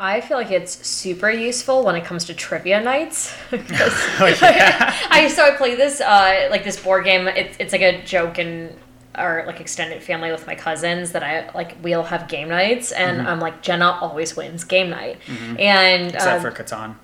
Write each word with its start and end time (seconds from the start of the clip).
I 0.00 0.20
feel 0.20 0.36
like 0.38 0.52
it's 0.52 0.86
super 0.86 1.28
useful 1.28 1.84
when 1.84 1.96
it 1.96 2.04
comes 2.04 2.24
to 2.26 2.34
trivia 2.34 2.80
nights. 2.80 3.34
Oh, 3.52 4.26
yeah. 4.42 4.94
I 5.10 5.28
so 5.28 5.44
I 5.44 5.50
play 5.52 5.74
this 5.74 6.00
uh, 6.00 6.48
like 6.50 6.64
this 6.64 6.78
board 6.80 7.04
game. 7.04 7.26
It's 7.28 7.56
it's 7.58 7.72
like 7.72 7.82
a 7.82 8.02
joke 8.04 8.38
and 8.38 8.76
our 9.14 9.44
like 9.46 9.60
extended 9.60 10.02
family 10.02 10.30
with 10.30 10.46
my 10.46 10.54
cousins 10.54 11.12
that 11.12 11.22
I 11.24 11.50
like 11.52 11.76
we'll 11.82 12.04
have 12.04 12.28
game 12.28 12.48
nights 12.48 12.92
and 12.92 13.22
I'm 13.22 13.40
like 13.40 13.62
Jenna 13.62 13.98
always 14.00 14.36
wins 14.36 14.62
game 14.62 14.90
night 14.90 15.18
and 15.58 16.14
Except 16.14 16.44
um, 16.44 16.52
for 16.52 16.62
Catan. 16.62 16.94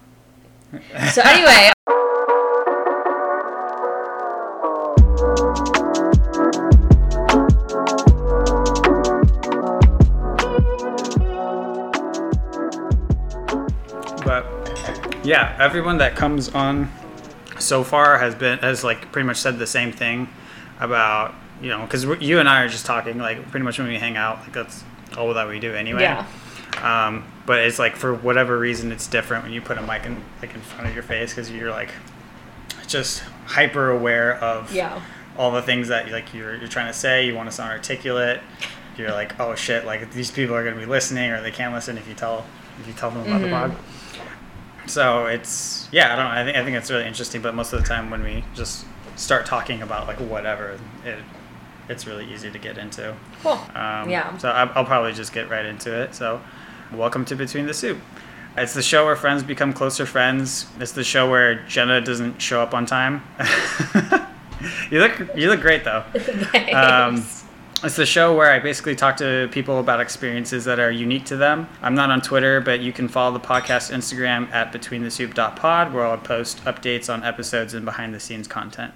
so 1.10 1.22
anyway 1.24 1.72
yeah, 15.34 15.56
everyone 15.60 15.98
that 15.98 16.14
comes 16.16 16.48
on 16.50 16.88
so 17.58 17.82
far 17.84 18.18
has 18.18 18.34
been 18.34 18.58
has 18.58 18.82
like 18.84 19.10
pretty 19.12 19.26
much 19.26 19.36
said 19.38 19.58
the 19.58 19.66
same 19.66 19.90
thing 19.92 20.28
about 20.80 21.34
you 21.62 21.68
know 21.70 21.82
because 21.82 22.04
you 22.20 22.38
and 22.40 22.48
I 22.48 22.62
are 22.62 22.68
just 22.68 22.86
talking 22.86 23.18
like 23.18 23.38
pretty 23.50 23.64
much 23.64 23.78
when 23.78 23.88
we 23.88 23.96
hang 23.98 24.16
out 24.16 24.40
like 24.40 24.52
that's 24.52 24.82
all 25.16 25.32
that 25.34 25.48
we 25.48 25.58
do 25.60 25.72
anyway. 25.74 26.02
yeah 26.02 26.26
Um, 26.82 27.24
but 27.46 27.58
it's 27.66 27.78
like 27.78 27.94
for 27.96 28.12
whatever 28.14 28.58
reason 28.58 28.90
it's 28.92 29.06
different 29.06 29.44
when 29.44 29.52
you 29.52 29.60
put 29.62 29.78
a 29.78 29.82
mic 29.82 30.04
in 30.06 30.14
like 30.42 30.52
in 30.54 30.60
front 30.60 30.88
of 30.88 30.94
your 30.94 31.04
face 31.04 31.30
because 31.30 31.50
you're 31.50 31.70
like 31.70 31.90
just 32.86 33.20
hyper 33.46 33.90
aware 33.90 34.36
of 34.42 34.72
yeah 34.72 35.00
all 35.36 35.50
the 35.50 35.62
things 35.62 35.88
that 35.88 36.10
like 36.10 36.32
you're 36.34 36.54
you're 36.56 36.68
trying 36.68 36.86
to 36.86 36.98
say. 37.04 37.26
You 37.26 37.34
want 37.34 37.48
to 37.50 37.54
sound 37.54 37.70
articulate. 37.72 38.40
You're 38.96 39.10
like, 39.10 39.38
oh 39.40 39.54
shit! 39.56 39.84
Like 39.84 40.12
these 40.12 40.30
people 40.30 40.54
are 40.54 40.62
going 40.62 40.76
to 40.76 40.80
be 40.80 40.86
listening, 40.86 41.30
or 41.32 41.40
they 41.42 41.50
can't 41.50 41.74
listen 41.74 41.98
if 41.98 42.06
you 42.06 42.14
tell 42.14 42.44
if 42.80 42.86
you 42.86 42.92
tell 42.92 43.10
them 43.10 43.22
about 43.26 43.40
the 43.40 43.48
pod. 43.48 43.74
So 44.86 45.26
it's 45.26 45.88
yeah, 45.92 46.12
I 46.12 46.16
don't. 46.16 46.24
know. 46.26 46.30
I 46.40 46.44
think 46.44 46.56
I 46.56 46.64
think 46.64 46.76
it's 46.76 46.90
really 46.90 47.06
interesting. 47.06 47.40
But 47.42 47.54
most 47.54 47.72
of 47.72 47.80
the 47.82 47.86
time, 47.88 48.10
when 48.10 48.22
we 48.22 48.44
just 48.54 48.84
start 49.16 49.46
talking 49.46 49.82
about 49.82 50.06
like 50.06 50.18
whatever, 50.18 50.78
it 51.04 51.18
it's 51.88 52.06
really 52.06 52.32
easy 52.32 52.50
to 52.50 52.58
get 52.58 52.78
into. 52.78 53.14
cool 53.42 53.52
Um, 53.74 54.08
Yeah. 54.08 54.36
So 54.38 54.48
I- 54.50 54.70
I'll 54.74 54.84
probably 54.86 55.12
just 55.12 55.32
get 55.34 55.50
right 55.50 55.66
into 55.66 55.92
it. 55.94 56.14
So, 56.14 56.40
welcome 56.92 57.24
to 57.26 57.34
Between 57.36 57.66
the 57.66 57.74
Soup. 57.74 57.98
It's 58.56 58.72
the 58.72 58.82
show 58.82 59.04
where 59.04 59.16
friends 59.16 59.42
become 59.42 59.72
closer 59.74 60.06
friends. 60.06 60.66
It's 60.80 60.92
the 60.92 61.04
show 61.04 61.28
where 61.28 61.56
Jenna 61.66 62.00
doesn't 62.00 62.40
show 62.40 62.62
up 62.62 62.72
on 62.72 62.86
time. 62.86 63.22
you 64.90 65.00
look 65.00 65.18
you 65.36 65.48
look 65.50 65.60
great 65.60 65.84
though. 65.84 66.04
Um. 66.74 67.24
It's 67.84 67.96
the 67.96 68.06
show 68.06 68.34
where 68.34 68.50
I 68.50 68.60
basically 68.60 68.96
talk 68.96 69.18
to 69.18 69.46
people 69.52 69.78
about 69.78 70.00
experiences 70.00 70.64
that 70.64 70.80
are 70.80 70.90
unique 70.90 71.26
to 71.26 71.36
them. 71.36 71.68
I'm 71.82 71.94
not 71.94 72.10
on 72.10 72.22
Twitter, 72.22 72.62
but 72.62 72.80
you 72.80 72.94
can 72.94 73.08
follow 73.08 73.36
the 73.36 73.46
podcast 73.46 73.92
Instagram 73.92 74.50
at 74.52 74.72
betweenthesoup.pod, 74.72 75.92
where 75.92 76.06
I'll 76.06 76.16
post 76.16 76.64
updates 76.64 77.12
on 77.12 77.22
episodes 77.22 77.74
and 77.74 77.84
behind 77.84 78.14
the 78.14 78.20
scenes 78.20 78.48
content. 78.48 78.94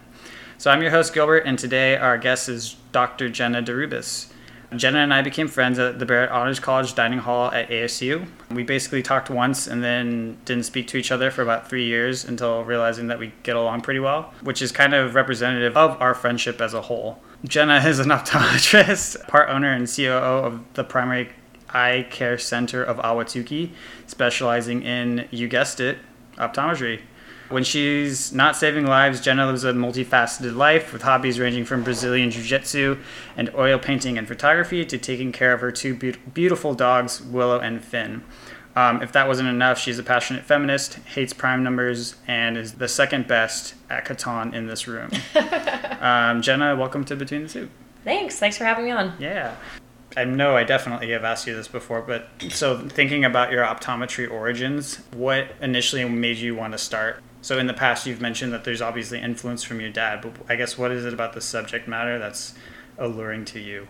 So 0.57 0.71
I'm 0.71 0.81
your 0.81 0.91
host, 0.91 1.13
Gilbert, 1.13 1.41
and 1.45 1.59
today 1.59 1.99
our 1.99 2.17
guest 2.17 2.49
is 2.49 2.77
Dr. 2.91 3.29
Jenna 3.29 3.63
DeRubeis. 3.63 4.33
Jenna 4.77 4.99
and 4.99 5.15
I 5.15 5.23
became 5.23 5.49
friends 5.49 5.79
at 5.79 5.99
the 5.99 6.05
Barrett 6.05 6.31
Honors 6.31 6.61
College 6.61 6.95
Dining 6.95 7.21
Hall 7.21 7.51
at 7.51 7.71
ASU. 7.71 8.29
We 8.51 8.65
basically 8.65 9.03
talked 9.03 9.31
once 9.31 9.67
and 9.67 9.83
then 9.83 10.37
didn't 10.45 10.65
speak 10.65 10.89
to 10.89 10.99
each 10.99 11.11
other 11.11 11.31
for 11.31 11.41
about 11.43 11.69
three 11.71 11.87
years 11.87 12.25
until 12.25 12.65
realizing 12.65 13.07
that 13.07 13.19
we 13.19 13.33
get 13.43 13.57
along 13.57 13.81
pretty 13.81 14.01
well, 14.01 14.35
which 14.43 14.61
is 14.61 14.71
kind 14.71 14.95
of 14.95 15.15
representative 15.15 15.77
of 15.77 16.01
our 16.03 16.15
friendship 16.15 16.61
as 16.61 16.75
a 16.75 16.83
whole. 16.83 17.19
Jenna 17.45 17.77
is 17.87 17.99
an 17.99 18.09
optometrist, 18.09 19.27
part 19.27 19.49
owner 19.49 19.73
and 19.73 19.89
COO 19.89 20.11
of 20.11 20.61
the 20.75 20.85
primary 20.85 21.31
eye 21.71 22.07
care 22.11 22.37
center 22.37 22.83
of 22.83 22.99
Ahwatukee, 22.99 23.71
specializing 24.07 24.83
in, 24.83 25.29
you 25.31 25.49
guessed 25.49 25.81
it, 25.81 25.99
optometry. 26.37 27.01
When 27.49 27.65
she's 27.65 28.31
not 28.31 28.57
saving 28.57 28.87
lives, 28.87 29.23
Jenna 29.23 29.47
lives 29.47 29.65
a 29.65 29.73
multifaceted 29.73 30.55
life 30.55 30.93
with 30.93 31.01
hobbies 31.01 31.41
ranging 31.41 31.65
from 31.65 31.83
Brazilian 31.83 32.31
Jiu 32.31 32.43
Jitsu 32.43 32.99
and 33.39 33.51
oil 33.55 33.79
painting 33.79 34.19
and 34.19 34.29
photography 34.29 34.85
to 34.85 34.99
taking 34.99 35.33
care 35.33 35.55
of 35.55 35.63
her 35.63 35.73
two 35.73 35.95
beau- 35.95 36.19
beautiful 36.35 36.75
dogs, 36.75 37.23
Willow 37.23 37.59
and 37.59 37.83
Finn. 37.83 38.23
Um, 38.77 39.01
if 39.03 39.13
that 39.13 39.27
wasn't 39.27 39.49
enough, 39.49 39.79
she's 39.79 39.99
a 39.99 40.03
passionate 40.03 40.45
feminist, 40.45 40.95
hates 41.15 41.33
prime 41.33 41.65
numbers, 41.65 42.17
and 42.27 42.59
is 42.59 42.75
the 42.75 42.87
second 42.87 43.27
best 43.27 43.75
at 43.89 44.05
Catan 44.05 44.53
in 44.53 44.67
this 44.67 44.87
room. 44.87 45.11
um, 46.01 46.43
Jenna, 46.43 46.77
welcome 46.77 47.03
to 47.07 47.17
Between 47.17 47.45
the 47.45 47.49
Soup. 47.49 47.71
Thanks. 48.05 48.39
Thanks 48.39 48.59
for 48.59 48.65
having 48.65 48.85
me 48.85 48.91
on. 48.91 49.15
Yeah. 49.19 49.57
I 50.17 50.25
know 50.25 50.55
I 50.55 50.65
definitely 50.65 51.11
have 51.11 51.25
asked 51.25 51.47
you 51.47 51.57
this 51.57 51.69
before, 51.69 52.03
but 52.03 52.29
so 52.51 52.79
thinking 52.89 53.25
about 53.25 53.53
your 53.53 53.65
optometry 53.65 54.31
origins, 54.31 54.97
what 55.13 55.49
initially 55.61 56.05
made 56.07 56.37
you 56.37 56.55
want 56.55 56.73
to 56.73 56.79
start? 56.79 57.23
So 57.49 57.59
in 57.59 57.67
the 57.67 57.73
past, 57.73 58.07
you've 58.07 58.21
mentioned 58.21 58.53
that 58.53 58.65
there's 58.65 58.83
obviously 58.83 59.23
influence 59.23 59.65
from 59.65 59.81
your 59.81 59.89
dad, 59.89 60.21
but 60.21 60.35
I 60.51 60.57
guess 60.57 60.77
what 60.77 60.91
is 60.91 61.07
it 61.07 61.15
about 61.15 61.33
the 61.33 61.41
subject 61.41 61.89
matter 61.89 62.19
that's 62.19 62.53
alluring 62.99 63.47
to 63.47 63.59
you? 63.59 63.89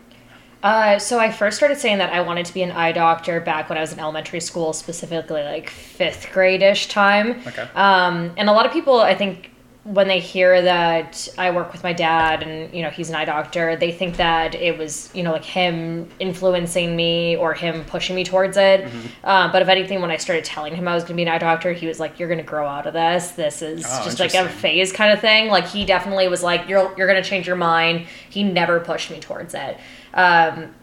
Uh, 0.62 1.00
so 1.00 1.18
I 1.18 1.32
first 1.32 1.56
started 1.56 1.76
saying 1.76 1.98
that 1.98 2.12
I 2.12 2.20
wanted 2.20 2.46
to 2.46 2.54
be 2.54 2.62
an 2.62 2.70
eye 2.70 2.92
doctor 2.92 3.40
back 3.40 3.68
when 3.68 3.76
I 3.76 3.80
was 3.80 3.92
in 3.92 3.98
elementary 3.98 4.38
school, 4.38 4.72
specifically 4.72 5.42
like 5.42 5.70
fifth 5.70 6.30
grade-ish 6.32 6.86
time. 6.86 7.42
Okay. 7.48 7.66
Um, 7.74 8.32
and 8.36 8.48
a 8.48 8.52
lot 8.52 8.64
of 8.64 8.70
people, 8.70 9.00
I 9.00 9.16
think, 9.16 9.50
when 9.94 10.06
they 10.06 10.20
hear 10.20 10.60
that 10.60 11.26
I 11.38 11.50
work 11.50 11.72
with 11.72 11.82
my 11.82 11.94
dad 11.94 12.42
and 12.42 12.74
you 12.74 12.82
know 12.82 12.90
he's 12.90 13.08
an 13.08 13.14
eye 13.14 13.24
doctor, 13.24 13.74
they 13.74 13.90
think 13.90 14.18
that 14.18 14.54
it 14.54 14.76
was 14.76 15.08
you 15.14 15.22
know 15.22 15.32
like 15.32 15.44
him 15.44 16.08
influencing 16.20 16.94
me 16.94 17.36
or 17.36 17.54
him 17.54 17.84
pushing 17.86 18.14
me 18.14 18.22
towards 18.22 18.58
it. 18.58 18.86
Uh, 19.24 19.50
but 19.50 19.62
if 19.62 19.68
anything, 19.68 20.02
when 20.02 20.10
I 20.10 20.18
started 20.18 20.44
telling 20.44 20.74
him 20.76 20.86
I 20.86 20.94
was 20.94 21.04
going 21.04 21.14
to 21.14 21.16
be 21.16 21.22
an 21.22 21.28
eye 21.28 21.38
doctor, 21.38 21.72
he 21.72 21.86
was 21.86 21.98
like, 21.98 22.18
"You're 22.18 22.28
going 22.28 22.38
to 22.38 22.44
grow 22.44 22.66
out 22.66 22.86
of 22.86 22.92
this. 22.92 23.30
This 23.30 23.62
is 23.62 23.84
Oh, 23.88 24.04
just 24.04 24.20
like 24.20 24.34
a 24.34 24.46
phase 24.48 24.92
kind 24.92 25.10
of 25.12 25.20
thing." 25.20 25.48
Like 25.48 25.66
he 25.66 25.86
definitely 25.86 26.28
was 26.28 26.42
like, 26.42 26.68
"You're 26.68 26.92
you're 26.98 27.08
going 27.08 27.22
to 27.22 27.28
change 27.28 27.46
your 27.46 27.56
mind." 27.56 28.06
He 28.28 28.42
never 28.42 28.80
pushed 28.80 29.10
me 29.10 29.20
towards 29.20 29.54
it. 29.54 29.78
Um, 30.12 30.74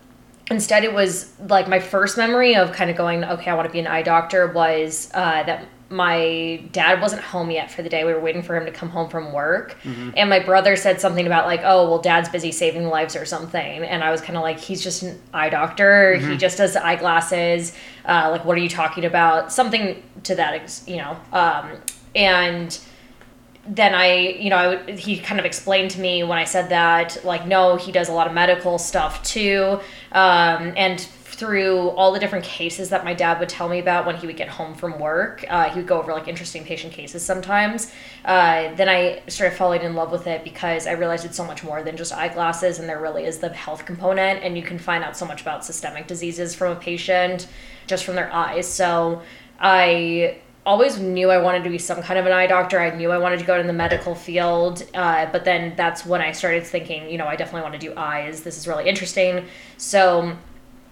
instead 0.52 0.84
it 0.84 0.94
was 0.94 1.32
like 1.50 1.68
my 1.68 1.80
first 1.80 2.18
memory 2.18 2.56
of 2.56 2.72
kind 2.72 2.92
of 2.92 2.96
going 2.96 3.24
okay 3.24 3.50
i 3.50 3.54
want 3.56 3.68
to 3.68 3.72
be 3.74 3.80
an 3.80 3.88
eye 3.88 4.04
doctor 4.04 4.46
was 4.46 5.10
uh, 5.16 5.42
that 5.42 5.68
my 5.90 6.64
dad 6.72 7.00
wasn't 7.00 7.22
home 7.22 7.52
yet 7.52 7.70
for 7.70 7.84
the 7.84 7.90
day. 7.90 8.04
We 8.04 8.14
were 8.14 8.20
waiting 8.20 8.42
for 8.42 8.56
him 8.56 8.66
to 8.66 8.72
come 8.72 8.90
home 8.90 9.08
from 9.10 9.32
work. 9.32 9.78
And 10.18 10.30
my 10.30 10.40
brother 10.40 10.76
said 10.76 11.00
something 11.00 11.26
about 11.28 11.46
like 11.46 11.62
oh 11.64 11.88
well 11.90 12.00
dad's 12.00 12.30
busy 12.30 12.52
saving 12.52 12.88
lives 12.88 13.16
or 13.16 13.26
something. 13.26 13.84
And 13.84 14.04
i 14.04 14.10
was 14.12 14.20
kind 14.22 14.36
of 14.36 14.44
like 14.44 14.60
he's 14.60 14.84
just 14.84 15.04
an 15.04 15.20
eye 15.34 15.50
doctor. 15.50 16.16
He 16.16 16.38
just 16.38 16.58
does 16.58 16.76
eyeglasses. 16.76 17.74
Uh, 18.04 18.30
like 18.32 18.46
what 18.46 18.58
are 18.58 18.62
you 18.62 18.70
talking 18.70 19.06
about? 19.06 19.52
Something 19.52 20.02
to 20.24 20.36
that 20.36 20.56
ex- 20.56 20.88
you 20.88 20.98
know 20.98 21.20
um, 21.32 21.70
and 22.16 22.80
then 23.68 23.96
I, 23.96 24.18
you 24.18 24.50
know, 24.50 24.58
I, 24.88 24.92
he 24.92 25.18
kind 25.18 25.40
of 25.40 25.46
explained 25.46 25.92
to 25.92 26.00
me 26.00 26.24
when 26.24 26.38
I 26.38 26.44
said 26.46 26.70
that, 26.70 27.24
like, 27.26 27.48
no, 27.48 27.78
he 27.78 27.92
does 27.92 28.10
a 28.10 28.14
lot 28.14 28.28
of 28.28 28.34
medical 28.34 28.78
stuff 28.78 29.24
too. 29.24 29.80
Um, 30.12 30.74
and 30.78 31.00
through 31.36 31.90
all 31.90 32.12
the 32.12 32.20
different 32.20 32.46
cases 32.46 32.90
that 32.90 33.04
my 33.04 33.14
dad 33.14 33.40
would 33.40 33.50
tell 33.50 33.68
me 33.68 33.80
about 33.80 34.06
when 34.06 34.16
he 34.16 34.26
would 34.26 34.38
get 34.38 34.50
home 34.50 34.74
from 34.74 35.00
work, 35.00 35.46
uh, 35.50 35.70
he 35.70 35.80
would 35.80 35.88
go 35.88 36.00
over 36.00 36.14
like 36.14 36.28
interesting 36.28 36.64
patient 36.64 36.94
cases 36.94 37.24
sometimes. 37.24 37.92
Uh, 38.24 38.74
then 38.76 38.90
I 38.90 39.22
started 39.28 39.56
falling 39.58 39.82
in 39.82 39.96
love 39.96 40.12
with 40.12 40.28
it 40.28 40.44
because 40.44 40.88
I 40.88 40.94
realized 40.94 41.26
it's 41.26 41.38
so 41.38 41.46
much 41.46 41.64
more 41.64 41.84
than 41.84 41.98
just 41.98 42.14
eyeglasses, 42.14 42.80
and 42.80 42.88
there 42.88 43.02
really 43.02 43.26
is 43.26 43.40
the 43.40 43.50
health 43.50 43.86
component, 43.86 44.44
and 44.44 44.58
you 44.58 44.64
can 44.64 44.80
find 44.80 45.04
out 45.04 45.16
so 45.18 45.26
much 45.26 45.42
about 45.42 45.66
systemic 45.66 46.08
diseases 46.08 46.56
from 46.56 46.72
a 46.72 46.80
patient 46.80 47.48
just 47.88 48.06
from 48.06 48.16
their 48.16 48.32
eyes. 48.34 48.68
So 48.68 49.22
I 49.60 50.40
always 50.66 51.00
knew 51.00 51.30
I 51.30 51.38
wanted 51.38 51.64
to 51.66 51.70
be 51.70 51.78
some 51.78 52.02
kind 52.02 52.18
of 52.18 52.26
an 52.26 52.32
eye 52.32 52.48
doctor. 52.48 52.80
I 52.80 52.96
knew 52.96 53.12
I 53.12 53.18
wanted 53.20 53.40
to 53.40 53.46
go 53.46 53.60
in 53.60 53.68
the 53.68 53.74
medical 53.74 54.16
field, 54.16 54.84
uh, 54.96 55.28
but 55.32 55.46
then 55.46 55.76
that's 55.76 56.06
when 56.06 56.22
I 56.22 56.32
started 56.32 56.66
thinking, 56.66 57.10
you 57.10 57.18
know, 57.18 57.28
I 57.28 57.36
definitely 57.36 57.62
want 57.62 57.74
to 57.74 57.80
do 57.80 57.94
eyes. 57.96 58.42
This 58.42 58.58
is 58.58 58.68
really 58.68 58.90
interesting. 58.90 59.46
So 59.78 60.36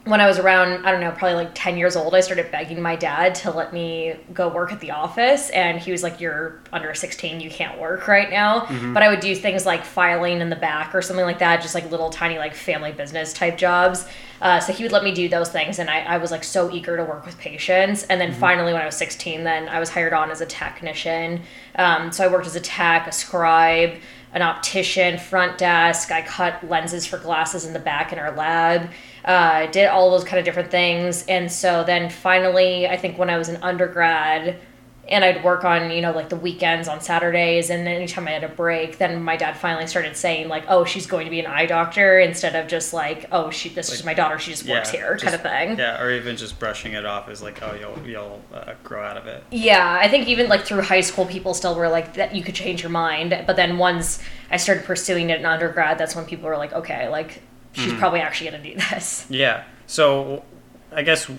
when 0.06 0.20
I 0.20 0.28
was 0.28 0.38
around, 0.38 0.86
I 0.86 0.92
don't 0.92 1.00
know, 1.00 1.12
probably 1.12 1.36
like 1.36 1.52
10 1.54 1.78
years 1.78 1.96
old, 1.96 2.14
I 2.14 2.20
started 2.20 2.52
begging 2.52 2.82
my 2.82 2.98
dad 2.98 3.36
to 3.36 3.52
let 3.52 3.72
me 3.72 4.16
go 4.34 4.50
work 4.50 4.74
at 4.74 4.82
the 4.82 4.92
office. 4.92 5.50
And 5.52 5.80
he 5.80 5.94
was 5.94 6.04
like, 6.04 6.20
You're 6.20 6.60
under 6.74 6.94
16, 6.94 7.40
you 7.40 7.50
can't 7.50 7.80
work 7.80 8.08
right 8.08 8.30
now. 8.30 8.66
But 8.94 9.02
I 9.02 9.08
would 9.08 9.22
do 9.22 9.34
things 9.34 9.66
like 9.66 9.86
filing 9.86 10.42
in 10.42 10.50
the 10.50 10.58
back 10.58 10.94
or 10.94 11.02
something 11.02 11.26
like 11.26 11.40
that, 11.40 11.62
just 11.62 11.74
like 11.74 11.90
little 11.90 12.10
tiny, 12.10 12.38
like 12.38 12.54
family 12.54 12.92
business 12.92 13.32
type 13.32 13.58
jobs. 13.58 14.06
Uh, 14.42 14.60
so 14.60 14.74
he 14.74 14.84
would 14.84 14.92
let 14.92 15.06
me 15.06 15.14
do 15.14 15.30
those 15.30 15.50
things. 15.50 15.80
And 15.80 15.90
I, 15.90 16.02
I 16.02 16.18
was 16.18 16.32
like 16.32 16.44
so 16.44 16.70
eager 16.70 16.98
to 16.98 17.06
work 17.06 17.26
with 17.26 17.38
patients. 17.38 18.04
And 18.04 18.20
then 18.20 18.34
finally, 18.34 18.74
when 18.74 18.82
I 18.82 18.86
was 18.86 18.98
16, 18.98 19.46
then 19.46 19.70
I 19.70 19.80
was 19.80 19.90
hired 19.90 20.12
on 20.12 20.32
as 20.32 20.42
a 20.42 20.46
technician. 20.46 21.44
Um, 21.76 22.12
so 22.12 22.26
I 22.26 22.28
worked 22.28 22.48
as 22.48 22.58
a 22.58 22.60
tech, 22.60 23.08
a 23.08 23.14
scribe, 23.14 23.96
an 24.34 24.42
optician, 24.42 25.18
front 25.18 25.58
desk. 25.58 26.12
I 26.12 26.24
cut 26.24 26.68
lenses 26.68 27.06
for 27.06 27.18
glasses 27.20 27.66
in 27.66 27.72
the 27.72 27.80
back 27.80 28.12
in 28.12 28.20
our 28.20 28.36
lab. 28.36 28.90
Uh, 29.26 29.68
did 29.68 29.88
all 29.88 30.12
those 30.12 30.24
kind 30.24 30.38
of 30.40 30.46
different 30.46 30.70
things. 30.70 31.26
And 31.28 31.52
so 31.52 31.84
then 31.84 32.10
finally, 32.10 32.88
I 32.88 32.98
think 32.98 33.18
when 33.18 33.30
I 33.30 33.38
was 33.38 33.48
an 33.50 33.58
undergrad, 33.64 34.60
and 35.08 35.26
I'd 35.26 35.44
work 35.44 35.66
on, 35.66 35.92
you 35.92 36.02
know, 36.02 36.12
like 36.12 36.30
the 36.30 36.38
weekends 36.38 36.88
on 36.88 37.02
Saturdays 37.02 37.70
and 37.70 37.86
anytime 37.88 38.28
I 38.28 38.32
had 38.32 38.44
a 38.44 38.48
break, 38.48 38.98
then 39.00 39.22
my 39.22 39.36
dad 39.36 39.58
finally 39.58 39.86
started 39.86 40.16
saying 40.16 40.48
like, 40.48 40.64
"Oh, 40.70 40.86
she's 40.86 41.06
going 41.06 41.26
to 41.26 41.30
be 41.30 41.42
an 41.42 41.46
eye 41.46 41.66
doctor," 41.66 42.20
instead 42.20 42.56
of 42.56 42.68
just 42.68 42.94
like, 42.94 43.26
"Oh, 43.32 43.50
she 43.50 43.68
this 43.70 43.92
is 43.92 44.06
my 44.06 44.14
daughter, 44.14 44.40
she 44.40 44.52
just 44.52 44.66
works 44.68 44.92
here," 44.92 45.16
just- 45.16 45.24
kind 45.26 45.36
of 45.36 45.42
thing. 45.42 45.78
Yeah, 45.78 46.02
or 46.02 46.10
even 46.12 46.38
just 46.38 46.58
brushing 46.58 46.94
it 46.94 47.06
off 47.06 47.30
is 47.30 47.44
like, 47.44 47.62
oh, 47.62 47.76
you'll 47.78 48.08
you'll 48.08 48.42
uh, 48.54 48.74
grow 48.84 49.04
out 49.04 49.18
of 49.18 49.28
it. 49.28 49.44
Yeah, 49.52 50.00
I 50.02 50.08
think 50.08 50.28
even 50.28 50.48
like 50.48 50.64
through 50.64 50.82
high 50.84 51.02
school, 51.02 51.26
people 51.26 51.54
still 51.54 51.76
were 51.76 51.90
like 51.90 52.14
that. 52.14 52.34
You 52.34 52.44
could 52.44 52.56
change 52.56 52.82
your 52.82 52.92
mind, 52.92 53.44
but 53.46 53.58
then 53.58 53.78
once 53.78 54.20
I 54.52 54.58
started 54.58 54.86
pursuing 54.86 55.32
it 55.32 55.40
in 55.40 55.46
undergrad, 55.46 55.98
that's 55.98 56.16
when 56.16 56.24
people 56.26 56.48
were 56.48 56.58
like, 56.58 56.72
"Okay, 56.72 57.10
like 57.10 57.42
she's 57.74 57.88
Mm-hmm. 57.88 58.00
probably 58.00 58.22
actually 58.22 58.50
gonna 58.52 58.64
do 58.64 58.76
this." 58.90 59.26
Yeah. 59.30 59.64
So 59.88 60.44
I 60.92 61.02
guess 61.04 61.30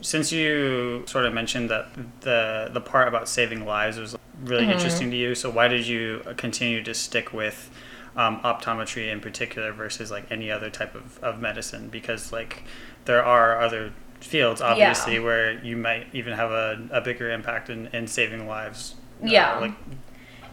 since 0.00 0.32
you 0.32 1.04
sort 1.06 1.26
of 1.26 1.34
mentioned 1.34 1.68
that 1.70 1.88
the 2.22 2.70
the 2.72 2.80
part 2.80 3.08
about 3.08 3.28
saving 3.28 3.64
lives 3.66 3.98
was 3.98 4.16
really 4.42 4.62
Mm-hmm. 4.62 4.72
interesting 4.72 5.10
to 5.10 5.16
you, 5.16 5.34
so 5.34 5.50
why 5.50 5.68
did 5.68 5.86
you 5.86 6.22
continue 6.36 6.82
to 6.82 6.94
stick 6.94 7.32
with 7.32 7.70
um, 8.16 8.40
optometry 8.40 9.10
in 9.12 9.20
particular 9.20 9.72
versus 9.72 10.10
like 10.10 10.30
any 10.30 10.50
other 10.50 10.70
type 10.70 10.94
of, 10.94 11.18
of 11.22 11.40
medicine? 11.40 11.88
Because 11.90 12.32
like 12.32 12.64
there 13.04 13.22
are 13.24 13.60
other 13.60 13.92
fields 14.20 14.60
obviously 14.60 15.18
where 15.18 15.52
you 15.64 15.76
might 15.76 16.06
even 16.12 16.34
have 16.34 16.50
a, 16.50 16.86
a 16.90 17.00
bigger 17.00 17.30
impact 17.30 17.70
in, 17.70 17.86
in 17.88 18.06
saving 18.06 18.46
lives. 18.46 18.94
Uh, 19.22 19.26
Yeah. 19.26 19.58
like 19.58 19.72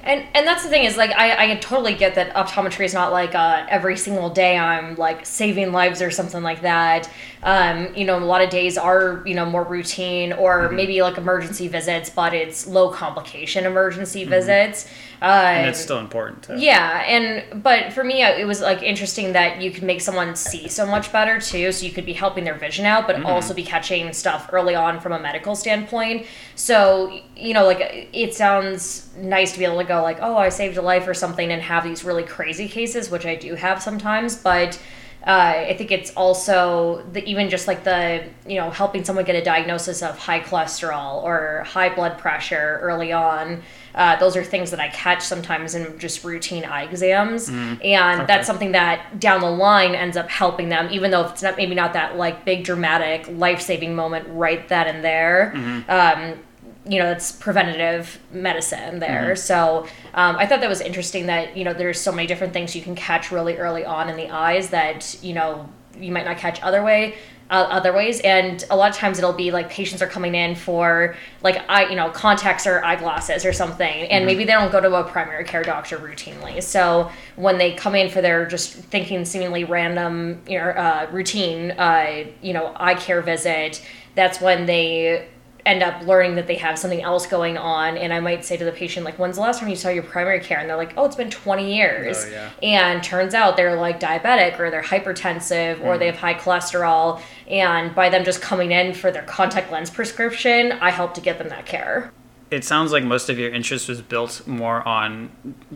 And 0.07 0.25
and 0.33 0.47
that's 0.47 0.63
the 0.63 0.69
thing 0.69 0.85
is 0.85 0.95
like 0.95 1.11
I, 1.11 1.51
I 1.51 1.55
totally 1.57 1.93
get 1.93 2.15
that 2.15 2.33
optometry 2.33 2.85
is 2.85 2.93
not 2.93 3.11
like 3.11 3.35
uh, 3.35 3.65
every 3.67 3.97
single 3.97 4.29
day 4.29 4.57
I'm 4.57 4.95
like 4.95 5.25
saving 5.25 5.73
lives 5.73 6.01
or 6.01 6.11
something 6.11 6.41
like 6.41 6.61
that. 6.61 7.09
Um, 7.47 7.95
you 7.95 8.03
know, 8.03 8.19
a 8.19 8.25
lot 8.25 8.41
of 8.41 8.49
days 8.49 8.77
are 8.77 9.23
you 9.25 9.33
know 9.33 9.45
more 9.45 9.63
routine 9.63 10.33
or 10.33 10.69
maybe 10.69 11.01
like 11.01 11.17
emergency 11.17 11.69
visits, 11.69 12.09
but 12.09 12.33
it's 12.33 12.67
low 12.67 12.89
complication 12.89 13.65
emergency 13.65 14.25
visits. 14.25 14.85
Uh, 15.21 15.25
and 15.25 15.69
it's 15.69 15.79
still 15.79 15.99
important 15.99 16.43
to 16.43 16.59
yeah, 16.59 17.05
and 17.07 17.63
but 17.63 17.93
for 17.93 18.03
me, 18.03 18.21
it 18.21 18.45
was 18.45 18.59
like 18.59 18.83
interesting 18.83 19.31
that 19.31 19.61
you 19.61 19.71
could 19.71 19.83
make 19.83 20.01
someone 20.01 20.35
see 20.35 20.67
so 20.67 20.85
much 20.85 21.09
better 21.13 21.39
too. 21.39 21.71
So 21.71 21.85
you 21.85 21.93
could 21.93 22.05
be 22.05 22.11
helping 22.11 22.43
their 22.43 22.53
vision 22.53 22.85
out, 22.85 23.07
but 23.07 23.23
also 23.23 23.53
be 23.53 23.63
catching 23.63 24.11
stuff 24.11 24.49
early 24.51 24.75
on 24.75 24.99
from 24.99 25.13
a 25.13 25.19
medical 25.19 25.55
standpoint. 25.55 26.25
So 26.55 27.17
you 27.37 27.53
know, 27.53 27.65
like 27.65 28.09
it 28.11 28.33
sounds 28.33 29.07
nice 29.15 29.53
to 29.53 29.59
be 29.59 29.63
able 29.63 29.77
to 29.77 29.85
go 29.85 30.01
like, 30.03 30.17
oh, 30.21 30.35
I 30.35 30.49
saved 30.49 30.75
a 30.75 30.81
life 30.81 31.07
or 31.07 31.13
something, 31.13 31.49
and 31.49 31.61
have 31.61 31.85
these 31.85 32.03
really 32.03 32.23
crazy 32.23 32.67
cases, 32.67 33.09
which 33.09 33.25
I 33.25 33.35
do 33.35 33.55
have 33.55 33.81
sometimes, 33.81 34.35
but. 34.35 34.77
Uh, 35.27 35.65
I 35.67 35.75
think 35.77 35.91
it's 35.91 36.11
also 36.15 37.03
the 37.11 37.21
even 37.25 37.49
just 37.49 37.67
like 37.67 37.83
the 37.83 38.23
you 38.47 38.55
know 38.55 38.69
helping 38.69 39.03
someone 39.03 39.25
get 39.25 39.35
a 39.35 39.43
diagnosis 39.43 40.01
of 40.01 40.17
high 40.17 40.39
cholesterol 40.39 41.21
or 41.21 41.63
high 41.67 41.93
blood 41.93 42.17
pressure 42.17 42.79
early 42.81 43.11
on. 43.11 43.61
Uh, 43.93 44.15
those 44.17 44.37
are 44.37 44.43
things 44.43 44.71
that 44.71 44.79
I 44.79 44.87
catch 44.89 45.23
sometimes 45.23 45.75
in 45.75 45.99
just 45.99 46.23
routine 46.23 46.63
eye 46.63 46.83
exams, 46.83 47.49
and 47.83 48.27
that's 48.27 48.47
something 48.47 48.71
that 48.71 49.19
down 49.19 49.41
the 49.41 49.49
line 49.49 49.95
ends 49.95 50.15
up 50.15 50.29
helping 50.29 50.69
them, 50.69 50.87
even 50.91 51.11
though 51.11 51.25
it's 51.25 51.41
not 51.43 51.57
maybe 51.57 51.75
not 51.75 51.91
that 51.93 52.15
like 52.15 52.45
big 52.45 52.63
dramatic 52.63 53.27
life 53.27 53.59
saving 53.59 53.95
moment 53.95 54.27
right 54.29 54.67
then 54.69 54.87
and 54.87 55.03
there. 55.03 55.51
Um, 55.89 56.39
you 56.87 56.99
know, 56.99 57.05
that's 57.05 57.31
preventative 57.31 58.19
medicine 58.31 58.99
there. 58.99 59.35
So 59.35 59.85
um, 60.13 60.35
I 60.37 60.45
thought 60.45 60.61
that 60.61 60.69
was 60.69 60.81
interesting 60.81 61.25
that, 61.27 61.57
you 61.57 61.63
know, 61.63 61.73
there's 61.73 61.99
so 61.99 62.11
many 62.11 62.27
different 62.27 62.53
things 62.53 62.75
you 62.75 62.81
can 62.81 62.95
catch 62.95 63.31
really 63.31 63.57
early 63.57 63.85
on 63.85 64.09
in 64.09 64.15
the 64.15 64.29
eyes 64.29 64.69
that, 64.69 65.17
you 65.21 65.33
know, 65.33 65.69
you 65.99 66.11
might 66.11 66.25
not 66.25 66.37
catch 66.37 66.61
other 66.61 66.83
way. 66.83 67.15
Uh, 67.49 67.65
other 67.71 67.93
ways 67.93 68.19
and 68.19 68.65
a 68.69 68.75
lot 68.75 68.89
of 68.89 68.95
times 68.97 69.19
it'll 69.19 69.31
be 69.31 69.51
like 69.51 69.69
patients 69.69 70.01
are 70.01 70.07
coming 70.07 70.35
in 70.35 70.53
for 70.53 71.15
like 71.43 71.63
eye 71.69 71.87
you 71.87 71.95
know 71.95 72.09
contacts 72.09 72.67
or 72.67 72.83
eyeglasses 72.83 73.45
or 73.45 73.53
something 73.53 73.87
and 73.87 74.25
maybe 74.25 74.43
they 74.43 74.51
don't 74.51 74.69
go 74.69 74.81
to 74.81 74.93
a 74.93 75.03
primary 75.05 75.45
care 75.45 75.63
doctor 75.63 75.97
routinely 75.97 76.61
so 76.61 77.09
when 77.37 77.57
they 77.57 77.71
come 77.71 77.95
in 77.95 78.09
for 78.09 78.19
their 78.21 78.45
just 78.45 78.73
thinking 78.73 79.23
seemingly 79.23 79.63
random 79.63 80.41
you 80.45 80.57
know 80.57 80.65
uh, 80.65 81.07
routine 81.09 81.71
uh, 81.71 82.25
you 82.41 82.51
know 82.51 82.73
eye 82.75 82.95
care 82.95 83.21
visit 83.21 83.81
that's 84.13 84.41
when 84.41 84.65
they 84.65 85.25
end 85.67 85.83
up 85.83 86.01
learning 86.03 86.35
that 86.35 86.47
they 86.47 86.55
have 86.55 86.79
something 86.79 87.01
else 87.01 87.27
going 87.27 87.57
on. 87.57 87.97
And 87.97 88.13
i 88.13 88.19
might 88.19 88.45
say 88.45 88.57
to 88.57 88.65
the 88.65 88.71
patient 88.71 89.05
like 89.05 89.19
when's 89.19 89.35
the 89.35 89.41
last 89.41 89.59
time 89.59 89.69
you 89.69 89.75
saw 89.75 89.89
your 89.89 90.03
primary 90.03 90.39
care? 90.39 90.59
And 90.59 90.69
they're 90.69 90.77
like 90.77 90.93
oh 90.97 91.05
it's 91.05 91.15
been 91.15 91.29
20 91.29 91.75
years. 91.75 92.25
Oh, 92.25 92.29
yeah. 92.31 92.51
and 92.63 93.03
turns 93.03 93.33
out 93.33 93.57
they're 93.57 93.75
like 93.75 93.99
diabetic 93.99 94.59
or 94.59 94.71
they're 94.71 94.81
hypertensive 94.81 95.81
or 95.83 95.97
they 95.97 96.07
mm. 96.07 96.11
have 96.11 96.19
high 96.19 96.33
cholesterol. 96.35 97.21
And 97.47 97.93
by 97.93 98.09
them 98.09 98.23
just 98.23 98.41
coming 98.41 98.71
in 98.71 98.93
for 98.93 99.11
their 99.11 99.23
contact 99.23 99.71
lens 99.71 99.89
prescription 99.89 100.71
i 100.73 100.89
help 100.89 101.13
to 101.13 101.21
get 101.21 101.37
them 101.37 101.49
that 101.49 101.65
care 101.65 102.11
it 102.49 102.63
sounds 102.63 102.91
like 102.93 103.03
most 103.03 103.29
of 103.29 103.37
your 103.37 103.49
interest 103.51 103.89
was 103.89 104.01
built 104.01 104.47
more 104.47 104.85
on 104.87 105.29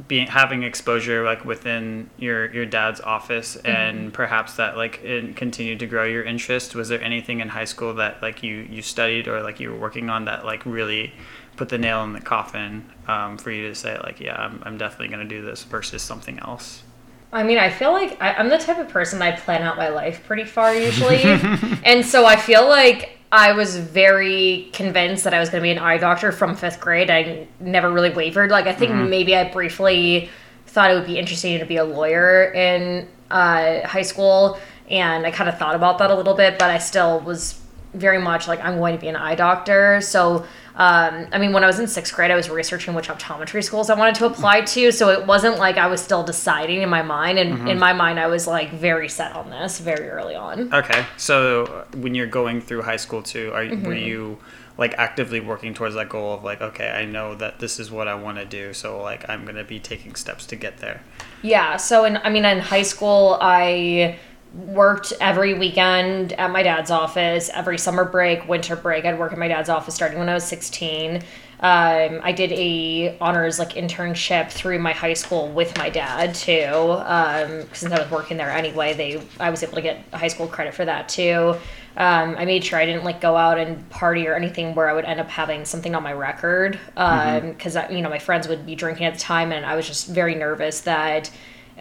being 0.08 0.28
having 0.28 0.64
exposure 0.64 1.24
like 1.24 1.44
within 1.44 2.10
your 2.18 2.52
your 2.54 2.66
dad's 2.66 3.02
office 3.02 3.58
and 3.58 4.14
perhaps 4.14 4.56
that 4.56 4.78
like 4.78 5.04
it 5.04 5.36
continued 5.36 5.80
to 5.80 5.88
grow 5.88 6.06
your 6.06 6.24
interest. 6.24 6.74
Was 6.74 6.88
there 6.88 7.02
anything 7.02 7.42
in 7.42 7.50
high 7.50 7.66
school 7.66 7.94
that 7.96 8.22
like 8.22 8.42
you 8.42 8.68
you 8.70 8.82
studied 8.82 9.28
or 9.28 9.42
like 9.44 9.60
you 9.60 9.72
were 9.72 9.78
working 9.78 10.10
on 10.10 10.26
that 10.26 10.46
like 10.46 10.66
really 10.66 11.14
put 11.58 11.68
the 11.70 11.78
nail 11.78 12.04
in 12.04 12.14
the 12.14 12.22
coffin 12.22 12.90
um, 13.08 13.38
for 13.38 13.52
you 13.52 13.68
to 13.68 13.76
say 13.76 14.00
like 14.00 14.22
yeah 14.22 14.36
I'm, 14.36 14.64
I'm 14.66 14.78
definitely 14.78 15.10
going 15.10 15.28
to 15.28 15.36
do 15.36 15.44
this 15.44 15.64
versus 15.64 16.02
something 16.02 16.40
else 16.40 16.84
I 17.34 17.44
mean, 17.44 17.58
I 17.58 17.70
feel 17.70 17.92
like 17.92 18.22
I, 18.22 18.34
I'm 18.34 18.50
the 18.50 18.58
type 18.58 18.78
of 18.78 18.90
person 18.90 19.20
that 19.20 19.34
I 19.34 19.38
plan 19.40 19.62
out 19.62 19.78
my 19.78 19.90
life 19.90 20.24
pretty 20.26 20.44
far 20.44 20.76
usually. 20.76 21.24
and 21.84 22.06
so 22.06 22.26
I 22.26 22.36
feel 22.36 22.68
like 22.68 23.18
I 23.32 23.54
was 23.54 23.78
very 23.78 24.70
convinced 24.74 25.24
that 25.24 25.34
I 25.34 25.40
was 25.40 25.50
going 25.50 25.62
to 25.62 25.66
be 25.66 25.72
an 25.72 25.80
eye 25.80 25.98
doctor 25.98 26.34
from 26.34 26.56
fifth 26.56 26.82
grade. 26.82 27.10
I 27.10 27.48
never 27.62 27.90
really 27.90 28.10
wavered. 28.10 28.52
Like, 28.52 28.68
I 28.68 28.74
think 28.74 28.94
maybe 28.94 29.36
I 29.36 29.50
briefly 29.50 30.30
thought 30.68 30.92
it 30.92 30.96
would 30.96 31.06
be 31.06 31.18
interesting 31.18 31.58
to 31.58 31.66
be 31.66 31.78
a 31.78 31.84
lawyer 31.84 32.52
in 32.52 33.08
uh, 33.30 33.88
high 33.88 34.02
school. 34.02 34.60
And 34.90 35.26
I 35.26 35.32
kind 35.32 35.50
of 35.50 35.58
thought 35.58 35.76
about 35.76 35.98
that 36.00 36.12
a 36.12 36.16
little 36.16 36.34
bit, 36.34 36.60
but 36.60 36.70
I 36.70 36.78
still 36.78 37.22
was 37.22 37.62
very 37.94 38.20
much 38.20 38.50
like, 38.50 38.60
I'm 38.60 38.78
going 38.78 38.96
to 38.96 39.00
be 39.00 39.08
an 39.08 39.16
eye 39.16 39.36
doctor. 39.36 40.02
So, 40.02 40.46
um, 40.82 41.28
I 41.32 41.38
mean, 41.38 41.54
when 41.54 41.64
I 41.64 41.68
was 41.68 41.80
in 41.80 41.88
sixth 41.88 42.14
grade, 42.16 42.32
I 42.32 42.36
was 42.36 42.50
researching 42.50 42.94
which 42.96 43.08
optometry 43.08 43.64
schools 43.64 43.90
I 43.90 43.96
wanted 44.02 44.16
to 44.16 44.26
apply 44.26 44.62
to. 44.62 44.92
So 44.92 45.10
it 45.10 45.28
wasn't 45.28 45.58
like 45.60 45.78
I 45.78 45.88
was 45.88 46.02
still 46.02 46.24
deciding 46.24 46.82
in 46.82 46.90
my 46.90 47.04
mind. 47.04 47.38
And 47.38 47.70
in 47.70 47.78
my 47.78 47.94
mind, 47.94 48.20
I 48.20 48.28
was 48.28 48.48
like 48.48 48.72
very 48.72 49.08
set 49.08 49.32
on 49.36 49.50
this 49.52 49.80
very 49.80 50.10
early 50.10 50.36
on. 50.36 50.74
okay 50.74 51.06
so 51.18 51.66
uh, 51.66 51.86
when 51.98 52.16
you're 52.16 52.34
going 52.42 52.62
through 52.62 52.82
high 52.82 52.98
school 53.06 53.22
too 53.22 53.52
are 53.54 53.64
Mm-hmm. 53.66 53.86
were 53.88 53.94
you 54.12 54.38
like 54.78 54.94
actively 54.98 55.40
working 55.40 55.74
towards 55.76 55.94
that 55.96 56.10
goal 56.10 56.34
of 56.34 56.44
like 56.44 56.62
okay 56.62 56.90
I 56.90 57.06
know 57.06 57.36
that 57.36 57.60
this 57.60 57.80
is 57.80 57.92
what 57.92 58.08
I 58.08 58.16
want 58.16 58.38
to 58.40 58.46
do 58.46 58.74
so 58.74 58.88
like 59.02 59.30
I'm 59.30 59.44
going 59.44 59.56
to 59.58 59.64
be 59.64 59.80
taking 59.80 60.16
steps 60.16 60.44
to 60.48 60.56
get 60.56 60.74
there 60.80 60.98
Yeah. 61.44 61.78
So 61.78 62.06
in 62.06 62.18
I 62.18 62.30
mean 62.36 62.46
in 62.46 62.60
high 62.60 62.88
school 62.94 63.38
I 63.40 64.18
worked 64.54 65.14
every 65.22 65.54
weekend 65.54 66.34
at 66.34 66.52
my 66.52 66.62
dad's 66.62 66.92
office. 66.92 67.50
Every 67.54 67.78
summer 67.78 68.04
break, 68.04 68.48
winter 68.48 68.76
break, 68.76 69.06
I'd 69.06 69.18
work 69.18 69.32
at 69.32 69.40
my 69.40 69.48
dad's 69.48 69.70
office 69.70 69.96
starting 69.96 70.20
when 70.20 70.28
I 70.30 70.34
was 70.34 70.44
16. 70.44 71.24
Um, 71.62 72.22
I 72.24 72.32
did 72.32 72.52
a 72.54 73.16
honors 73.22 73.60
like 73.60 73.74
internship 73.74 74.52
through 74.52 74.80
my 74.80 74.94
high 74.94 75.14
school 75.14 75.48
with 75.48 75.78
my 75.78 75.90
dad 75.90 76.34
too. 76.34 76.66
Um, 76.66 77.68
since 77.72 77.94
I 77.94 78.02
was 78.02 78.10
working 78.10 78.38
there 78.38 78.50
anyway, 78.50 78.94
they 78.94 79.22
I 79.40 79.52
was 79.52 79.62
able 79.62 79.76
to 79.76 79.82
get 79.82 80.04
high 80.12 80.28
school 80.28 80.48
credit 80.48 80.74
for 80.74 80.86
that 80.86 81.08
too. 81.08 81.56
Um, 81.96 82.36
I 82.38 82.46
made 82.46 82.64
sure 82.64 82.80
I 82.80 82.86
didn't 82.86 83.04
like 83.04 83.22
go 83.22 83.38
out 83.38 83.60
and 83.60 83.88
party 83.92 84.28
or 84.28 84.34
anything 84.34 84.74
where 84.74 84.90
I 84.90 84.94
would 84.94 85.06
end 85.06 85.20
up 85.20 85.30
having 85.30 85.64
something 85.66 85.94
on 85.94 86.02
my 86.02 86.14
record 86.14 86.80
because 86.96 87.78
you 87.92 88.02
know 88.02 88.10
my 88.10 88.20
friends 88.20 88.48
would 88.48 88.66
be 88.66 88.74
drinking 88.74 89.06
at 89.06 89.14
the 89.14 89.20
time 89.20 89.52
and 89.52 89.64
I 89.64 89.76
was 89.76 89.86
just 89.86 90.08
very 90.08 90.34
nervous 90.34 90.82
that 90.82 91.30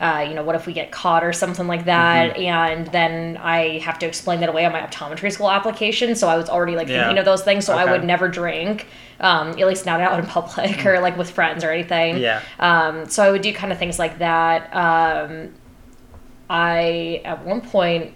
uh, 0.01 0.25
you 0.27 0.35
know, 0.35 0.43
what 0.43 0.55
if 0.57 0.67
we 0.67 0.73
get 0.73 0.91
caught 0.91 1.23
or 1.23 1.33
something 1.33 1.67
like 1.67 1.85
that? 1.85 2.35
And 2.39 2.87
then 2.87 3.37
I 3.37 3.79
have 3.81 3.99
to 3.99 4.07
explain 4.07 4.41
that 4.41 4.49
away 4.49 4.65
on 4.65 4.73
my 4.73 4.81
optometry 4.81 5.31
school 5.31 5.51
application. 5.51 6.15
So 6.15 6.27
I 6.27 6.37
was 6.37 6.49
already 6.49 6.75
like 6.75 6.89
Yeah. 6.89 7.01
thinking 7.03 7.19
of 7.19 7.27
those 7.27 7.43
things. 7.43 7.67
So 7.67 7.77
I 7.77 7.85
would 7.85 8.03
never 8.05 8.27
drink, 8.29 8.87
um, 9.21 9.51
at 9.51 9.59
least 9.67 9.85
not 9.85 10.01
out 10.01 10.19
in 10.19 10.25
public 10.27 10.87
or 10.91 11.01
like 11.01 11.19
with 11.19 11.31
friends 11.31 11.63
or 11.65 11.71
anything. 11.71 12.17
Yeah. 12.17 12.41
Um, 12.59 13.09
so 13.11 13.23
I 13.23 13.31
would 13.31 13.43
do 13.43 13.53
kind 13.53 13.73
of 13.73 13.79
things 13.79 13.99
like 13.99 14.19
that. 14.21 14.75
Um, 14.75 15.53
I, 16.49 17.21
at 17.25 17.45
one 17.45 17.61
point, 17.61 18.15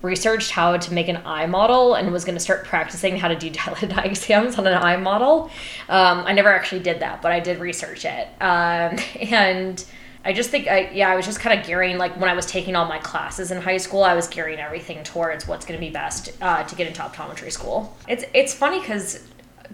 researched 0.00 0.52
how 0.52 0.76
to 0.76 0.94
make 0.94 1.08
an 1.08 1.16
eye 1.24 1.46
model 1.46 1.94
and 1.94 2.12
was 2.12 2.24
going 2.24 2.36
to 2.36 2.40
start 2.40 2.64
practicing 2.64 3.16
how 3.16 3.26
to 3.26 3.34
do 3.36 3.50
dilated 3.50 3.92
eye 3.92 4.04
exams 4.04 4.56
on 4.56 4.66
an 4.68 4.74
eye 4.80 4.96
model. 4.96 5.50
Um, 5.88 6.20
I 6.24 6.32
never 6.32 6.48
actually 6.50 6.80
did 6.82 7.00
that, 7.00 7.20
but 7.22 7.32
I 7.32 7.40
did 7.40 7.58
research 7.58 8.04
it. 8.04 8.28
Um, 8.40 8.98
and 9.20 9.84
I 10.24 10.32
just 10.32 10.50
think, 10.50 10.66
I, 10.68 10.90
yeah, 10.90 11.08
I 11.10 11.16
was 11.16 11.24
just 11.24 11.40
kind 11.40 11.58
of 11.58 11.64
gearing, 11.66 11.96
like 11.96 12.18
when 12.18 12.28
I 12.28 12.34
was 12.34 12.44
taking 12.46 12.76
all 12.76 12.86
my 12.86 12.98
classes 12.98 13.50
in 13.50 13.60
high 13.62 13.76
school, 13.78 14.02
I 14.02 14.14
was 14.14 14.26
gearing 14.28 14.58
everything 14.58 15.02
towards 15.04 15.46
what's 15.46 15.64
going 15.64 15.78
to 15.80 15.86
be 15.86 15.92
best 15.92 16.30
uh, 16.42 16.64
to 16.64 16.74
get 16.74 16.86
into 16.86 17.00
optometry 17.02 17.50
school. 17.52 17.96
It's, 18.08 18.24
it's 18.34 18.52
funny 18.52 18.80
because 18.80 19.26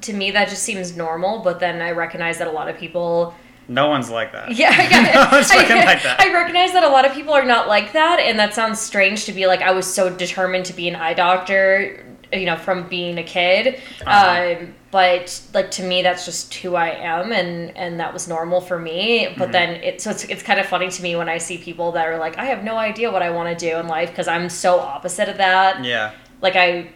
to 0.03 0.13
me 0.13 0.31
that 0.33 0.49
just 0.49 0.63
seems 0.63 0.97
normal, 0.97 1.39
but 1.41 1.61
then 1.61 1.81
I 1.81 1.93
recognize 1.93 2.39
that 2.39 2.47
a 2.49 2.53
lot 2.53 2.69
of 2.69 2.77
people 2.77 3.35
no 3.67 3.89
one's 3.89 4.11
like 4.11 4.31
that 4.33 4.53
yeah, 4.55 4.69
I, 4.71 5.13
No 5.15 5.29
one's 5.39 5.51
I, 5.51 5.57
like 5.57 6.03
that. 6.03 6.21
I 6.21 6.31
recognize 6.35 6.73
that 6.75 6.85
a 6.85 6.89
lot 6.89 7.07
of 7.07 7.13
people 7.15 7.33
are 7.33 7.47
not 7.47 7.67
like 7.67 7.93
that, 7.95 8.21
and 8.21 8.39
that 8.39 8.53
sounds 8.53 8.79
strange 8.79 9.25
to 9.25 9.33
be 9.33 9.47
like 9.47 9.63
I 9.63 9.71
was 9.71 9.87
so 9.93 10.15
determined 10.15 10.67
to 10.67 10.75
be 10.75 10.87
an 10.89 10.97
eye 10.97 11.15
doctor 11.15 12.05
you 12.31 12.45
know 12.45 12.57
from 12.57 12.89
being 12.89 13.17
a 13.17 13.23
kid 13.23 13.81
Uh-huh. 14.05 14.57
um, 14.61 14.75
but 14.95 15.43
like 15.53 15.73
to 15.73 15.83
me 15.83 16.03
that's 16.03 16.25
just 16.25 16.55
who 16.55 16.77
i 16.77 16.89
am 16.89 17.33
and 17.33 17.77
and 17.77 17.99
that 17.99 18.13
was 18.13 18.29
normal 18.29 18.61
for 18.61 18.79
me 18.79 19.25
Mm-hmm. 19.27 19.39
but 19.41 19.51
then 19.51 19.71
it 19.83 20.01
so 20.01 20.11
it's, 20.11 20.23
it's 20.25 20.43
kind 20.45 20.61
of 20.61 20.67
funny 20.67 20.89
to 20.89 21.03
me 21.03 21.17
when 21.17 21.29
i 21.29 21.39
see 21.39 21.59
people 21.59 21.91
that 21.93 22.07
are 22.07 22.17
like 22.19 22.39
i 22.39 22.45
have 22.45 22.63
no 22.63 22.77
idea 22.77 23.11
what 23.11 23.23
i 23.23 23.31
want 23.31 23.49
to 23.59 23.69
do 23.71 23.77
in 23.79 23.89
life 23.89 24.11
because 24.11 24.29
i'm 24.29 24.49
so 24.49 24.79
opposite 24.79 25.29
of 25.29 25.39
that 25.39 25.85
Yeah. 25.85 26.13
like 26.41 26.55
i 26.55 26.91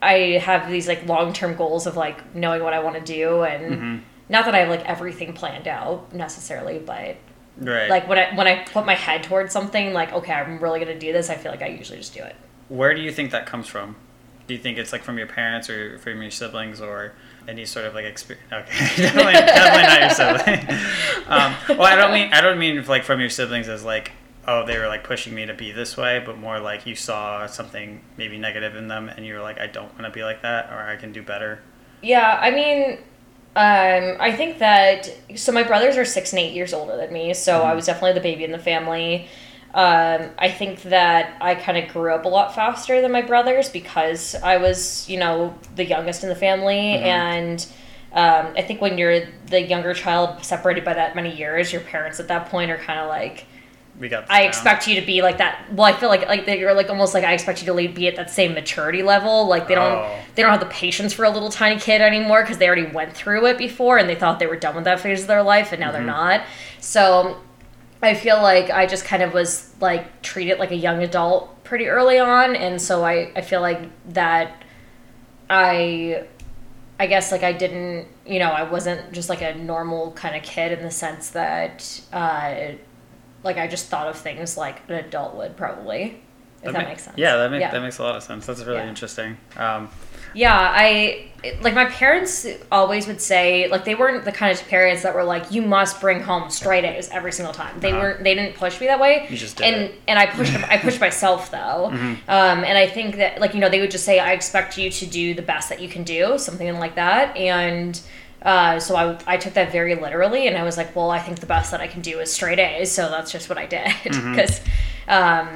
i 0.00 0.12
have 0.48 0.70
these 0.70 0.88
like 0.88 1.06
long-term 1.06 1.56
goals 1.56 1.86
of 1.86 1.94
like 1.94 2.18
knowing 2.34 2.62
what 2.62 2.72
i 2.72 2.78
want 2.80 2.96
to 2.96 3.02
do 3.18 3.42
and 3.42 3.64
Mm-hmm. 3.74 3.96
not 4.30 4.46
that 4.46 4.54
i 4.54 4.60
have 4.60 4.70
like 4.70 4.84
everything 4.86 5.34
planned 5.34 5.68
out 5.68 6.12
necessarily 6.14 6.78
but 6.78 7.16
Right. 7.58 7.88
like 7.90 8.08
when 8.08 8.18
i 8.18 8.34
when 8.34 8.46
i 8.46 8.64
put 8.64 8.84
my 8.86 8.94
head 8.94 9.22
towards 9.24 9.52
something 9.52 9.92
like 9.92 10.10
okay 10.12 10.32
i'm 10.32 10.58
really 10.58 10.78
gonna 10.78 10.98
do 10.98 11.12
this 11.12 11.28
i 11.28 11.36
feel 11.36 11.50
like 11.52 11.62
i 11.62 11.68
usually 11.68 11.98
just 11.98 12.14
do 12.14 12.22
it 12.22 12.34
Where 12.68 12.94
do 12.94 13.00
you 13.02 13.12
think 13.12 13.30
that 13.32 13.44
comes 13.46 13.66
from? 13.68 13.96
Do 14.48 14.54
you 14.54 14.60
think 14.60 14.78
it's 14.78 14.92
like 14.92 15.02
from 15.02 15.18
your 15.18 15.26
parents 15.26 15.68
or 15.68 15.98
from 15.98 16.22
your 16.22 16.30
siblings 16.30 16.80
or 16.80 17.14
any 17.48 17.64
sort 17.64 17.86
of 17.86 17.94
like 17.94 18.04
experience? 18.04 18.46
Okay, 18.52 18.78
definitely, 18.96 19.32
definitely 19.32 19.82
not 19.82 20.00
your 20.00 20.10
sibling. 20.10 20.78
um, 21.28 21.78
well, 21.78 21.82
I 21.82 21.96
don't 21.96 22.12
mean 22.12 22.32
I 22.32 22.40
don't 22.40 22.58
mean 22.58 22.84
like 22.86 23.04
from 23.04 23.20
your 23.20 23.30
siblings 23.30 23.68
as 23.68 23.84
like 23.84 24.12
oh 24.46 24.64
they 24.64 24.78
were 24.78 24.86
like 24.86 25.04
pushing 25.04 25.34
me 25.34 25.46
to 25.46 25.54
be 25.54 25.72
this 25.72 25.96
way, 25.96 26.22
but 26.24 26.38
more 26.38 26.60
like 26.60 26.86
you 26.86 26.94
saw 26.94 27.46
something 27.46 28.02
maybe 28.16 28.38
negative 28.38 28.76
in 28.76 28.88
them 28.88 29.08
and 29.08 29.26
you 29.26 29.34
were 29.34 29.42
like 29.42 29.58
I 29.58 29.66
don't 29.66 29.92
want 29.92 30.04
to 30.04 30.10
be 30.10 30.22
like 30.22 30.42
that 30.42 30.70
or 30.70 30.78
I 30.78 30.96
can 30.96 31.12
do 31.12 31.22
better. 31.22 31.60
Yeah, 32.02 32.38
I 32.40 32.50
mean, 32.50 32.98
um, 33.56 34.16
I 34.20 34.32
think 34.36 34.58
that 34.58 35.10
so 35.34 35.50
my 35.50 35.62
brothers 35.62 35.96
are 35.96 36.04
six 36.04 36.32
and 36.32 36.40
eight 36.40 36.52
years 36.52 36.74
older 36.74 36.96
than 36.96 37.12
me, 37.12 37.32
so 37.32 37.62
I 37.62 37.74
was 37.74 37.86
definitely 37.86 38.12
the 38.12 38.20
baby 38.20 38.44
in 38.44 38.52
the 38.52 38.58
family. 38.58 39.28
Um, 39.74 40.30
I 40.38 40.50
think 40.50 40.82
that 40.84 41.36
I 41.40 41.54
kind 41.54 41.76
of 41.76 41.92
grew 41.92 42.12
up 42.14 42.24
a 42.24 42.28
lot 42.28 42.54
faster 42.54 43.00
than 43.02 43.12
my 43.12 43.20
brothers 43.22 43.68
because 43.68 44.34
I 44.36 44.56
was, 44.56 45.06
you 45.08 45.18
know, 45.18 45.54
the 45.74 45.84
youngest 45.84 46.22
in 46.22 46.30
the 46.30 46.34
family, 46.36 46.94
and 46.94 47.66
um, 48.12 48.54
I 48.56 48.62
think 48.62 48.80
when 48.80 48.96
you're 48.96 49.26
the 49.48 49.60
younger 49.60 49.92
child 49.92 50.42
separated 50.44 50.84
by 50.84 50.94
that 50.94 51.14
many 51.14 51.36
years, 51.36 51.72
your 51.72 51.82
parents 51.82 52.18
at 52.20 52.28
that 52.28 52.48
point 52.48 52.70
are 52.70 52.78
kind 52.78 53.00
of 53.00 53.08
like, 53.08 53.44
We 54.00 54.08
got. 54.08 54.30
I 54.30 54.40
down. 54.40 54.48
expect 54.48 54.88
you 54.88 54.98
to 54.98 55.04
be 55.06 55.20
like 55.20 55.36
that. 55.38 55.70
Well, 55.72 55.84
I 55.84 55.92
feel 55.92 56.08
like 56.08 56.26
like 56.26 56.46
that 56.46 56.58
you're 56.58 56.72
like 56.72 56.88
almost 56.88 57.12
like 57.12 57.24
I 57.24 57.34
expect 57.34 57.60
you 57.62 57.66
to 57.66 57.88
be 57.92 58.08
at 58.08 58.16
that 58.16 58.30
same 58.30 58.54
maturity 58.54 59.02
level. 59.02 59.46
Like 59.46 59.68
they 59.68 59.74
don't 59.74 59.92
Oh. 59.98 60.18
they 60.34 60.40
don't 60.42 60.52
have 60.52 60.60
the 60.60 60.66
patience 60.66 61.12
for 61.12 61.26
a 61.26 61.30
little 61.30 61.50
tiny 61.50 61.78
kid 61.78 62.00
anymore 62.00 62.40
because 62.42 62.56
they 62.56 62.66
already 62.66 62.86
went 62.86 63.12
through 63.12 63.44
it 63.46 63.58
before 63.58 63.98
and 63.98 64.08
they 64.08 64.14
thought 64.14 64.38
they 64.38 64.46
were 64.46 64.56
done 64.56 64.74
with 64.76 64.84
that 64.84 65.00
phase 65.00 65.20
of 65.22 65.26
their 65.26 65.42
life 65.42 65.72
and 65.72 65.80
now 65.80 65.92
they're 65.92 66.00
not. 66.02 66.40
So 66.80 67.42
I 68.02 68.14
feel 68.14 68.40
like 68.42 68.70
I 68.70 68.86
just 68.86 69.04
kind 69.04 69.22
of 69.22 69.32
was 69.32 69.72
like 69.80 70.22
treated 70.22 70.58
like 70.58 70.70
a 70.70 70.76
young 70.76 71.02
adult 71.02 71.64
pretty 71.64 71.88
early 71.88 72.18
on, 72.18 72.54
and 72.56 72.80
so 72.80 73.04
I 73.04 73.32
I 73.34 73.40
feel 73.40 73.60
like 73.60 73.80
that 74.12 74.62
I 75.48 76.24
I 76.98 77.06
guess 77.06 77.30
like 77.32 77.42
I 77.42 77.52
didn't, 77.52 78.08
you 78.24 78.38
know, 78.38 78.50
I 78.50 78.62
wasn't 78.62 79.12
just 79.12 79.28
like 79.28 79.42
a 79.42 79.54
normal 79.54 80.12
kind 80.12 80.34
of 80.34 80.42
kid 80.42 80.72
in 80.72 80.82
the 80.82 80.90
sense 80.90 81.30
that, 81.30 82.00
uh, 82.12 82.72
like 83.42 83.58
I 83.58 83.66
just 83.66 83.88
thought 83.88 84.08
of 84.08 84.16
things 84.16 84.56
like 84.56 84.80
an 84.88 84.94
adult 84.94 85.34
would 85.34 85.56
probably, 85.58 86.22
if 86.62 86.72
that, 86.72 86.82
ma- 86.82 86.88
makes 86.88 87.02
sense. 87.04 87.18
Yeah, 87.18 87.36
that 87.36 87.50
makes 87.50 87.60
yeah. 87.60 87.70
that 87.70 87.82
makes 87.82 87.98
a 87.98 88.02
lot 88.02 88.16
of 88.16 88.22
sense. 88.22 88.46
That's 88.46 88.64
really 88.64 88.78
Yeah. 88.80 88.88
interesting. 88.88 89.36
Um, 89.58 89.90
Yeah, 90.36 90.56
I 90.56 91.22
like 91.60 91.74
my 91.74 91.84
parents 91.84 92.44
always 92.72 93.06
would 93.06 93.20
say 93.20 93.68
like 93.68 93.84
they 93.84 93.94
weren't 93.94 94.24
the 94.24 94.32
kind 94.32 94.50
of 94.58 94.66
parents 94.68 95.02
that 95.04 95.14
were 95.14 95.22
like 95.22 95.52
you 95.52 95.62
must 95.62 96.00
bring 96.00 96.20
home 96.20 96.50
straight 96.50 96.84
A's 96.84 97.08
every 97.10 97.30
single 97.32 97.54
time. 97.54 97.78
They 97.80 97.90
Uh-huh. 97.92 98.00
weren't. 98.00 98.24
They 98.24 98.34
didn't 98.34 98.56
push 98.56 98.80
me 98.80 98.86
that 98.88 98.98
way. 99.00 99.26
You 99.30 99.36
just 99.36 99.56
did 99.56 99.66
and 99.66 99.76
it. 99.84 99.90
Mm-hmm. 99.92 99.98
and 100.08 100.18
I 100.18 100.26
pushed 100.26 100.54
I 100.70 100.76
pushed 100.78 101.00
myself 101.00 101.50
though. 101.50 101.90
Um, 102.28 102.64
and 102.64 102.76
I 102.76 102.86
think 102.86 103.16
that 103.16 103.40
like 103.40 103.54
you 103.54 103.60
know 103.60 103.68
they 103.68 103.80
would 103.80 103.90
just 103.90 104.04
say 104.04 104.18
I 104.18 104.32
expect 104.32 104.76
you 104.78 104.90
to 104.90 105.06
do 105.06 105.34
the 105.34 105.42
best 105.42 105.68
that 105.70 105.80
you 105.80 105.88
can 105.88 106.02
do, 106.04 106.38
something 106.38 106.78
like 106.78 106.94
that, 106.96 107.36
and. 107.36 108.00
Uh, 108.42 108.78
so 108.78 108.94
I, 108.94 109.18
I 109.26 109.36
took 109.38 109.54
that 109.54 109.72
very 109.72 109.96
literally 109.96 110.46
and 110.46 110.56
I 110.56 110.62
was 110.62 110.76
like, 110.76 110.94
well, 110.94 111.10
I 111.10 111.18
think 111.18 111.40
the 111.40 111.46
best 111.46 111.72
that 111.72 111.80
I 111.80 111.88
can 111.88 112.00
do 112.00 112.20
is 112.20 112.32
straight 112.32 112.60
A's. 112.60 112.92
So 112.92 113.08
that's 113.08 113.32
just 113.32 113.48
what 113.48 113.58
I 113.58 113.66
did. 113.66 113.86
Mm-hmm. 114.04 114.32
Because 114.34 114.60
um, 115.08 115.48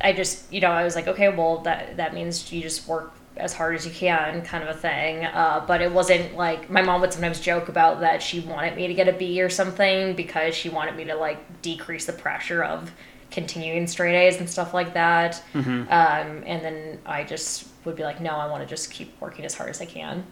I 0.00 0.14
just, 0.14 0.50
you 0.50 0.60
know, 0.62 0.70
I 0.70 0.84
was 0.84 0.94
like, 0.94 1.06
okay, 1.06 1.28
well, 1.28 1.58
that, 1.58 1.98
that 1.98 2.14
means 2.14 2.50
you 2.50 2.62
just 2.62 2.88
work 2.88 3.12
as 3.40 3.52
hard 3.52 3.74
as 3.74 3.84
you 3.86 3.92
can, 3.92 4.42
kind 4.42 4.62
of 4.62 4.70
a 4.74 4.78
thing. 4.78 5.24
Uh, 5.24 5.64
but 5.66 5.80
it 5.80 5.92
wasn't 5.92 6.36
like 6.36 6.70
my 6.70 6.82
mom 6.82 7.00
would 7.00 7.12
sometimes 7.12 7.40
joke 7.40 7.68
about 7.68 8.00
that 8.00 8.22
she 8.22 8.40
wanted 8.40 8.76
me 8.76 8.86
to 8.86 8.94
get 8.94 9.08
a 9.08 9.12
B 9.12 9.40
or 9.42 9.48
something 9.48 10.14
because 10.14 10.54
she 10.54 10.68
wanted 10.68 10.96
me 10.96 11.04
to 11.04 11.14
like 11.14 11.62
decrease 11.62 12.06
the 12.06 12.12
pressure 12.12 12.62
of 12.62 12.92
continuing 13.30 13.86
straight 13.86 14.16
A's 14.16 14.38
and 14.38 14.48
stuff 14.50 14.74
like 14.74 14.94
that. 14.94 15.42
Mm-hmm. 15.54 15.82
Um, 15.82 16.42
and 16.46 16.64
then 16.64 16.98
I 17.06 17.24
just 17.24 17.68
would 17.84 17.96
be 17.96 18.02
like, 18.02 18.20
no, 18.20 18.30
I 18.30 18.50
want 18.50 18.62
to 18.62 18.68
just 18.68 18.90
keep 18.90 19.18
working 19.20 19.44
as 19.44 19.54
hard 19.54 19.70
as 19.70 19.80
I 19.80 19.86
can. 19.86 20.24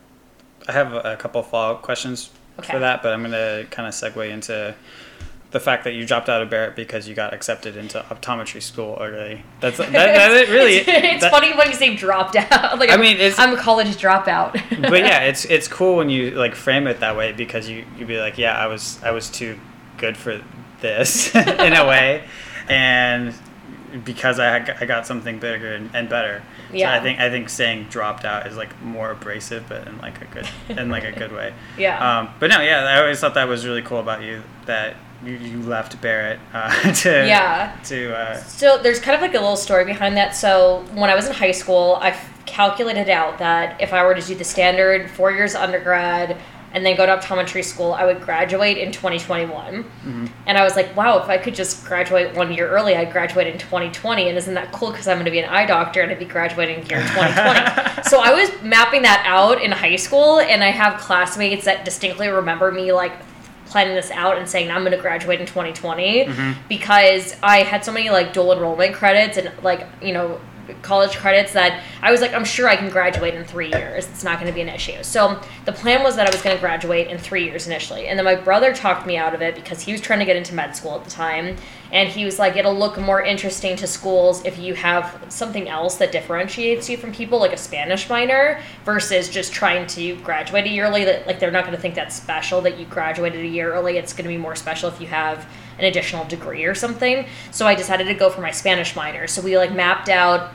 I 0.67 0.73
have 0.73 0.93
a 0.93 1.17
couple 1.17 1.43
follow 1.43 1.75
up 1.75 1.83
questions 1.83 2.31
Okay. 2.59 2.73
for 2.73 2.81
that, 2.81 3.05
but 3.05 3.13
I'm 3.13 3.21
going 3.21 3.31
to 3.31 3.67
kind 3.71 3.87
of 3.87 3.95
segue 3.95 4.29
into 4.29 4.75
the 5.51 5.61
fact 5.61 5.85
that 5.85 5.95
you 5.95 6.05
dropped 6.05 6.29
out 6.29 6.43
of 6.43 6.51
Barrett 6.51 6.77
because 6.77 7.09
you 7.09 7.15
got 7.15 7.33
accepted 7.33 7.77
into 7.77 8.01
optometry 8.11 8.61
school 8.61 8.99
early. 9.01 9.43
That's 9.61 9.79
that, 9.79 9.93
that 9.93 10.31
it 10.33 10.49
really. 10.51 10.77
it's, 10.77 10.89
it's 10.89 11.23
that- 11.23 11.31
funny 11.31 11.55
when 11.57 11.69
you 11.69 11.75
say 11.75 11.95
dropped 11.95 12.37
out. 12.37 12.79
like 12.79 12.91
I 12.91 12.97
mean, 12.97 13.17
it's- 13.17 13.39
I'm 13.39 13.55
a 13.55 13.57
college 13.57 13.97
dropout. 13.97 14.53
but 14.91 15.01
yeah, 15.01 15.21
it's 15.21 15.45
it's 15.47 15.67
cool 15.69 15.97
when 15.97 16.11
you 16.11 16.33
like 16.33 16.55
frame 16.55 16.87
it 16.87 17.01
that 17.01 17.17
way 17.17 17.33
because 17.33 17.69
you 17.69 17.85
you'd 17.97 18.09
be 18.09 18.19
like, 18.19 18.37
yeah, 18.39 18.59
I 18.59 18.67
was 18.67 19.03
I 19.03 19.11
was 19.11 19.31
too 19.31 19.59
good 19.97 20.17
for 20.17 20.41
this 20.81 21.35
in 21.35 21.73
a 21.73 21.87
way, 21.87 22.25
and 22.69 23.35
because 24.05 24.39
I 24.39 24.57
I 24.81 24.85
got 24.85 25.07
something 25.07 25.39
bigger 25.39 25.73
and, 25.73 25.91
and 25.95 26.09
better. 26.09 26.43
Yeah. 26.73 26.93
So 26.93 27.01
I 27.01 27.03
think 27.03 27.21
I 27.21 27.31
think 27.31 27.49
saying 27.49 27.85
dropped 27.85 28.25
out 28.27 28.47
is 28.47 28.57
like 28.57 28.81
more 28.83 29.13
abrasive, 29.13 29.65
but 29.69 29.87
in 29.87 29.99
like 29.99 30.21
a 30.21 30.27
good 30.27 30.47
in 30.69 30.91
like 30.91 31.05
a 31.05 31.13
good 31.13 31.33
way. 31.33 31.55
Yeah. 31.79 32.19
Um, 32.21 32.29
but 32.39 32.51
no, 32.51 32.61
yeah, 32.61 32.85
I 32.85 33.01
always 33.01 33.19
thought 33.19 33.35
that 33.35 33.49
was 33.49 33.65
really 33.67 33.83
cool 33.83 34.01
about 34.01 34.23
you 34.23 34.43
that 34.67 34.95
you, 35.25 35.35
you 35.35 35.63
left 35.63 36.01
Barrett 36.01 36.39
uh, 36.53 36.93
to 36.93 37.27
Yeah. 37.27 37.77
to 37.85 38.17
uh, 38.17 38.37
So 38.43 38.79
there's 38.79 39.01
kind 39.01 39.15
of 39.15 39.21
like 39.21 39.35
a 39.35 39.41
little 39.41 39.57
story 39.57 39.85
behind 39.85 40.17
that. 40.17 40.35
So 40.37 40.85
when 40.95 41.11
I 41.11 41.15
was 41.15 41.27
in 41.27 41.33
high 41.35 41.53
school, 41.53 41.99
I 42.01 42.19
calculated 42.47 43.09
out 43.09 43.39
that 43.39 43.81
if 43.81 43.93
I 43.93 44.05
were 44.05 44.15
to 44.15 44.23
do 44.23 44.35
the 44.35 44.45
standard 44.45 45.11
four 45.11 45.31
years 45.33 45.55
undergrad 45.55 46.37
and 46.75 46.85
then 46.85 46.97
go 46.97 47.07
to 47.07 47.17
optometry 47.17 47.65
school, 47.65 47.95
I 47.95 48.05
would 48.05 48.21
graduate 48.21 48.77
in 48.77 48.93
2021. 48.93 49.85
And 50.47 50.59
I 50.59 50.63
was 50.63 50.77
like, 50.77 50.95
wow, 50.95 51.19
if 51.19 51.29
I 51.29 51.39
could 51.39 51.55
just 51.55 51.85
graduate 51.87 52.35
one 52.37 52.53
year 52.53 52.69
early, 52.69 52.95
I'd 52.95 53.11
graduate 53.11 53.47
in 53.47 53.59
2020. 53.59 54.29
And 54.29 54.37
isn't 54.37 54.53
that 54.55 54.71
cool? 54.71 54.91
Because 54.91 55.09
I'm 55.09 55.17
going 55.17 55.25
to 55.25 55.31
be 55.31 55.39
an 55.39 55.49
eye 55.49 55.65
doctor 55.65 56.03
and 56.03 56.11
I'd 56.13 56.19
be 56.19 56.27
graduating 56.27 56.85
here 56.85 56.99
in 56.99 57.07
2020. 57.09 58.03
so 58.03 58.21
I 58.21 58.35
was 58.35 58.51
mapping 58.63 59.01
that 59.03 59.23
out 59.27 59.63
in 59.63 59.73
high 59.73 59.97
school, 59.97 60.41
and 60.41 60.63
I 60.63 60.69
have 60.71 61.01
classmates 61.01 61.65
that 61.65 61.85
distinctly 61.87 62.29
remember 62.29 62.71
me 62.71 62.93
like 62.93 63.13
planning 63.69 63.95
this 63.95 64.11
out 64.11 64.39
and 64.39 64.49
saying 64.49 64.71
I'm 64.71 64.83
going 64.83 64.93
to 64.93 65.01
graduate 65.01 65.41
in 65.41 65.47
2020 65.47 66.25
mm-hmm. 66.25 66.69
because 66.69 67.37
I 67.43 67.63
had 67.63 67.85
so 67.85 67.93
many 67.93 68.11
like 68.11 68.33
dual 68.33 68.53
enrollment 68.53 68.95
credits 68.95 69.37
and 69.37 69.53
like 69.63 69.87
you 70.03 70.13
know 70.13 70.41
college 70.83 71.17
credits 71.17 71.53
that 71.53 71.83
I 72.03 72.11
was 72.11 72.21
like 72.21 72.33
I'm 72.35 72.45
sure 72.45 72.69
I 72.69 72.77
can 72.77 72.91
graduate 72.91 73.35
in 73.35 73.45
3 73.45 73.71
years. 73.73 74.07
It's 74.09 74.25
not 74.25 74.39
going 74.39 74.51
to 74.51 74.55
be 74.55 74.61
an 74.61 74.69
issue. 74.69 75.03
So 75.03 75.41
the 75.65 75.73
plan 75.73 76.03
was 76.03 76.17
that 76.17 76.27
I 76.27 76.31
was 76.31 76.43
going 76.43 76.57
to 76.57 76.61
graduate 76.61 77.09
in 77.09 77.19
3 77.19 77.45
years 77.45 77.67
initially. 77.67 78.09
And 78.09 78.19
then 78.19 78.25
my 78.25 78.35
brother 78.35 78.75
talked 78.75 79.07
me 79.07 79.17
out 79.17 79.35
of 79.35 79.43
it 79.43 79.55
because 79.55 79.83
he 79.83 79.93
was 79.93 80.01
trying 80.01 80.19
to 80.21 80.25
get 80.25 80.37
into 80.37 80.55
med 80.55 80.75
school 80.77 80.95
at 80.95 81.05
the 81.05 81.11
time 81.11 81.57
and 81.93 82.09
he 82.09 82.25
was 82.25 82.39
like 82.39 82.57
it'll 82.57 82.77
look 82.77 82.99
more 82.99 83.23
interesting 83.23 83.77
to 83.77 83.87
schools 83.87 84.45
if 84.45 84.59
you 84.59 84.75
have 84.75 85.25
something 85.29 85.69
else 85.69 85.97
that 85.97 86.13
differentiates 86.13 86.89
you 86.89 86.97
from 86.97 87.13
people 87.13 87.39
like 87.39 87.53
a 87.53 87.57
Spanish 87.57 88.09
minor 88.09 88.61
versus 88.85 89.29
just 89.29 89.53
trying 89.53 89.87
to 89.87 90.17
graduate 90.17 90.65
a 90.65 90.69
year 90.69 90.85
early 90.85 91.05
that 91.05 91.27
like 91.27 91.39
they're 91.39 91.51
not 91.51 91.65
going 91.65 91.75
to 91.75 91.81
think 91.81 91.95
that's 91.95 92.15
special 92.15 92.61
that 92.61 92.79
you 92.79 92.85
graduated 92.87 93.45
a 93.45 93.49
year 93.49 93.73
early 93.73 93.97
it's 93.97 94.13
going 94.13 94.25
to 94.25 94.29
be 94.29 94.37
more 94.37 94.57
special 94.57 94.89
if 94.89 95.01
you 95.01 95.07
have 95.07 95.47
an 95.79 95.85
additional 95.85 96.25
degree 96.25 96.65
or 96.65 96.75
something 96.75 97.27
so 97.51 97.67
i 97.67 97.75
decided 97.75 98.05
to 98.05 98.15
go 98.15 98.31
for 98.31 98.41
my 98.41 98.51
spanish 98.51 98.97
minor 98.97 99.27
so 99.27 99.41
we 99.41 99.57
like 99.57 99.73
mapped 99.73 100.09
out 100.09 100.53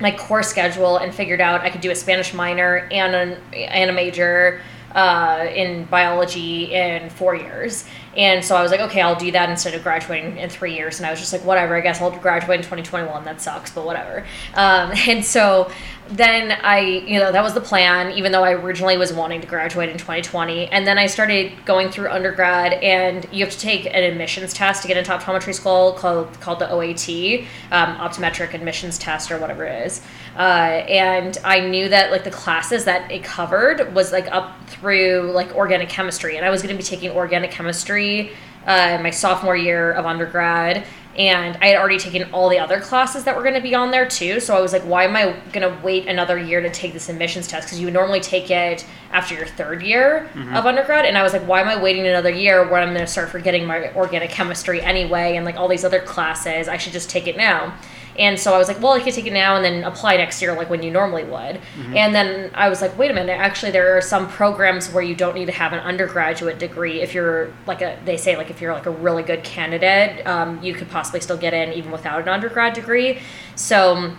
my 0.00 0.12
course 0.12 0.48
schedule 0.48 0.98
and 0.98 1.14
figured 1.14 1.40
out 1.40 1.62
I 1.62 1.70
could 1.70 1.80
do 1.80 1.90
a 1.90 1.94
Spanish 1.94 2.32
minor 2.32 2.88
and 2.90 3.14
an 3.14 3.42
and 3.52 3.90
a 3.90 3.92
major 3.92 4.60
uh, 4.92 5.46
in 5.54 5.84
biology 5.84 6.72
in 6.72 7.10
four 7.10 7.34
years. 7.34 7.84
And 8.16 8.44
so 8.44 8.56
I 8.56 8.62
was 8.62 8.70
like, 8.70 8.80
okay, 8.80 9.00
I'll 9.00 9.18
do 9.18 9.30
that 9.32 9.48
instead 9.50 9.74
of 9.74 9.82
graduating 9.82 10.38
in 10.38 10.48
three 10.48 10.74
years. 10.74 10.98
And 10.98 11.06
I 11.06 11.10
was 11.10 11.20
just 11.20 11.32
like, 11.32 11.44
whatever, 11.44 11.76
I 11.76 11.80
guess 11.80 12.00
I'll 12.00 12.10
graduate 12.10 12.58
in 12.58 12.64
2021. 12.64 13.24
That 13.24 13.40
sucks, 13.40 13.70
but 13.70 13.84
whatever. 13.84 14.24
Um, 14.54 14.92
and 15.08 15.24
so 15.24 15.70
then 16.10 16.52
I, 16.62 16.80
you 16.80 17.18
know, 17.18 17.30
that 17.30 17.42
was 17.42 17.54
the 17.54 17.60
plan, 17.60 18.12
even 18.12 18.32
though 18.32 18.42
I 18.42 18.52
originally 18.52 18.96
was 18.96 19.12
wanting 19.12 19.40
to 19.42 19.46
graduate 19.46 19.90
in 19.90 19.98
2020. 19.98 20.68
And 20.68 20.86
then 20.86 20.98
I 20.98 21.06
started 21.06 21.52
going 21.64 21.90
through 21.90 22.08
undergrad, 22.08 22.74
and 22.74 23.26
you 23.30 23.44
have 23.44 23.52
to 23.52 23.58
take 23.58 23.86
an 23.86 24.02
admissions 24.02 24.54
test 24.54 24.82
to 24.82 24.88
get 24.88 24.96
into 24.96 25.10
optometry 25.10 25.54
school 25.54 25.92
called, 25.92 26.40
called 26.40 26.60
the 26.60 26.70
OAT, 26.70 27.46
um, 27.70 27.96
optometric 27.96 28.54
admissions 28.54 28.98
test, 28.98 29.30
or 29.30 29.38
whatever 29.38 29.64
it 29.64 29.86
is. 29.86 30.00
Uh, 30.36 30.82
and 30.88 31.36
I 31.44 31.60
knew 31.60 31.88
that 31.88 32.10
like 32.10 32.24
the 32.24 32.30
classes 32.30 32.84
that 32.84 33.10
it 33.10 33.22
covered 33.24 33.94
was 33.94 34.12
like 34.12 34.30
up 34.32 34.68
through 34.68 35.32
like 35.34 35.54
organic 35.54 35.88
chemistry, 35.88 36.36
and 36.36 36.46
I 36.46 36.50
was 36.50 36.62
going 36.62 36.74
to 36.74 36.78
be 36.78 36.86
taking 36.86 37.10
organic 37.10 37.50
chemistry 37.50 38.32
uh, 38.66 38.98
my 39.02 39.10
sophomore 39.10 39.56
year 39.56 39.92
of 39.92 40.06
undergrad. 40.06 40.84
And 41.18 41.58
I 41.60 41.66
had 41.66 41.76
already 41.76 41.98
taken 41.98 42.32
all 42.32 42.48
the 42.48 42.60
other 42.60 42.80
classes 42.80 43.24
that 43.24 43.36
were 43.36 43.42
going 43.42 43.56
to 43.56 43.60
be 43.60 43.74
on 43.74 43.90
there 43.90 44.08
too. 44.08 44.38
So 44.38 44.56
I 44.56 44.60
was 44.60 44.72
like, 44.72 44.82
why 44.82 45.02
am 45.02 45.16
I 45.16 45.32
going 45.52 45.68
to 45.68 45.76
wait 45.82 46.06
another 46.06 46.38
year 46.38 46.60
to 46.60 46.70
take 46.70 46.92
this 46.92 47.08
admissions 47.08 47.48
test? 47.48 47.66
Because 47.66 47.80
you 47.80 47.86
would 47.86 47.94
normally 47.94 48.20
take 48.20 48.52
it 48.52 48.86
after 49.10 49.34
your 49.34 49.46
third 49.46 49.82
year 49.82 50.30
mm-hmm. 50.32 50.54
of 50.54 50.64
undergrad. 50.64 51.04
And 51.04 51.18
I 51.18 51.24
was 51.24 51.32
like, 51.32 51.42
why 51.42 51.60
am 51.60 51.66
I 51.66 51.82
waiting 51.82 52.06
another 52.06 52.30
year 52.30 52.68
when 52.68 52.82
I'm 52.82 52.94
going 52.94 53.04
to 53.04 53.10
start 53.10 53.30
forgetting 53.30 53.66
my 53.66 53.92
organic 53.94 54.30
chemistry 54.30 54.80
anyway 54.80 55.34
and 55.34 55.44
like 55.44 55.56
all 55.56 55.66
these 55.66 55.84
other 55.84 56.00
classes? 56.00 56.68
I 56.68 56.76
should 56.76 56.92
just 56.92 57.10
take 57.10 57.26
it 57.26 57.36
now. 57.36 57.74
And 58.18 58.38
so 58.38 58.52
I 58.52 58.58
was 58.58 58.68
like, 58.68 58.80
well, 58.80 58.92
I 58.92 59.00
could 59.00 59.14
take 59.14 59.26
it 59.26 59.32
now 59.32 59.56
and 59.56 59.64
then 59.64 59.84
apply 59.84 60.16
next 60.16 60.42
year, 60.42 60.54
like 60.54 60.68
when 60.68 60.82
you 60.82 60.90
normally 60.90 61.24
would. 61.24 61.60
And 61.96 62.14
then 62.14 62.50
I 62.54 62.68
was 62.68 62.82
like, 62.82 62.98
wait 62.98 63.10
a 63.10 63.14
minute, 63.14 63.38
actually, 63.38 63.70
there 63.70 63.96
are 63.96 64.00
some 64.00 64.28
programs 64.28 64.90
where 64.92 65.02
you 65.02 65.14
don't 65.14 65.34
need 65.34 65.46
to 65.46 65.52
have 65.52 65.72
an 65.72 65.78
undergraduate 65.80 66.58
degree 66.58 67.00
if 67.00 67.14
you're 67.14 67.52
like 67.66 67.80
a, 67.80 67.98
they 68.04 68.16
say, 68.16 68.36
like 68.36 68.50
if 68.50 68.60
you're 68.60 68.72
like 68.72 68.86
a 68.86 68.90
really 68.90 69.22
good 69.22 69.44
candidate, 69.44 70.26
um, 70.26 70.62
you 70.62 70.74
could 70.74 70.90
possibly 70.90 71.20
still 71.20 71.36
get 71.36 71.54
in 71.54 71.72
even 71.72 71.92
without 71.92 72.20
an 72.20 72.28
undergrad 72.28 72.74
degree. 72.74 73.20
So 73.54 74.12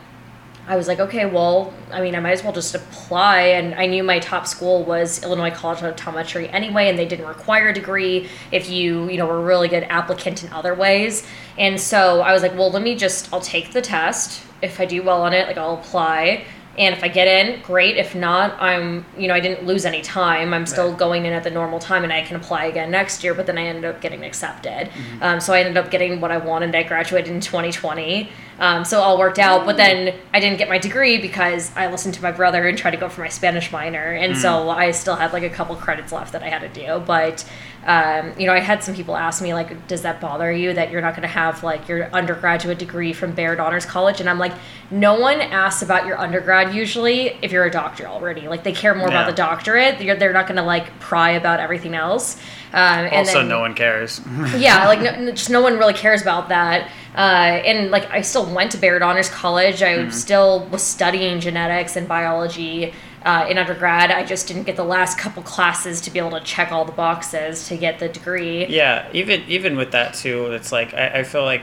I 0.70 0.78
was 0.78 0.88
like, 0.88 1.00
okay, 1.00 1.26
well, 1.26 1.74
I 1.92 2.00
mean, 2.00 2.14
I 2.14 2.20
might 2.20 2.34
as 2.34 2.44
well 2.44 2.54
just 2.54 2.76
apply. 2.76 3.42
And 3.42 3.74
I 3.74 3.88
knew 3.88 4.04
my 4.04 4.20
top 4.20 4.46
school 4.46 4.86
was 4.86 5.24
Illinois 5.24 5.50
College 5.50 5.82
of 5.82 5.96
Optometry 5.96 6.48
anyway, 6.54 6.90
and 6.90 7.00
they 7.00 7.08
didn't 7.08 7.26
require 7.26 7.70
a 7.70 7.74
degree 7.74 8.30
if 8.52 8.70
you, 8.70 9.10
you 9.10 9.18
know, 9.18 9.26
were 9.26 9.40
a 9.40 9.44
really 9.44 9.68
good 9.68 9.84
applicant 9.86 10.44
in 10.44 10.54
other 10.54 10.76
ways. 10.76 11.26
And 11.58 11.82
so 11.82 12.22
I 12.22 12.34
was 12.34 12.44
like, 12.44 12.54
well, 12.54 12.70
let 12.70 12.84
me 12.84 12.96
just, 12.96 13.34
I'll 13.34 13.42
take 13.42 13.74
the 13.74 13.82
test. 13.82 14.44
If 14.62 14.80
I 14.80 14.86
do 14.86 15.02
well 15.02 15.24
on 15.24 15.34
it, 15.34 15.48
like 15.48 15.58
I'll 15.58 15.80
apply. 15.80 16.46
And 16.78 16.96
if 16.96 17.04
I 17.04 17.10
get 17.10 17.28
in, 17.28 17.62
great. 17.62 17.98
If 17.98 18.16
not, 18.16 18.56
I'm, 18.62 19.06
you 19.18 19.28
know, 19.28 19.34
I 19.34 19.42
didn't 19.42 19.66
lose 19.66 19.86
any 19.86 20.02
time. 20.02 20.54
I'm 20.54 20.66
still 20.66 20.90
Right. 20.92 20.98
going 20.98 21.26
in 21.26 21.34
at 21.34 21.44
the 21.44 21.50
normal 21.50 21.78
time 21.80 22.04
and 22.06 22.14
I 22.14 22.22
can 22.22 22.38
apply 22.38 22.66
again 22.66 22.90
next 22.92 23.22
year. 23.24 23.34
But 23.34 23.48
then 23.48 23.58
I 23.58 23.64
ended 23.64 23.84
up 23.86 24.00
getting 24.00 24.24
accepted. 24.24 24.90
Mm-hmm. 24.90 25.24
Um, 25.24 25.40
so 25.42 25.54
I 25.54 25.60
ended 25.60 25.76
up 25.76 25.92
getting 25.92 26.22
what 26.22 26.32
I 26.32 26.38
wanted. 26.38 26.74
I 26.76 26.84
graduated 26.84 27.34
in 27.34 27.42
2020. 27.42 28.30
Um, 28.60 28.86
so 28.86 28.98
it 29.00 29.02
all 29.02 29.18
worked 29.18 29.40
out. 29.40 29.66
But 29.66 29.76
then 29.78 30.14
I 30.34 30.40
didn't 30.40 30.58
get 30.58 30.70
my 30.70 30.78
degree 30.78 31.18
because 31.18 31.72
I 31.76 31.88
listened 31.88 32.14
to 32.16 32.22
my 32.24 32.32
brother 32.32 32.66
and 32.68 32.78
tried 32.78 32.92
to 32.92 32.98
go 32.98 33.10
for 33.10 33.22
my 33.22 33.30
Spanish 33.30 33.72
minor. 33.72 34.12
And 34.14 34.34
Mm. 34.36 34.42
so 34.42 34.70
I 34.70 34.92
still 34.92 35.16
had 35.16 35.34
like 35.34 35.44
a 35.44 35.50
couple 35.50 35.76
credits 35.76 36.12
left 36.14 36.32
that 36.34 36.44
I 36.44 36.50
had 36.50 36.62
to 36.62 36.70
do. 36.70 37.02
But, 37.06 37.44
um, 37.86 38.34
you 38.38 38.46
know, 38.46 38.54
I 38.54 38.60
had 38.60 38.84
some 38.84 38.94
people 38.94 39.16
ask 39.16 39.42
me, 39.42 39.54
like, 39.54 39.88
does 39.88 40.02
that 40.02 40.20
bother 40.20 40.52
you 40.52 40.74
that 40.74 40.92
you're 40.92 41.02
not 41.02 41.14
going 41.14 41.22
to 41.24 41.28
have 41.30 41.64
like 41.64 41.88
your 41.88 42.10
undergraduate 42.14 42.78
degree 42.78 43.14
from 43.14 43.32
Barrett 43.34 43.60
Honors 43.60 43.86
College? 43.86 44.20
And 44.20 44.30
I'm 44.30 44.38
like, 44.38 44.54
no 44.92 45.20
one 45.20 45.40
asks 45.40 45.82
about 45.82 46.06
your 46.06 46.18
undergrad 46.20 46.76
usually 46.76 47.28
if 47.42 47.52
you're 47.52 47.66
a 47.66 47.72
doctor 47.72 48.06
already. 48.06 48.48
Like, 48.48 48.64
they 48.64 48.74
care 48.74 48.94
more 48.94 49.08
about 49.08 49.28
the 49.28 49.34
doctorate. 49.36 50.02
You're, 50.02 50.16
they're 50.18 50.34
not 50.34 50.46
going 50.48 50.58
to 50.58 50.64
like 50.64 51.00
pry 51.00 51.32
about 51.32 51.60
everything 51.60 51.96
else. 51.96 52.38
Um, 52.74 53.06
and 53.06 53.16
also, 53.16 53.40
then, 53.40 53.48
no 53.48 53.62
one 53.62 53.74
cares. 53.74 54.22
yeah, 54.58 54.88
like 54.88 55.00
no, 55.02 55.20
no- 55.26 55.32
just 55.32 55.50
no 55.50 55.62
one 55.62 55.78
really 55.80 55.94
cares 55.94 56.22
about 56.22 56.50
that. 56.50 56.92
Uh, 57.16 57.20
and 57.66 57.90
like 57.92 58.10
I 58.12 58.22
still 58.22 58.46
went 58.54 58.72
to 58.74 58.78
Barrett 58.78 59.02
Honors 59.02 59.30
College. 59.30 59.82
I 59.82 59.90
Mm-hmm. 60.00 60.12
still 60.12 60.68
was 60.68 60.84
studying 60.84 61.40
genetics 61.40 61.96
and 61.96 62.08
biology 62.08 62.94
uh, 63.26 63.46
in 63.50 63.58
undergrad. 63.58 64.12
I 64.12 64.24
just 64.24 64.48
didn't 64.48 64.64
get 64.64 64.76
the 64.76 64.84
last 64.84 65.18
couple 65.18 65.44
classes 65.44 66.02
to 66.02 66.12
be 66.12 66.20
able 66.20 66.32
to 66.32 66.42
check 66.42 66.72
all 66.72 66.86
the 66.86 66.92
boxes 66.92 67.68
to 67.68 67.78
get 67.78 68.00
the 68.00 68.10
degree. 68.10 68.66
Yeah, 68.68 69.08
even 69.14 69.42
even 69.48 69.78
with 69.78 69.92
that 69.92 70.14
too, 70.14 70.48
it's 70.48 70.72
like 70.72 70.94
I, 70.94 71.20
I 71.20 71.24
feel 71.24 71.44
like 71.44 71.62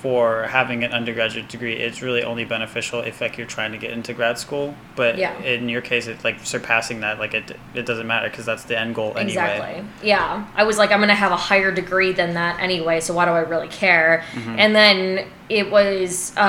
for 0.00 0.44
having 0.44 0.82
an 0.82 0.92
undergraduate 0.92 1.46
degree, 1.50 1.74
it's 1.76 2.00
really 2.00 2.22
only 2.22 2.42
beneficial 2.42 3.00
if 3.00 3.20
like 3.20 3.36
you're 3.36 3.46
trying 3.46 3.70
to 3.72 3.76
get 3.76 3.90
into 3.90 4.14
grad 4.14 4.38
school. 4.38 4.74
But 4.96 5.18
Yeah. 5.18 5.38
in 5.42 5.68
your 5.68 5.82
case, 5.82 6.06
it's 6.06 6.24
like 6.24 6.38
surpassing 6.42 7.00
that, 7.00 7.18
like 7.18 7.34
it 7.34 7.54
it 7.74 7.84
doesn't 7.84 8.06
matter 8.06 8.30
because 8.30 8.46
that's 8.46 8.64
the 8.64 8.78
end 8.78 8.94
goal 8.94 9.10
anyway. 9.18 9.22
Exactly. 9.56 9.84
Yeah. 10.02 10.46
I 10.54 10.64
was 10.64 10.78
like, 10.78 10.90
I'm 10.90 11.00
going 11.00 11.08
to 11.10 11.14
have 11.14 11.32
a 11.32 11.36
higher 11.36 11.70
degree 11.70 12.12
than 12.12 12.32
that 12.32 12.58
anyway, 12.60 13.00
so 13.00 13.12
why 13.12 13.26
do 13.26 13.32
I 13.32 13.40
really 13.40 13.68
care? 13.68 14.24
Mm-hmm. 14.32 14.58
And 14.58 14.74
then 14.74 15.26
it 15.50 15.70
was 15.70 16.34
uh, 16.34 16.40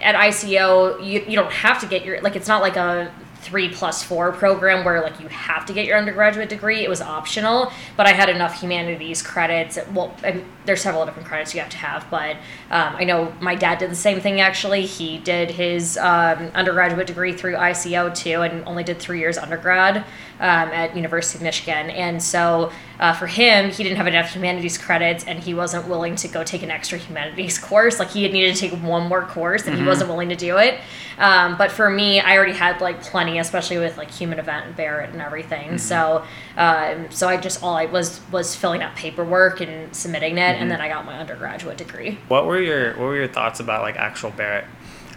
at 0.00 0.14
ICO, 0.14 1.04
you, 1.04 1.24
you 1.26 1.34
don't 1.34 1.50
have 1.52 1.80
to 1.80 1.86
get 1.86 2.04
your, 2.04 2.20
like, 2.20 2.36
it's 2.36 2.46
not 2.48 2.62
like 2.62 2.76
a 2.76 3.12
three 3.40 3.68
plus 3.68 4.02
four 4.02 4.32
program 4.32 4.84
where 4.84 5.00
like 5.00 5.18
you 5.20 5.28
have 5.28 5.64
to 5.66 5.72
get 5.72 5.86
your 5.86 5.96
undergraduate 5.96 6.48
degree. 6.48 6.84
It 6.84 6.88
was 6.88 7.00
optional 7.00 7.72
but 7.96 8.06
i 8.06 8.12
had 8.12 8.28
enough 8.28 8.60
humanities 8.60 9.22
credits. 9.22 9.78
Well 9.92 10.14
and 10.22 10.44
there's 10.66 10.82
several 10.82 11.04
different 11.06 11.26
credits 11.26 11.54
you 11.54 11.60
have 11.60 11.70
to 11.70 11.76
have 11.78 12.06
but 12.10 12.36
um, 12.70 12.96
i 12.96 13.04
know 13.04 13.32
my 13.40 13.54
dad 13.54 13.78
did 13.78 13.90
the 13.90 13.94
same 13.96 14.20
thing 14.20 14.40
actually. 14.40 14.86
He 14.86 15.18
did 15.18 15.50
his 15.50 15.96
um, 15.98 16.50
undergraduate 16.54 17.06
degree 17.06 17.32
through 17.32 17.54
ico 17.54 18.14
too 18.14 18.42
and 18.42 18.64
only 18.66 18.84
did 18.84 18.98
three 18.98 19.18
years 19.20 19.38
undergrad 19.38 19.96
um, 19.96 20.04
at 20.40 20.94
university 20.94 21.38
of 21.38 21.42
michigan. 21.42 21.90
And 21.90 22.22
so 22.22 22.70
uh, 23.00 23.14
for 23.14 23.26
him 23.26 23.70
he 23.70 23.82
didn't 23.82 23.96
have 23.96 24.06
enough 24.06 24.30
humanities 24.30 24.78
credits 24.78 25.24
and 25.24 25.40
he 25.40 25.54
wasn't 25.54 25.88
willing 25.88 26.14
to 26.14 26.28
go 26.28 26.44
take 26.44 26.62
an 26.62 26.70
extra 26.70 26.98
humanities 26.98 27.58
course. 27.58 27.98
Like 27.98 28.10
he 28.10 28.22
had 28.22 28.32
needed 28.32 28.54
to 28.54 28.60
take 28.60 28.78
one 28.80 29.08
more 29.08 29.24
course 29.24 29.66
and 29.66 29.76
he 29.76 29.84
wasn't 29.84 30.10
willing 30.10 30.28
to 30.28 30.36
do 30.36 30.58
it. 30.58 30.78
Um, 31.18 31.56
but 31.56 31.70
for 31.70 31.90
me 31.90 32.20
i 32.20 32.36
already 32.36 32.52
had 32.52 32.80
like 32.80 33.02
plenty 33.02 33.38
especially 33.38 33.78
with 33.78 33.96
like 33.96 34.10
human 34.10 34.38
event 34.38 34.66
and 34.66 34.76
barrett 34.76 35.10
and 35.10 35.20
everything. 35.20 35.78
So 35.78 36.24
um, 36.56 37.10
so 37.10 37.26
i 37.28 37.36
just 37.36 37.62
all 37.62 37.74
i 37.74 37.86
was 37.86 38.20
was 38.30 38.54
filling 38.54 38.82
out 38.82 38.94
paperwork 38.94 39.60
and 39.60 39.96
submitting 39.96 40.38
it 40.38 40.56
and 40.56 40.70
then 40.70 40.80
i 40.80 40.88
got 40.88 41.04
my 41.06 41.18
undergraduate 41.18 41.78
degree. 41.78 42.18
What 42.28 42.46
were 42.46 42.60
your 42.60 42.90
what 42.90 43.06
were 43.06 43.16
your 43.16 43.28
thoughts 43.28 43.60
about 43.60 43.82
like 43.82 43.96
actual 43.96 44.30
Barrett, 44.30 44.66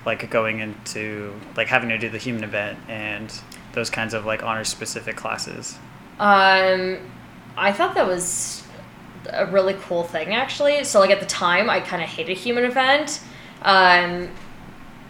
like 0.06 0.30
going 0.30 0.60
into 0.60 1.34
like 1.58 1.68
having 1.68 1.90
to 1.90 1.98
do 1.98 2.10
the 2.10 2.18
human 2.18 2.44
event 2.44 2.80
and 2.88 3.34
those 3.74 3.90
kinds 3.90 4.14
of 4.14 4.26
like 4.26 4.42
honor 4.42 4.64
specific 4.64 5.18
classes? 5.18 5.78
Um, 6.20 7.00
I 7.58 7.72
thought 7.72 7.96
that 7.96 8.08
was 8.08 8.64
a 9.30 9.46
really 9.46 9.76
cool 9.82 10.04
thing, 10.04 10.34
actually. 10.34 10.84
So, 10.84 11.00
like 11.00 11.12
at 11.12 11.20
the 11.20 11.26
time, 11.26 11.70
I 11.70 11.80
kind 11.80 12.02
of 12.02 12.10
hated 12.10 12.38
human 12.38 12.66
event. 12.66 13.22
Um, 13.62 14.30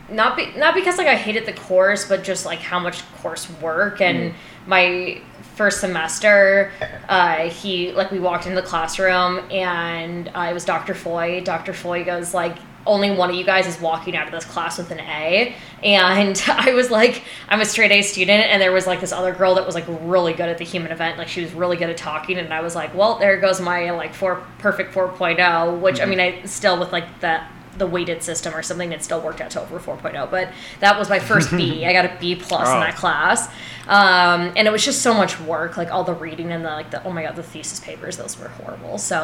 not 0.09 0.35
be- 0.35 0.53
not 0.57 0.75
because 0.75 0.97
like 0.97 1.07
I 1.07 1.15
hated 1.15 1.45
the 1.45 1.53
course, 1.53 2.07
but 2.07 2.23
just 2.23 2.45
like 2.45 2.59
how 2.59 2.79
much 2.79 3.03
course 3.15 3.49
work 3.61 4.01
and 4.01 4.33
my 4.67 5.21
first 5.55 5.79
semester, 5.79 6.71
uh, 7.07 7.49
he 7.49 7.91
like 7.93 8.11
we 8.11 8.19
walked 8.19 8.45
into 8.45 8.59
the 8.59 8.67
classroom 8.67 9.39
and 9.51 10.29
uh, 10.35 10.47
it 10.49 10.53
was 10.53 10.65
Dr. 10.65 10.93
Foy. 10.93 11.41
Dr. 11.41 11.73
Foy 11.73 12.03
goes 12.03 12.33
like. 12.33 12.57
Only 12.85 13.11
one 13.11 13.29
of 13.29 13.35
you 13.35 13.43
guys 13.45 13.65
is 13.67 13.79
walking 13.79 14.15
out 14.15 14.25
of 14.27 14.31
this 14.33 14.45
class 14.45 14.77
with 14.77 14.91
an 14.91 14.99
A. 14.99 15.55
And 15.83 16.41
I 16.47 16.73
was 16.73 16.91
like, 16.91 17.23
I'm 17.49 17.61
a 17.61 17.65
straight 17.65 17.91
A 17.91 18.01
student. 18.01 18.45
And 18.47 18.61
there 18.61 18.71
was 18.71 18.85
like 18.87 18.99
this 19.01 19.11
other 19.11 19.33
girl 19.33 19.55
that 19.55 19.65
was 19.65 19.75
like 19.75 19.85
really 19.87 20.33
good 20.33 20.49
at 20.49 20.57
the 20.57 20.65
human 20.65 20.91
event. 20.91 21.17
Like 21.17 21.27
she 21.29 21.41
was 21.41 21.53
really 21.53 21.77
good 21.77 21.89
at 21.89 21.97
talking. 21.97 22.37
And 22.37 22.53
I 22.53 22.61
was 22.61 22.75
like, 22.75 22.93
well, 22.93 23.17
there 23.19 23.39
goes 23.39 23.61
my 23.61 23.91
like 23.91 24.13
four 24.13 24.43
perfect 24.59 24.93
4.0, 24.93 25.79
which 25.79 26.01
I 26.01 26.05
mean, 26.05 26.19
I 26.19 26.43
still 26.45 26.79
with 26.79 26.91
like 26.91 27.19
the 27.21 27.41
the 27.75 27.87
weighted 27.87 28.21
system 28.21 28.53
or 28.53 28.61
something 28.61 28.91
it 28.91 29.03
still 29.03 29.19
worked 29.19 29.41
out 29.41 29.49
to 29.49 29.59
over 29.59 29.79
4.0 29.79 30.29
but 30.29 30.47
that 30.79 30.99
was 30.99 31.09
my 31.09 31.17
first 31.17 31.49
b 31.49 31.83
i 31.87 31.91
got 31.91 32.05
a 32.05 32.15
b 32.19 32.35
plus 32.35 32.69
in 32.69 32.75
Oh. 32.77 32.79
that 32.81 32.95
class 32.95 33.47
um, 33.87 34.53
and 34.55 34.67
it 34.67 34.71
was 34.71 34.85
just 34.85 35.01
so 35.01 35.11
much 35.11 35.39
work 35.39 35.75
like 35.75 35.91
all 35.91 36.03
the 36.03 36.13
reading 36.13 36.51
and 36.51 36.63
the 36.63 36.69
like 36.69 36.91
the 36.91 37.03
oh 37.03 37.11
my 37.11 37.23
god 37.23 37.35
the 37.35 37.41
thesis 37.41 37.79
papers 37.79 38.15
those 38.15 38.39
were 38.39 38.47
horrible 38.49 38.99
so 38.99 39.23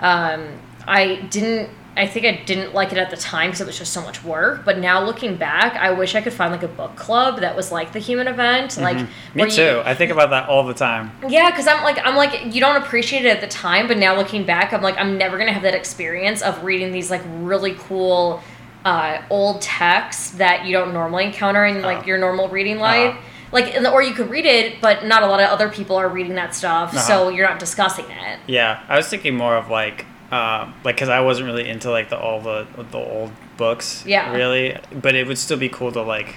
um, 0.00 0.60
i 0.86 1.16
didn't 1.30 1.70
i 1.96 2.06
think 2.06 2.26
i 2.26 2.32
didn't 2.44 2.74
like 2.74 2.92
it 2.92 2.98
at 2.98 3.10
the 3.10 3.16
time 3.16 3.48
because 3.48 3.60
it 3.60 3.66
was 3.66 3.78
just 3.78 3.92
so 3.92 4.02
much 4.02 4.22
work 4.22 4.64
but 4.64 4.78
now 4.78 5.02
looking 5.04 5.34
back 5.36 5.74
i 5.76 5.90
wish 5.90 6.14
i 6.14 6.20
could 6.20 6.32
find 6.32 6.52
like 6.52 6.62
a 6.62 6.68
book 6.68 6.94
club 6.96 7.40
that 7.40 7.56
was 7.56 7.72
like 7.72 7.92
the 7.92 7.98
human 7.98 8.28
event 8.28 8.76
like 8.78 8.96
Me 8.96 9.06
where 9.34 9.46
you- 9.48 9.54
too. 9.54 9.82
I 9.84 9.94
think 9.94 10.10
about 10.12 10.30
that 10.30 10.48
all 10.48 10.64
the 10.64 10.74
time. 10.74 11.10
yeah, 11.28 11.50
because 11.50 11.66
I'm 11.66 11.82
like 11.84 11.98
I'm 12.04 12.16
like 12.16 12.54
you 12.54 12.60
don't 12.60 12.76
appreciate 12.82 13.24
it 13.24 13.28
at 13.28 13.40
the 13.40 13.46
time, 13.48 13.88
but 13.88 13.96
now 13.98 14.14
looking 14.16 14.44
back, 14.44 14.72
I'm 14.72 14.82
like 14.82 14.96
I'm 14.98 15.16
never 15.18 15.38
gonna 15.38 15.52
have 15.52 15.62
that 15.62 15.74
experience 15.74 16.42
of 16.42 16.62
reading 16.64 16.92
these 16.92 17.10
like 17.10 17.22
really 17.40 17.74
cool 17.74 18.42
uh, 18.84 19.20
old 19.30 19.60
texts 19.62 20.30
that 20.32 20.64
you 20.64 20.72
don't 20.72 20.92
normally 20.92 21.24
encounter 21.24 21.64
in 21.66 21.82
like 21.82 22.04
Oh. 22.04 22.06
your 22.06 22.18
normal 22.18 22.48
reading 22.48 22.78
life. 22.78 23.14
Uh-huh. 23.14 23.22
Like, 23.52 23.76
or 23.92 24.02
you 24.02 24.12
could 24.12 24.28
read 24.28 24.44
it, 24.44 24.80
but 24.80 25.04
not 25.06 25.22
a 25.22 25.26
lot 25.26 25.40
of 25.40 25.48
other 25.50 25.68
people 25.68 25.96
are 25.96 26.08
reading 26.08 26.34
that 26.34 26.54
stuff, 26.54 26.96
so 26.98 27.22
Uh-huh. 27.22 27.28
you're 27.30 27.48
not 27.48 27.58
discussing 27.60 28.04
it. 28.10 28.38
Yeah, 28.46 28.80
I 28.88 28.96
was 28.96 29.08
thinking 29.08 29.36
more 29.36 29.56
of 29.56 29.70
like, 29.70 30.04
um, 30.30 30.74
like 30.84 30.96
because 30.96 31.08
I 31.08 31.20
wasn't 31.20 31.46
really 31.46 31.68
into 31.68 31.90
like 31.90 32.08
the 32.10 32.18
all 32.18 32.40
the 32.40 32.66
the 32.90 32.98
old 32.98 33.32
books. 33.56 34.04
Yeah. 34.06 34.32
Really, 34.34 34.76
but 34.92 35.14
it 35.14 35.26
would 35.26 35.38
still 35.38 35.56
be 35.58 35.68
cool 35.68 35.92
to 35.92 36.02
like 36.02 36.36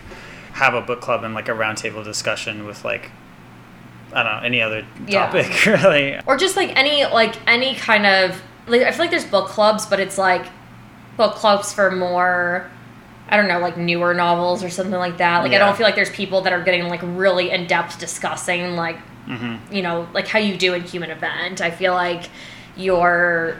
have 0.54 0.74
a 0.74 0.82
book 0.82 1.02
club 1.02 1.24
and 1.24 1.34
like 1.34 1.48
a 1.48 1.54
roundtable 1.54 2.04
discussion 2.04 2.66
with 2.66 2.84
like, 2.86 3.12
I 4.14 4.24
don't 4.24 4.34
know, 4.34 4.42
any 4.46 4.62
other 4.62 4.86
Yeah. 5.08 5.26
topic 5.28 5.66
really. 5.66 6.20
or 6.28 6.38
just 6.38 6.56
like 6.56 6.76
any 6.78 7.06
like 7.06 7.36
any 7.48 7.76
kind 7.76 8.06
of 8.06 8.42
like 8.68 8.82
I 8.84 8.92
feel 8.92 9.00
like 9.02 9.12
there's 9.12 9.26
book 9.26 9.48
clubs, 9.48 9.86
but 9.86 10.00
it's 10.00 10.18
like 10.18 10.46
book 11.18 11.36
clubs 11.36 11.74
for 11.74 11.90
more 11.92 12.70
I 13.32 13.38
don't 13.38 13.48
know, 13.48 13.60
like 13.60 13.78
newer 13.78 14.14
novels 14.16 14.64
or 14.64 14.70
something 14.72 14.98
like 15.00 15.18
that. 15.18 15.44
Like 15.44 15.52
I 15.54 15.58
don't 15.60 15.76
feel 15.78 15.86
like 15.86 15.96
there's 15.96 16.10
people 16.10 16.42
that 16.42 16.54
are 16.54 16.64
getting 16.64 16.88
like 16.88 17.02
really 17.04 17.52
in 17.52 17.66
depth 17.68 17.98
discussing 18.00 18.76
like 18.76 18.98
Mm-hmm. 19.28 19.72
you 19.76 19.84
know 19.84 20.08
like 20.12 20.28
how 20.28 20.40
you 20.40 20.58
do 20.58 20.74
in 20.74 20.82
human 20.84 21.12
event. 21.12 21.62
I 21.62 21.70
feel 21.70 21.94
like 21.94 22.30
you're 22.76 23.58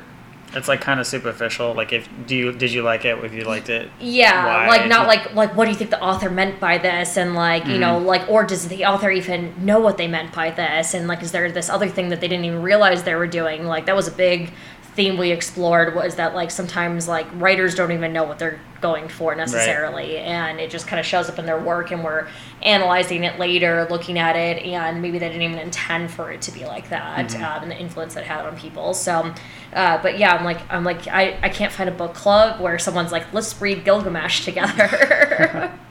It's 0.54 0.68
like 0.68 0.82
kind 0.82 1.00
of 1.00 1.06
superficial. 1.06 1.74
Like 1.74 1.94
if 1.94 2.10
do 2.26 2.36
you 2.36 2.52
did 2.52 2.72
you 2.72 2.82
like 2.82 3.06
it? 3.06 3.24
If 3.24 3.34
you 3.34 3.44
liked 3.44 3.70
it, 3.70 3.90
yeah 4.00 4.46
Why? 4.46 4.68
like 4.68 4.88
not 4.88 5.08
like 5.08 5.34
like 5.34 5.56
what 5.56 5.66
do 5.66 5.72
you 5.72 5.78
think 5.78 5.92
the 5.92 6.02
author 6.02 6.30
meant 6.30 6.60
by 6.60 6.78
this 6.78 7.18
and 7.18 7.36
like 7.36 7.66
you 7.68 7.78
know 7.78 7.98
mm-hmm. 7.98 8.06
like 8.06 8.30
or 8.30 8.44
does 8.44 8.68
the 8.68 8.86
author 8.86 9.12
even 9.12 9.54
know 9.64 9.80
what 9.80 9.98
they 9.98 10.08
meant 10.08 10.34
by 10.34 10.52
this 10.52 10.94
and 10.94 11.08
like 11.08 11.22
is 11.22 11.32
there 11.32 11.52
this 11.52 11.70
other 11.70 11.88
thing 11.88 12.10
that 12.10 12.22
they 12.22 12.28
didn't 12.28 12.46
even 12.46 12.62
realize 12.62 13.04
they 13.04 13.16
were 13.16 13.28
doing 13.28 13.66
like 13.66 13.86
that 13.86 13.96
was 13.96 14.08
a 14.08 14.12
big 14.12 14.52
theme 14.96 15.18
we 15.18 15.32
explored 15.32 15.96
was 15.96 16.16
that 16.16 16.34
like 16.36 16.52
sometimes 16.52 17.08
like 17.08 17.28
writers 17.36 17.76
don't 17.76 17.92
even 17.92 18.12
know 18.12 18.24
what 18.24 18.40
they're 18.40 18.60
going 18.82 19.08
for 19.08 19.36
necessarily 19.36 20.18
and 20.18 20.60
it 20.60 20.70
just 20.72 20.88
kind 20.88 21.00
of 21.00 21.06
shows 21.06 21.30
up 21.30 21.38
in 21.38 21.46
their 21.46 21.60
work 21.60 21.92
and 21.92 22.04
we're 22.04 22.28
analyzing 22.64 23.24
it 23.24 23.38
later 23.38 23.86
looking 23.90 24.18
at 24.18 24.36
it 24.36 24.64
and 24.64 25.02
maybe 25.02 25.20
they 25.20 25.28
didn't 25.28 25.42
even 25.44 25.60
intend 25.60 26.10
for 26.10 26.32
it 26.32 26.42
to 26.42 26.52
be 26.52 26.66
like 26.66 26.90
that 26.90 27.34
um, 27.36 27.62
and 27.64 27.72
the 27.72 27.78
influence 27.78 28.16
it 28.16 28.24
had 28.24 28.46
on 28.46 28.56
people 28.58 28.94
so 28.94 29.34
uh, 29.74 30.02
but 30.02 30.18
yeah 30.18 30.34
i'm 30.34 30.44
like 30.44 30.60
i'm 30.72 30.84
like 30.84 31.08
I, 31.08 31.38
I 31.44 31.50
can't 31.50 31.72
find 31.72 31.88
a 31.90 31.94
book 31.94 32.14
club 32.14 32.60
where 32.62 32.80
someone's 32.80 33.12
like 33.12 33.32
let's 33.34 33.60
read 33.62 33.84
gilgamesh 33.86 34.44
together 34.46 35.72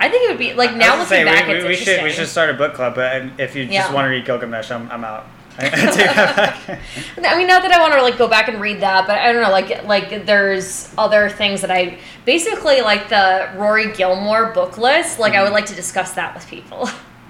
I 0.00 0.08
think 0.08 0.24
it 0.24 0.28
would 0.30 0.38
be 0.38 0.54
like 0.54 0.76
now 0.76 0.92
looking 0.92 1.08
say, 1.08 1.24
back, 1.24 1.48
we, 1.48 1.54
it's 1.54 1.64
we, 1.64 1.70
we 1.70 1.74
should 1.74 2.02
we 2.04 2.10
should 2.12 2.28
start 2.28 2.50
a 2.50 2.54
book 2.54 2.72
club. 2.74 2.94
But 2.94 3.40
if 3.40 3.56
you 3.56 3.64
just 3.64 3.72
Yeah. 3.74 3.92
want 3.92 4.04
to 4.04 4.10
read 4.10 4.24
Gilgamesh, 4.24 4.70
I'm, 4.70 4.88
I'm 4.92 5.02
out. 5.02 5.26
I 5.58 5.68
take 5.70 6.14
that 6.14 6.56
back. 6.66 6.80
I 7.18 7.36
mean, 7.36 7.46
not 7.46 7.62
that 7.62 7.72
I 7.72 7.80
want 7.80 7.94
to 7.94 8.02
like 8.02 8.16
go 8.16 8.28
back 8.28 8.48
and 8.48 8.60
read 8.60 8.80
that, 8.80 9.06
but 9.06 9.18
I 9.18 9.32
don't 9.32 9.42
know. 9.42 9.50
Like, 9.50 9.84
like 9.84 10.24
there's 10.26 10.92
other 10.96 11.28
things 11.28 11.60
that 11.62 11.70
I 11.70 11.98
basically 12.24 12.80
like 12.80 13.08
the 13.08 13.50
Rory 13.56 13.92
Gilmore 13.92 14.52
book 14.52 14.78
list. 14.78 15.18
Like, 15.18 15.34
I 15.34 15.40
would 15.40 15.46
mm-hmm. 15.46 15.54
like 15.54 15.66
to 15.66 15.74
discuss 15.74 16.12
that 16.14 16.34
with 16.34 16.46
people. 16.46 16.88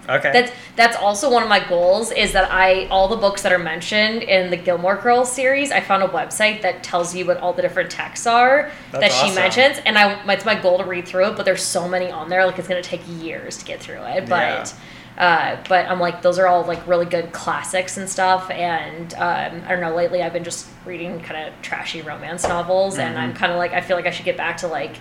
Okay. 0.09 0.33
That's 0.33 0.53
that's 0.75 0.97
also 0.97 1.31
one 1.31 1.43
of 1.43 1.51
my 1.51 1.67
goals. 1.69 2.13
Is 2.13 2.33
that 2.33 2.51
I 2.51 2.87
all 2.87 3.09
the 3.09 3.17
books 3.17 3.43
that 3.43 3.53
are 3.53 3.59
mentioned 3.59 4.23
in 4.23 4.51
the 4.51 4.57
Gilmore 4.57 4.97
Girls 4.97 5.31
series, 5.31 5.71
I 5.71 5.81
found 5.81 6.03
a 6.03 6.09
website 6.09 6.63
that 6.63 6.83
tells 6.83 7.15
you 7.15 7.27
what 7.27 7.37
all 7.39 7.53
the 7.53 7.61
different 7.61 7.91
texts 7.91 8.27
are 8.27 8.71
That's 8.91 9.03
that 9.03 9.13
she 9.13 9.27
awesome. 9.27 9.35
mentions, 9.35 9.79
and 9.85 9.99
I 9.99 10.33
it's 10.33 10.47
my 10.47 10.55
goal 10.55 10.79
to 10.79 10.85
read 10.85 11.07
through 11.07 11.27
it. 11.27 11.37
But 11.37 11.45
there's 11.45 11.63
so 11.63 11.87
many 11.87 12.11
on 12.11 12.31
there, 12.31 12.47
like 12.47 12.59
it's 12.59 12.69
gonna 12.69 12.81
take 12.81 13.03
years 13.21 13.59
to 13.59 13.67
get 13.67 13.81
through 13.81 14.03
it. 14.03 14.29
But. 14.29 14.75
Uh, 15.19 15.57
but 15.69 15.87
I'm 15.91 15.99
like, 15.99 16.23
those 16.23 16.39
are 16.39 16.47
all 16.47 16.65
like 16.65 16.87
really 16.87 17.05
good 17.05 17.33
classics 17.33 17.97
and 17.97 18.09
stuff. 18.09 18.49
And 18.51 19.13
um, 19.15 19.63
I 19.67 19.69
don't 19.71 19.81
know, 19.81 19.95
lately 19.95 20.23
I've 20.23 20.33
been 20.33 20.45
just 20.45 20.69
reading 20.87 21.21
kind 21.21 21.49
of 21.49 21.61
trashy 21.61 22.03
romance 22.03 22.45
novels, 22.45 22.99
and 22.99 23.17
Mm-hmm. 23.17 23.19
I'm 23.25 23.35
kind 23.35 23.51
of 23.53 23.59
like, 23.59 23.73
I 23.73 23.81
feel 23.81 23.97
like 23.97 24.07
I 24.07 24.11
should 24.11 24.25
get 24.25 24.37
back 24.37 24.59
to 24.59 24.69
like 24.69 24.97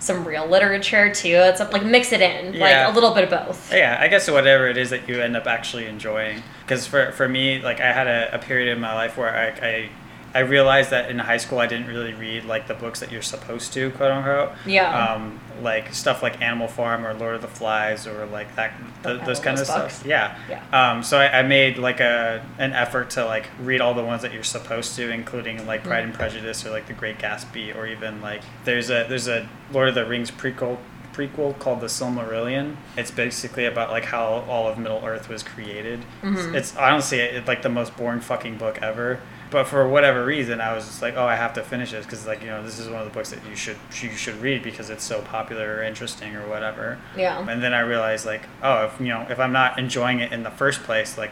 some 0.00 0.26
real 0.26 0.46
literature 0.46 1.12
too. 1.12 1.28
It's 1.34 1.60
like 1.60 1.84
mix 1.84 2.12
it 2.12 2.20
in, 2.20 2.52
Yeah. 2.54 2.60
like 2.86 2.92
a 2.92 2.94
little 2.94 3.14
bit 3.14 3.24
of 3.24 3.30
both. 3.30 3.72
Yeah, 3.72 3.96
I 3.98 4.08
guess 4.08 4.30
whatever 4.30 4.68
it 4.68 4.76
is 4.76 4.90
that 4.90 5.08
you 5.08 5.20
end 5.22 5.34
up 5.34 5.46
actually 5.46 5.86
enjoying. 5.86 6.42
Because 6.60 6.86
for, 6.86 7.10
for 7.12 7.26
me, 7.26 7.62
like 7.62 7.80
I 7.80 7.90
had 7.92 8.06
a, 8.06 8.34
a 8.34 8.38
period 8.38 8.70
in 8.70 8.80
my 8.80 8.94
life 8.94 9.16
where 9.16 9.34
I, 9.34 9.66
I 9.66 9.88
I 10.34 10.40
realized 10.40 10.90
that 10.90 11.10
in 11.10 11.20
high 11.20 11.36
school 11.36 11.60
I 11.60 11.66
didn't 11.66 11.86
really 11.86 12.12
read 12.12 12.44
like 12.44 12.66
the 12.66 12.74
books 12.74 12.98
that 13.00 13.12
you're 13.12 13.22
supposed 13.22 13.72
to, 13.74 13.90
quote 13.92 14.10
unquote. 14.10 14.50
Yeah. 14.66 15.14
Um, 15.14 15.40
like 15.62 15.94
stuff 15.94 16.22
like 16.22 16.42
Animal 16.42 16.66
Farm 16.66 17.06
or 17.06 17.14
Lord 17.14 17.36
of 17.36 17.42
the 17.42 17.48
Flies 17.48 18.06
or 18.06 18.26
like 18.26 18.54
that, 18.56 18.74
th- 19.04 19.24
those 19.24 19.38
kind 19.38 19.58
of 19.58 19.64
stuff. 19.64 20.02
Yeah. 20.04 20.36
Yeah. 20.50 20.62
Um, 20.72 21.04
so 21.04 21.18
I, 21.18 21.38
I 21.38 21.42
made 21.42 21.78
like 21.78 22.00
a 22.00 22.44
an 22.58 22.72
effort 22.72 23.10
to 23.10 23.24
like 23.24 23.48
read 23.60 23.80
all 23.80 23.94
the 23.94 24.04
ones 24.04 24.22
that 24.22 24.32
you're 24.32 24.42
supposed 24.42 24.96
to, 24.96 25.10
including 25.10 25.64
like 25.66 25.84
Pride 25.84 26.02
and 26.02 26.12
Prejudice 26.12 26.66
or 26.66 26.70
like 26.70 26.88
The 26.88 26.94
Great 26.94 27.18
Gatsby 27.18 27.74
or 27.76 27.86
even 27.86 28.20
like 28.20 28.42
there's 28.64 28.90
a 28.90 29.06
there's 29.08 29.28
a 29.28 29.48
Lord 29.72 29.88
of 29.88 29.94
the 29.94 30.04
Rings 30.04 30.32
prequel 30.32 30.78
prequel 31.14 31.56
called 31.58 31.80
The 31.80 31.86
Silmarillion. 31.86 32.76
It's 32.96 33.10
basically 33.10 33.66
about 33.66 33.90
like 33.90 34.06
how 34.06 34.44
all 34.48 34.66
of 34.68 34.78
Middle 34.78 35.04
Earth 35.04 35.28
was 35.28 35.42
created. 35.42 36.00
Mm-hmm. 36.22 36.56
It's 36.56 36.76
honestly 36.76 37.20
it, 37.20 37.46
like 37.46 37.62
the 37.62 37.68
most 37.68 37.96
boring 37.96 38.20
fucking 38.20 38.58
book 38.58 38.82
ever. 38.82 39.20
But 39.50 39.68
for 39.68 39.86
whatever 39.86 40.24
reason, 40.24 40.60
I 40.60 40.74
was 40.74 40.86
just 40.86 41.02
like, 41.02 41.14
oh, 41.16 41.24
I 41.24 41.36
have 41.36 41.54
to 41.54 41.62
finish 41.62 41.92
this 41.92 42.04
because 42.04 42.26
like 42.26 42.40
you 42.40 42.48
know 42.48 42.62
this 42.62 42.78
is 42.78 42.88
one 42.88 42.98
of 42.98 43.04
the 43.04 43.12
books 43.12 43.30
that 43.30 43.40
you 43.48 43.54
should 43.54 43.76
you 44.00 44.10
should 44.10 44.36
read 44.36 44.62
because 44.62 44.90
it's 44.90 45.04
so 45.04 45.22
popular 45.22 45.76
or 45.76 45.82
interesting 45.82 46.34
or 46.34 46.48
whatever. 46.48 46.98
Yeah. 47.16 47.38
And 47.48 47.62
then 47.62 47.72
I 47.72 47.80
realized 47.80 48.26
like, 48.26 48.42
oh, 48.62 48.86
if 48.86 49.00
you 49.00 49.08
know 49.08 49.26
if 49.28 49.38
I'm 49.38 49.52
not 49.52 49.78
enjoying 49.78 50.20
it 50.20 50.32
in 50.32 50.42
the 50.42 50.50
first 50.50 50.82
place, 50.82 51.16
like 51.16 51.30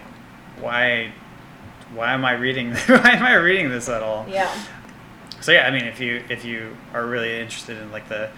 why 0.61 1.13
why 1.95 2.13
am 2.13 2.25
I 2.25 2.33
reading 2.33 2.75
why 2.87 3.11
am 3.11 3.23
I 3.23 3.35
reading 3.35 3.71
this 3.71 3.89
at 3.89 4.03
all? 4.03 4.27
Yeah. 4.29 4.53
So 5.41 5.51
yeah, 5.51 5.67
I 5.67 5.71
mean, 5.71 5.85
if 5.85 6.01
you 6.01 6.23
if 6.29 6.45
you 6.45 6.77
are 6.95 7.05
really 7.05 7.41
interested 7.41 7.77
in 7.77 7.91
like 7.91 8.09
the, 8.09 8.31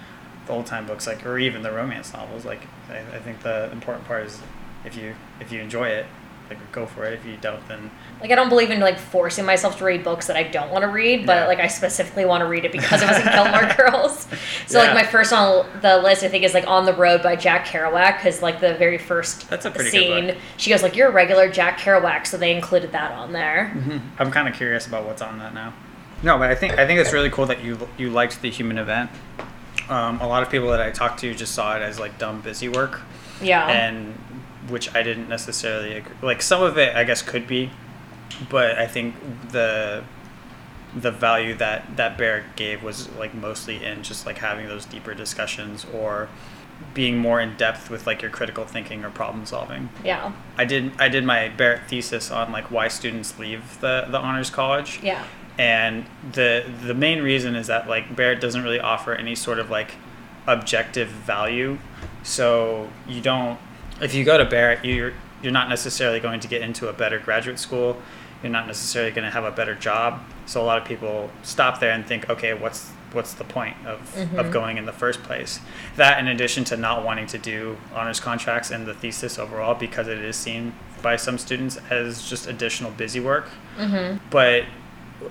the 0.46 0.52
old 0.52 0.66
time 0.66 0.86
books, 0.86 1.06
like 1.06 1.26
or 1.26 1.38
even 1.38 1.62
the 1.62 1.70
romance 1.70 2.12
novels, 2.14 2.44
like 2.44 2.62
I, 2.88 2.98
I 3.16 3.18
think 3.18 3.42
the 3.42 3.70
important 3.72 4.06
part 4.06 4.24
is 4.26 4.40
if 4.84 4.96
you 4.96 5.14
if 5.40 5.52
you 5.52 5.60
enjoy 5.60 5.88
it, 5.88 6.06
like 6.50 6.72
go 6.72 6.84
for 6.86 7.04
it. 7.04 7.14
If 7.14 7.24
you 7.24 7.36
don't, 7.40 7.66
then 7.68 7.90
Like 8.20 8.30
I 8.30 8.34
don't 8.34 8.48
believe 8.48 8.70
in 8.70 8.80
like 8.80 8.98
forcing 8.98 9.44
myself 9.44 9.78
to 9.78 9.84
read 9.84 10.04
books 10.04 10.26
that 10.26 10.36
I 10.36 10.42
don't 10.42 10.70
want 10.70 10.82
to 10.82 10.88
read, 10.88 11.24
but 11.26 11.36
Yeah. 11.36 11.46
like 11.46 11.58
I 11.58 11.68
specifically 11.68 12.24
want 12.24 12.42
to 12.42 12.46
read 12.46 12.64
it 12.64 12.72
because 12.72 13.00
it 13.02 13.08
was 13.08 13.18
in 13.18 13.32
Gilmore 13.32 13.72
Girls. 13.76 14.26
So 14.66 14.78
Yeah. 14.78 14.86
like 14.92 14.94
my 14.94 15.10
first 15.10 15.32
on 15.32 15.66
the 15.80 15.98
list, 15.98 16.22
I 16.22 16.28
think 16.28 16.44
is 16.44 16.52
like 16.54 16.66
On 16.66 16.84
the 16.84 16.92
Road 16.92 17.22
by 17.22 17.34
Jack 17.36 17.66
Kerouac 17.66 18.16
because 18.18 18.42
like 18.42 18.60
the 18.60 18.74
very 18.74 18.98
first 18.98 19.48
That's 19.48 19.64
a 19.64 19.70
pretty 19.70 19.90
good 19.90 19.98
scene, 19.98 20.26
book. 20.28 20.36
she 20.58 20.70
goes 20.70 20.82
like, 20.82 20.94
"You're 20.96 21.08
a 21.08 21.12
regular 21.12 21.48
Jack 21.48 21.78
Kerouac," 21.80 22.26
so 22.26 22.36
they 22.36 22.54
included 22.54 22.92
that 22.92 23.12
on 23.12 23.32
there. 23.32 23.72
I'm 24.18 24.30
kind 24.30 24.46
of 24.48 24.54
curious 24.54 24.86
about 24.86 25.04
what's 25.06 25.22
on 25.22 25.38
that 25.38 25.54
now. 25.54 25.72
No, 26.22 26.38
but 26.38 26.50
I 26.50 26.54
think 26.54 26.78
I 26.78 26.86
think 26.86 27.00
it's 27.00 27.12
really 27.12 27.30
cool 27.30 27.46
that 27.46 27.62
you 27.64 27.88
you 27.98 28.10
liked 28.10 28.40
the 28.42 28.50
human 28.50 28.78
event. 28.78 29.10
Um, 29.88 30.20
a 30.20 30.26
lot 30.26 30.42
of 30.42 30.50
people 30.50 30.70
that 30.70 30.80
I 30.80 30.90
talked 30.90 31.20
to 31.20 31.34
just 31.34 31.54
saw 31.54 31.76
it 31.76 31.82
as 31.82 31.98
like 32.00 32.18
dumb 32.18 32.40
busy 32.40 32.68
work. 32.68 33.00
Yeah. 33.42 33.66
and 33.68 34.14
which 34.68 34.94
I 34.94 35.02
didn't 35.02 35.28
necessarily 35.28 35.94
agree. 35.94 36.14
Like 36.22 36.42
some 36.42 36.62
of 36.62 36.78
it, 36.78 36.94
I 36.96 37.04
guess, 37.04 37.22
could 37.22 37.46
be, 37.46 37.70
but 38.48 38.78
I 38.78 38.86
think 38.86 39.14
the 39.50 40.04
the 40.96 41.10
value 41.10 41.54
that 41.54 41.96
that 41.96 42.16
Barrett 42.16 42.54
gave 42.56 42.82
was 42.82 43.08
like 43.16 43.34
mostly 43.34 43.84
in 43.84 44.02
just 44.02 44.26
like 44.26 44.38
having 44.38 44.68
those 44.68 44.84
deeper 44.84 45.12
discussions 45.14 45.84
or 45.92 46.28
being 46.92 47.18
more 47.18 47.40
in 47.40 47.56
depth 47.56 47.90
with 47.90 48.06
like 48.06 48.20
your 48.22 48.30
critical 48.30 48.64
thinking 48.64 49.04
or 49.04 49.10
problem 49.10 49.44
solving. 49.46 49.88
yeah. 50.04 50.32
I 50.56 50.64
did 50.64 50.92
I 51.00 51.08
did 51.08 51.24
my 51.24 51.48
Barrett 51.48 51.88
thesis 51.88 52.30
on 52.30 52.52
like 52.52 52.70
why 52.70 52.88
students 52.88 53.38
leave 53.38 53.80
the 53.80 54.06
the 54.08 54.18
honors 54.18 54.50
college 54.50 55.00
Yeah. 55.02 55.24
and 55.58 56.04
the 56.32 56.64
the 56.82 56.94
main 56.94 57.22
reason 57.22 57.54
is 57.56 57.66
that 57.68 57.88
like 57.88 58.14
Barrett 58.14 58.40
doesn't 58.40 58.62
really 58.62 58.80
offer 58.80 59.14
any 59.14 59.34
sort 59.34 59.58
of 59.58 59.70
like 59.70 59.92
objective 60.46 61.08
value. 61.08 61.78
So 62.22 62.88
you 63.08 63.20
don't 63.20 63.58
if 64.00 64.14
you 64.14 64.24
go 64.24 64.38
to 64.38 64.44
Barrett, 64.44 64.84
you're 64.84 65.12
you're 65.42 65.52
not 65.52 65.68
necessarily 65.68 66.20
going 66.20 66.40
to 66.40 66.48
get 66.48 66.62
into 66.62 66.88
a 66.88 66.92
better 66.92 67.18
graduate 67.18 67.58
school. 67.58 67.96
You're 68.42 68.52
not 68.52 68.66
necessarily 68.66 69.10
going 69.10 69.24
to 69.24 69.30
have 69.30 69.44
a 69.44 69.50
better 69.50 69.74
job. 69.74 70.20
So 70.46 70.62
a 70.62 70.64
lot 70.64 70.78
of 70.78 70.86
people 70.86 71.30
stop 71.42 71.80
there 71.80 71.92
and 71.92 72.04
think, 72.04 72.28
okay, 72.30 72.54
what's 72.54 72.90
what's 73.12 73.34
the 73.34 73.44
point 73.44 73.76
of, 73.86 74.00
of 74.16 74.28
mm-hmm. 74.28 74.50
going 74.50 74.76
in 74.76 74.86
the 74.86 74.92
first 74.92 75.22
place? 75.22 75.60
That 75.96 76.18
in 76.18 76.28
addition 76.28 76.64
to 76.64 76.76
not 76.76 77.04
wanting 77.04 77.26
to 77.28 77.38
do 77.38 77.76
honors 77.94 78.20
contracts 78.20 78.70
and 78.70 78.86
the 78.86 78.94
thesis 78.94 79.38
overall 79.38 79.74
because 79.74 80.08
it 80.08 80.18
is 80.18 80.36
seen 80.36 80.74
by 81.02 81.16
some 81.16 81.38
students 81.38 81.78
as 81.90 82.28
just 82.28 82.46
additional 82.46 82.90
busy 82.90 83.20
work. 83.20 83.48
Mm-hmm. 83.76 84.18
But 84.30 84.64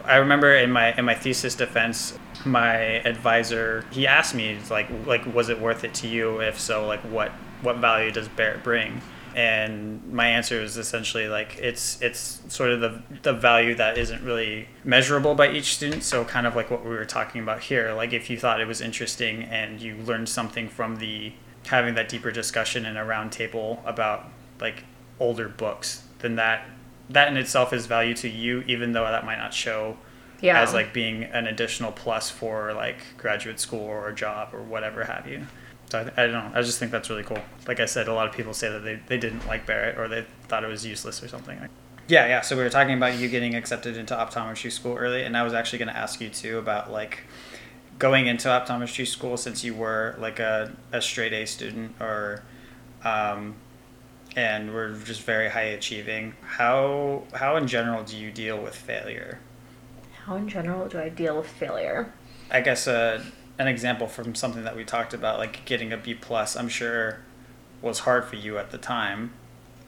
I 0.05 0.17
remember 0.17 0.55
in 0.55 0.71
my 0.71 0.95
in 0.97 1.05
my 1.05 1.15
thesis 1.15 1.55
defense, 1.55 2.17
my 2.45 2.77
advisor 3.05 3.85
he 3.91 4.07
asked 4.07 4.35
me 4.35 4.57
like 4.69 4.87
like 5.05 5.31
was 5.33 5.49
it 5.49 5.59
worth 5.59 5.83
it 5.83 5.93
to 5.95 6.07
you? 6.07 6.39
If 6.39 6.59
so, 6.59 6.87
like 6.87 7.01
what 7.01 7.31
what 7.63 7.77
value 7.77 8.11
does 8.11 8.27
Barrett 8.27 8.63
bring? 8.63 9.01
And 9.35 10.13
my 10.13 10.27
answer 10.27 10.61
is 10.61 10.77
essentially 10.77 11.27
like 11.27 11.57
it's 11.59 11.99
it's 12.01 12.41
sort 12.49 12.69
of 12.69 12.81
the 12.81 13.01
the 13.23 13.33
value 13.33 13.73
that 13.75 13.97
isn't 13.97 14.23
really 14.23 14.67
measurable 14.83 15.33
by 15.33 15.49
each 15.51 15.73
student. 15.75 16.03
So 16.03 16.23
kind 16.23 16.45
of 16.45 16.55
like 16.55 16.69
what 16.69 16.83
we 16.85 16.91
were 16.91 17.05
talking 17.05 17.41
about 17.41 17.61
here. 17.61 17.93
Like 17.93 18.13
if 18.13 18.29
you 18.29 18.37
thought 18.37 18.61
it 18.61 18.67
was 18.67 18.79
interesting 18.79 19.43
and 19.45 19.81
you 19.81 19.95
learned 19.95 20.29
something 20.29 20.69
from 20.69 20.97
the 20.97 21.33
having 21.65 21.95
that 21.95 22.09
deeper 22.09 22.29
discussion 22.31 22.85
in 22.85 22.95
a 22.95 23.03
round 23.05 23.31
table 23.31 23.81
about 23.85 24.25
like 24.61 24.83
older 25.19 25.49
books, 25.49 26.03
then 26.19 26.35
that 26.35 26.65
that 27.09 27.27
in 27.27 27.35
itself 27.37 27.73
is 27.73 27.87
value 27.87 28.13
to 28.13 28.29
you, 28.29 28.63
even 28.67 28.91
though 28.91 29.03
that 29.05 29.25
might 29.25 29.37
not 29.37 29.53
show 29.53 29.97
Yeah. 30.41 30.61
as 30.61 30.73
like 30.73 30.93
being 30.93 31.23
an 31.23 31.47
additional 31.47 31.91
plus 31.91 32.29
for 32.29 32.71
like 32.73 32.97
graduate 33.17 33.59
school 33.59 33.81
or 33.81 34.07
a 34.09 34.13
job 34.15 34.49
or 34.53 34.61
whatever 34.61 35.05
have 35.05 35.27
you. 35.27 35.47
So 35.93 35.99
I, 35.99 36.23
I 36.23 36.25
don't 36.25 36.33
know. 36.33 36.51
I 36.55 36.63
just 36.63 36.79
think 36.79 36.91
that's 36.91 37.07
really 37.11 37.21
cool. 37.21 37.37
Like 37.67 37.79
I 37.79 37.85
said, 37.85 38.07
a 38.07 38.13
lot 38.15 38.27
of 38.27 38.33
people 38.33 38.55
say 38.55 38.67
that 38.67 38.79
they, 38.79 38.99
they 39.05 39.19
didn't 39.19 39.45
like 39.45 39.67
Barrett 39.67 39.95
or 39.99 40.07
they 40.07 40.25
thought 40.47 40.63
it 40.63 40.67
was 40.67 40.83
useless 40.83 41.21
or 41.21 41.27
something. 41.27 41.59
Yeah, 42.07 42.25
yeah. 42.25 42.41
So 42.41 42.57
we 42.57 42.63
were 42.63 42.71
talking 42.71 42.97
about 42.97 43.19
you 43.19 43.29
getting 43.29 43.53
accepted 43.53 43.95
into 43.95 44.15
optometry 44.15 44.71
school 44.71 44.95
early, 44.97 45.21
and 45.21 45.37
I 45.37 45.43
was 45.43 45.53
actually 45.53 45.77
going 45.77 45.89
to 45.89 45.97
ask 45.97 46.19
you 46.19 46.29
too 46.29 46.57
about 46.57 46.91
like 46.91 47.19
going 47.99 48.25
into 48.25 48.47
optometry 48.47 49.05
school 49.05 49.37
since 49.37 49.63
you 49.63 49.75
were 49.75 50.15
like 50.17 50.39
a, 50.39 50.75
a 50.91 50.99
straight 50.99 51.31
A 51.31 51.45
student 51.45 51.93
or 51.99 52.41
um, 53.03 53.53
and 54.35 54.73
we're 54.73 54.95
just 54.95 55.21
very 55.21 55.47
high 55.47 55.73
achieving. 55.77 56.33
How 56.41 57.21
how 57.35 57.55
in 57.57 57.67
general 57.67 58.03
do 58.03 58.17
you 58.17 58.31
deal 58.31 58.59
with 58.59 58.75
failure? 58.75 59.37
How 60.25 60.37
in 60.37 60.49
general 60.49 60.87
do 60.89 60.97
I 60.97 61.09
deal 61.09 61.37
with 61.37 61.47
failure? 61.47 62.11
I 62.49 62.61
guess 62.61 62.87
uh, 62.87 63.23
an 63.59 63.67
example 63.67 64.07
from 64.07 64.35
something 64.35 64.63
that 64.63 64.75
we 64.75 64.83
talked 64.83 65.13
about, 65.13 65.39
like 65.39 65.65
getting 65.65 65.93
a 65.93 65.97
B 65.97 66.13
plus, 66.13 66.55
I'm 66.55 66.69
sure 66.69 67.19
was 67.81 67.99
hard 67.99 68.25
for 68.25 68.35
you 68.35 68.57
at 68.57 68.71
the 68.71 68.77
time. 68.77 69.33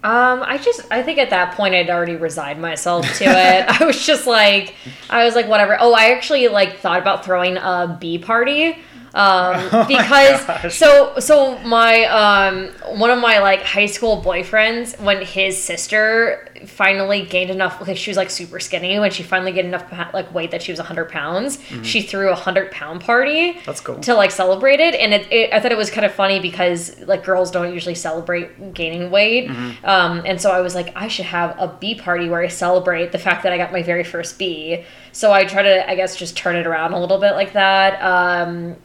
Um, 0.04 0.44
I 0.44 0.60
just 0.60 0.82
I 0.92 1.02
think 1.02 1.18
at 1.18 1.32
that 1.32 1.56
point 1.56 1.74
I'd 1.74 1.90
already 1.90 2.16
resigned 2.16 2.62
myself 2.62 3.06
to 3.18 3.24
it. 3.26 3.66
I 3.82 3.84
was 3.86 4.06
just 4.06 4.28
like 4.28 4.76
I 5.10 5.26
was 5.26 5.34
like 5.34 5.48
whatever. 5.48 5.78
Oh, 5.80 5.94
I 5.94 6.12
actually 6.12 6.48
like 6.48 6.78
thought 6.78 7.00
about 7.00 7.26
throwing 7.26 7.58
a 7.58 7.98
bee 8.00 8.20
party 8.20 8.78
um, 9.16 9.88
because 9.88 10.76
so 10.76 11.18
so 11.20 11.58
my 11.60 12.04
um, 12.06 12.68
one 13.00 13.10
of 13.10 13.20
my 13.20 13.40
like 13.40 13.64
high 13.64 13.86
school 13.88 14.22
boyfriends 14.22 15.00
when 15.02 15.26
his 15.26 15.62
sister 15.62 16.48
finally 16.66 17.24
gained 17.24 17.50
enough 17.50 17.86
like 17.86 17.98
she 17.98 18.10
was 18.10 18.18
like 18.18 18.30
super 18.30 18.60
skinny 18.60 18.98
when 19.00 19.12
she 19.12 19.24
finally 19.24 19.52
gained 19.52 19.68
enough 19.68 19.86
like 20.14 20.34
weight 20.34 20.52
that 20.52 20.62
she 20.62 20.72
was 20.72 20.80
100 20.80 21.10
pounds. 21.10 21.60
She 21.84 22.02
threw 22.02 22.28
a 22.28 22.32
100 22.32 22.72
pound 22.72 23.02
party 23.02 23.60
That's 23.66 23.82
cool. 23.82 24.00
to 24.02 24.14
like 24.14 24.32
celebrate 24.32 24.80
it. 24.80 24.96
And 24.96 25.14
it, 25.14 25.32
it, 25.32 25.54
i 25.54 25.60
thought 25.60 25.72
it 25.72 25.78
was 25.78 25.90
kind 25.90 26.06
of 26.06 26.14
funny 26.14 26.40
because 26.40 27.00
like 27.02 27.24
girls 27.26 27.52
don't 27.52 27.74
usually 27.74 27.96
celebrate 27.96 28.74
gaining 28.74 29.12
weight. 29.12 29.50
Um, 29.84 30.22
and 30.26 30.40
so 30.40 30.52
i 30.52 30.62
was 30.62 30.76
like 30.76 30.92
i 30.96 31.08
should 31.08 31.26
have 31.26 31.56
a 31.60 31.68
b 31.68 31.96
party 31.96 32.30
where 32.30 32.42
i 32.42 32.48
celebrate 32.48 33.12
the 33.12 33.20
fact 33.20 33.44
that 33.44 33.52
i 33.54 33.58
got 33.58 33.72
my 33.72 33.84
very 33.84 34.04
first 34.04 34.40
b 34.40 34.84
so 35.12 35.32
i 35.32 35.44
try 35.46 35.62
to 35.62 35.90
i 35.90 35.96
guess 35.96 36.16
just 36.16 36.36
turn 36.38 36.56
it 36.56 36.66
around 36.68 36.94
a 36.94 37.00
little 37.00 37.20
bit 37.20 37.34
like 37.34 37.54
that. 37.54 38.02
Um, 38.02 38.76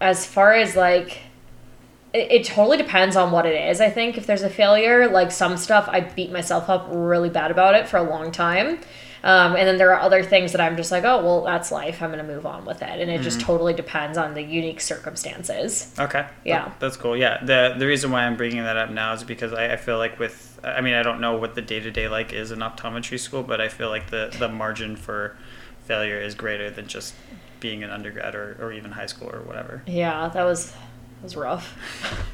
as 0.00 0.24
far 0.26 0.54
as 0.54 0.76
like 0.76 1.18
it, 2.12 2.30
it 2.32 2.44
totally 2.44 2.76
depends 2.76 3.16
on 3.16 3.30
what 3.32 3.46
it 3.46 3.54
is 3.70 3.80
i 3.80 3.88
think 3.90 4.16
if 4.18 4.26
there's 4.26 4.42
a 4.42 4.50
failure 4.50 5.08
like 5.08 5.30
some 5.30 5.56
stuff 5.56 5.88
i 5.88 6.00
beat 6.00 6.30
myself 6.32 6.68
up 6.68 6.86
really 6.90 7.28
bad 7.30 7.50
about 7.50 7.74
it 7.74 7.88
for 7.88 7.96
a 7.96 8.02
long 8.02 8.30
time 8.32 8.78
um, 9.22 9.54
and 9.54 9.68
then 9.68 9.76
there 9.76 9.92
are 9.92 10.00
other 10.00 10.22
things 10.22 10.52
that 10.52 10.60
i'm 10.62 10.76
just 10.76 10.90
like 10.90 11.04
oh 11.04 11.22
well 11.22 11.42
that's 11.44 11.70
life 11.70 12.00
i'm 12.02 12.10
going 12.10 12.24
to 12.26 12.32
move 12.34 12.46
on 12.46 12.64
with 12.64 12.80
it 12.82 13.00
and 13.00 13.10
it 13.10 13.20
just 13.20 13.38
totally 13.40 13.74
depends 13.74 14.16
on 14.16 14.32
the 14.34 14.42
unique 14.42 14.80
circumstances 14.80 15.94
Okay. 15.98 16.26
Yeah. 16.44 16.72
That's 16.78 16.96
cool. 16.96 17.16
Yeah. 17.16 17.44
The 17.44 17.74
the 17.78 17.86
reason 17.86 18.10
why 18.10 18.24
I'm 18.24 18.36
bringing 18.36 18.62
that 18.62 18.76
up 18.76 18.90
now 18.90 19.12
is 19.12 19.22
because 19.22 19.52
I, 19.52 19.74
I 19.74 19.76
feel 19.76 19.98
like 19.98 20.18
with 20.18 20.58
I 20.64 20.80
mean 20.80 20.94
I 20.94 21.02
don't 21.02 21.20
know 21.20 21.36
what 21.36 21.54
the 21.54 21.62
day 21.62 21.80
to 21.80 21.90
day 21.90 22.08
like 22.08 22.32
is 22.32 22.50
in 22.50 22.60
optometry 22.60 23.18
school, 23.20 23.42
but 23.42 23.60
I 23.60 23.68
feel 23.68 23.88
like 23.90 24.08
the 24.10 24.34
the 24.38 24.48
margin 24.48 24.96
for 24.96 25.36
failure 25.84 26.18
is 26.20 26.34
greater 26.34 26.70
than 26.70 26.86
just 26.86 27.14
being 27.60 27.82
an 27.82 27.90
undergrad 27.90 28.34
or, 28.34 28.56
or 28.60 28.72
even 28.72 28.92
high 28.92 29.06
school 29.06 29.28
or 29.30 29.42
whatever. 29.42 29.82
yeah 29.86 30.28
that 30.28 30.44
was 30.44 30.72
that 31.20 31.24
was 31.24 31.36
rough. 31.36 31.76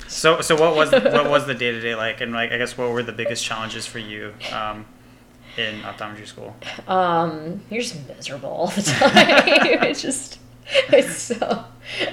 So 0.08 0.40
so 0.40 0.54
what 0.54 0.76
was 0.76 0.92
what 0.92 1.28
was 1.28 1.46
the 1.46 1.54
day 1.54 1.72
to 1.72 1.80
day 1.80 1.94
like, 1.94 2.20
and 2.20 2.32
like 2.32 2.52
I 2.52 2.58
guess 2.58 2.78
what 2.78 2.90
were 2.90 3.02
the 3.02 3.12
biggest 3.12 3.44
challenges 3.44 3.86
for 3.86 3.98
you 3.98 4.32
um, 4.52 4.86
in 5.56 5.80
optometry 5.80 6.26
school? 6.26 6.54
um 6.86 7.60
you're 7.70 7.82
just 7.82 8.06
miserable 8.08 8.48
all 8.48 8.68
the 8.68 8.82
time. 9.00 9.82
It's 9.82 10.02
just 10.02 10.38
it's 10.88 11.16
so 11.16 11.64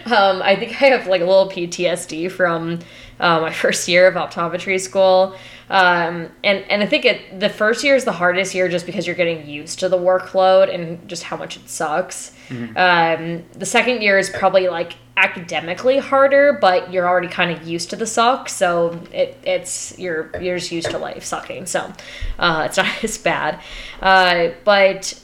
um 0.06 0.42
i 0.44 0.56
think 0.56 0.80
i 0.80 0.86
have 0.86 1.08
like 1.08 1.22
a 1.22 1.26
little 1.26 1.50
ptsd 1.50 2.32
from 2.32 2.78
uh, 3.20 3.40
my 3.40 3.52
first 3.52 3.88
year 3.88 4.06
of 4.06 4.14
optometry 4.14 4.80
school 4.80 5.36
um 5.70 6.30
and 6.44 6.64
and 6.70 6.84
i 6.84 6.86
think 6.86 7.06
it 7.06 7.40
the 7.40 7.50
first 7.50 7.84
year 7.84 7.96
is 7.96 8.06
the 8.06 8.12
hardest 8.12 8.54
year 8.54 8.68
just 8.68 8.86
because 8.86 9.08
you're 9.08 9.16
getting 9.16 9.48
used 9.48 9.80
to 9.80 9.90
the 9.90 9.98
workload 9.98 10.74
and 10.74 11.08
just 11.08 11.24
how 11.24 11.38
much 11.38 11.56
it 11.58 11.70
sucks. 11.70 12.32
Um 12.76 13.44
the 13.54 13.66
second 13.66 14.02
year 14.02 14.18
is 14.18 14.30
probably 14.30 14.68
like 14.68 14.94
academically 15.16 16.00
harder 16.00 16.54
but 16.60 16.92
you're 16.92 17.08
already 17.08 17.28
kind 17.28 17.52
of 17.52 17.68
used 17.68 17.90
to 17.92 17.96
the 17.96 18.06
suck 18.06 18.50
so 18.50 19.00
it, 19.12 19.38
it's 19.44 19.98
you're 20.00 20.32
you're 20.42 20.58
just 20.58 20.72
used 20.72 20.90
to 20.90 20.98
life 20.98 21.24
sucking 21.24 21.66
so 21.66 21.92
uh, 22.40 22.64
it's 22.66 22.78
not 22.84 23.04
as 23.04 23.18
bad. 23.18 23.60
Uh, 24.02 24.50
but 24.64 25.20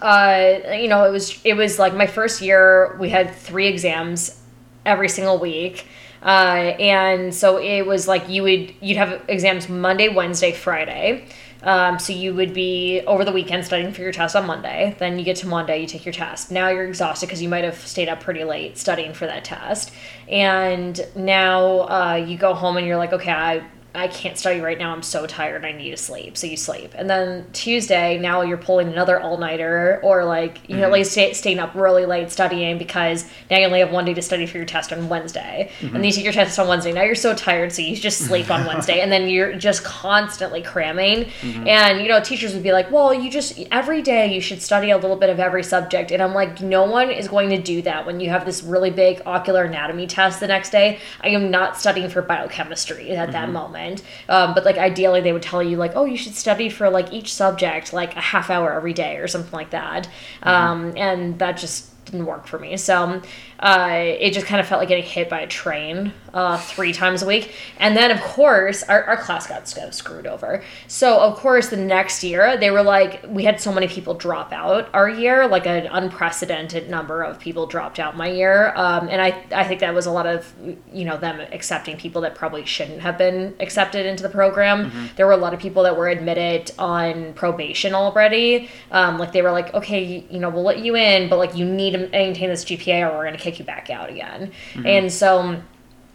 uh, 0.00 0.58
you 0.72 0.88
know, 0.88 1.04
it 1.04 1.10
was 1.10 1.40
it 1.44 1.54
was 1.54 1.78
like 1.78 1.94
my 1.94 2.06
first 2.06 2.42
year. 2.42 2.96
We 3.00 3.08
had 3.10 3.34
three 3.34 3.66
exams 3.66 4.40
every 4.84 5.08
single 5.08 5.38
week, 5.38 5.86
uh, 6.26 6.74
and 6.80 7.32
so 7.32 7.58
it 7.58 7.86
was 7.86 8.08
like 8.08 8.28
you 8.28 8.42
would 8.42 8.74
you'd 8.80 8.98
have 8.98 9.22
exams 9.28 9.68
Monday, 9.68 10.08
Wednesday, 10.08 10.52
Friday. 10.52 11.24
Um, 11.62 11.98
so 11.98 12.12
you 12.12 12.34
would 12.34 12.52
be 12.52 13.00
over 13.06 13.24
the 13.24 13.32
weekend 13.32 13.64
studying 13.64 13.92
for 13.92 14.02
your 14.02 14.12
test 14.12 14.36
on 14.36 14.46
Monday. 14.46 14.94
Then 14.98 15.18
you 15.18 15.24
get 15.24 15.36
to 15.36 15.46
Monday, 15.46 15.80
you 15.80 15.86
take 15.86 16.04
your 16.04 16.12
test. 16.12 16.50
Now 16.50 16.68
you're 16.68 16.84
exhausted 16.84 17.26
because 17.26 17.40
you 17.40 17.48
might 17.48 17.64
have 17.64 17.78
stayed 17.78 18.08
up 18.08 18.20
pretty 18.20 18.44
late 18.44 18.76
studying 18.76 19.14
for 19.14 19.26
that 19.26 19.44
test. 19.44 19.92
And 20.28 21.00
now 21.14 21.80
uh, 21.88 22.14
you 22.14 22.36
go 22.36 22.54
home 22.54 22.76
and 22.76 22.86
you're 22.86 22.98
like, 22.98 23.12
okay, 23.12 23.32
I 23.32 23.64
I 23.96 24.08
can't 24.08 24.36
study 24.36 24.60
right 24.60 24.78
now. 24.78 24.92
I'm 24.92 25.02
so 25.02 25.26
tired. 25.26 25.64
I 25.64 25.72
need 25.72 25.90
to 25.90 25.96
sleep. 25.96 26.36
So 26.36 26.46
you 26.46 26.56
sleep. 26.56 26.92
And 26.94 27.08
then 27.08 27.46
Tuesday, 27.52 28.18
now 28.18 28.42
you're 28.42 28.58
pulling 28.58 28.88
another 28.88 29.18
all 29.18 29.38
nighter 29.38 30.00
or 30.02 30.24
like, 30.24 30.68
you 30.68 30.76
know, 30.76 30.84
mm-hmm. 30.84 30.92
like 30.92 31.06
stay, 31.06 31.32
staying 31.32 31.58
up 31.58 31.74
really 31.74 32.04
late 32.04 32.30
studying 32.30 32.78
because 32.78 33.24
now 33.50 33.58
you 33.58 33.66
only 33.66 33.80
have 33.80 33.90
one 33.90 34.04
day 34.04 34.14
to 34.14 34.22
study 34.22 34.46
for 34.46 34.58
your 34.58 34.66
test 34.66 34.92
on 34.92 35.08
Wednesday. 35.08 35.70
Mm-hmm. 35.80 35.86
And 35.86 35.96
then 35.96 36.04
you 36.04 36.12
take 36.12 36.24
your 36.24 36.32
test 36.32 36.58
on 36.58 36.68
Wednesday. 36.68 36.92
Now 36.92 37.02
you're 37.02 37.14
so 37.14 37.34
tired. 37.34 37.72
So 37.72 37.82
you 37.82 37.96
just 37.96 38.18
sleep 38.18 38.50
on 38.50 38.66
Wednesday. 38.66 39.00
And 39.00 39.10
then 39.10 39.28
you're 39.28 39.56
just 39.56 39.82
constantly 39.84 40.62
cramming. 40.62 41.24
Mm-hmm. 41.40 41.66
And, 41.66 42.00
you 42.02 42.08
know, 42.08 42.20
teachers 42.20 42.52
would 42.52 42.62
be 42.62 42.72
like, 42.72 42.90
well, 42.90 43.14
you 43.14 43.30
just, 43.30 43.58
every 43.72 44.02
day 44.02 44.32
you 44.32 44.40
should 44.40 44.60
study 44.60 44.90
a 44.90 44.98
little 44.98 45.16
bit 45.16 45.30
of 45.30 45.40
every 45.40 45.62
subject. 45.62 46.10
And 46.10 46.22
I'm 46.22 46.34
like, 46.34 46.60
no 46.60 46.84
one 46.84 47.10
is 47.10 47.28
going 47.28 47.48
to 47.50 47.58
do 47.58 47.82
that 47.82 48.04
when 48.04 48.20
you 48.20 48.28
have 48.30 48.44
this 48.44 48.62
really 48.62 48.90
big 48.90 49.22
ocular 49.24 49.64
anatomy 49.64 50.06
test 50.06 50.40
the 50.40 50.46
next 50.46 50.70
day. 50.70 50.98
I 51.22 51.28
am 51.28 51.50
not 51.50 51.78
studying 51.78 52.10
for 52.10 52.20
biochemistry 52.20 53.12
at 53.12 53.32
that 53.32 53.50
moment. 53.50 53.85
Um, 54.28 54.54
but 54.54 54.64
like 54.64 54.78
ideally, 54.78 55.20
they 55.20 55.32
would 55.32 55.42
tell 55.42 55.62
you 55.62 55.76
like, 55.76 55.92
oh, 55.94 56.04
you 56.04 56.16
should 56.16 56.34
study 56.34 56.68
for 56.68 56.90
like 56.90 57.12
each 57.12 57.34
subject 57.34 57.92
like 57.92 58.16
a 58.16 58.20
half 58.20 58.50
hour 58.50 58.72
every 58.72 58.92
day 58.92 59.16
or 59.16 59.28
something 59.28 59.52
like 59.52 59.70
that. 59.70 60.08
Um, 60.42 60.92
and 60.96 61.38
that 61.38 61.56
just 61.58 61.92
didn't 62.06 62.26
work 62.26 62.46
for 62.46 62.58
me. 62.58 62.76
So 62.76 63.20
uh, 63.58 63.90
it 63.92 64.32
just 64.32 64.46
kind 64.46 64.60
of 64.60 64.66
felt 64.66 64.80
like 64.80 64.88
getting 64.88 65.04
hit 65.04 65.28
by 65.28 65.40
a 65.40 65.46
train 65.46 66.12
uh, 66.34 66.58
three 66.58 66.92
times 66.92 67.22
a 67.22 67.26
week. 67.26 67.54
And 67.78 67.96
then, 67.96 68.10
of 68.10 68.20
course, 68.20 68.82
our, 68.82 69.02
our 69.04 69.16
class 69.16 69.46
got 69.46 69.66
sc- 69.66 69.92
screwed 69.92 70.26
over. 70.26 70.62
So, 70.86 71.18
of 71.18 71.36
course, 71.36 71.68
the 71.70 71.78
next 71.78 72.22
year, 72.22 72.56
they 72.58 72.70
were 72.70 72.82
like, 72.82 73.24
we 73.26 73.44
had 73.44 73.60
so 73.60 73.72
many 73.72 73.88
people 73.88 74.12
drop 74.14 74.52
out 74.52 74.90
our 74.92 75.08
year, 75.08 75.48
like 75.48 75.66
an 75.66 75.86
unprecedented 75.86 76.90
number 76.90 77.22
of 77.22 77.38
people 77.38 77.66
dropped 77.66 77.98
out 77.98 78.16
my 78.16 78.28
year. 78.28 78.74
Um, 78.76 79.08
and 79.08 79.22
I, 79.22 79.44
I 79.50 79.64
think 79.64 79.80
that 79.80 79.94
was 79.94 80.04
a 80.04 80.10
lot 80.10 80.26
of, 80.26 80.52
you 80.92 81.04
know, 81.06 81.16
them 81.16 81.40
accepting 81.52 81.96
people 81.96 82.20
that 82.22 82.34
probably 82.34 82.66
shouldn't 82.66 83.00
have 83.00 83.16
been 83.16 83.54
accepted 83.60 84.04
into 84.04 84.22
the 84.22 84.28
program. 84.28 85.10
There 85.16 85.26
were 85.26 85.32
a 85.32 85.38
lot 85.38 85.54
of 85.54 85.60
people 85.60 85.84
that 85.84 85.96
were 85.96 86.08
admitted 86.08 86.72
on 86.78 87.32
probation 87.32 87.94
already. 87.94 88.68
Um, 88.90 89.18
like, 89.18 89.32
they 89.32 89.40
were 89.40 89.52
like, 89.52 89.72
okay, 89.72 90.26
you 90.28 90.38
know, 90.38 90.50
we'll 90.50 90.64
let 90.64 90.80
you 90.80 90.96
in, 90.96 91.30
but 91.30 91.38
like, 91.38 91.56
you 91.56 91.64
need 91.64 91.92
to 91.92 92.08
maintain 92.08 92.50
this 92.50 92.64
GPA 92.64 93.08
or 93.10 93.16
we're 93.16 93.24
going 93.24 93.36
to 93.36 93.42
kick 93.46 93.58
you 93.58 93.64
back 93.64 93.90
out 93.90 94.10
again. 94.10 94.52
And 94.84 95.12
so, 95.12 95.62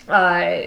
uh, 0.07 0.63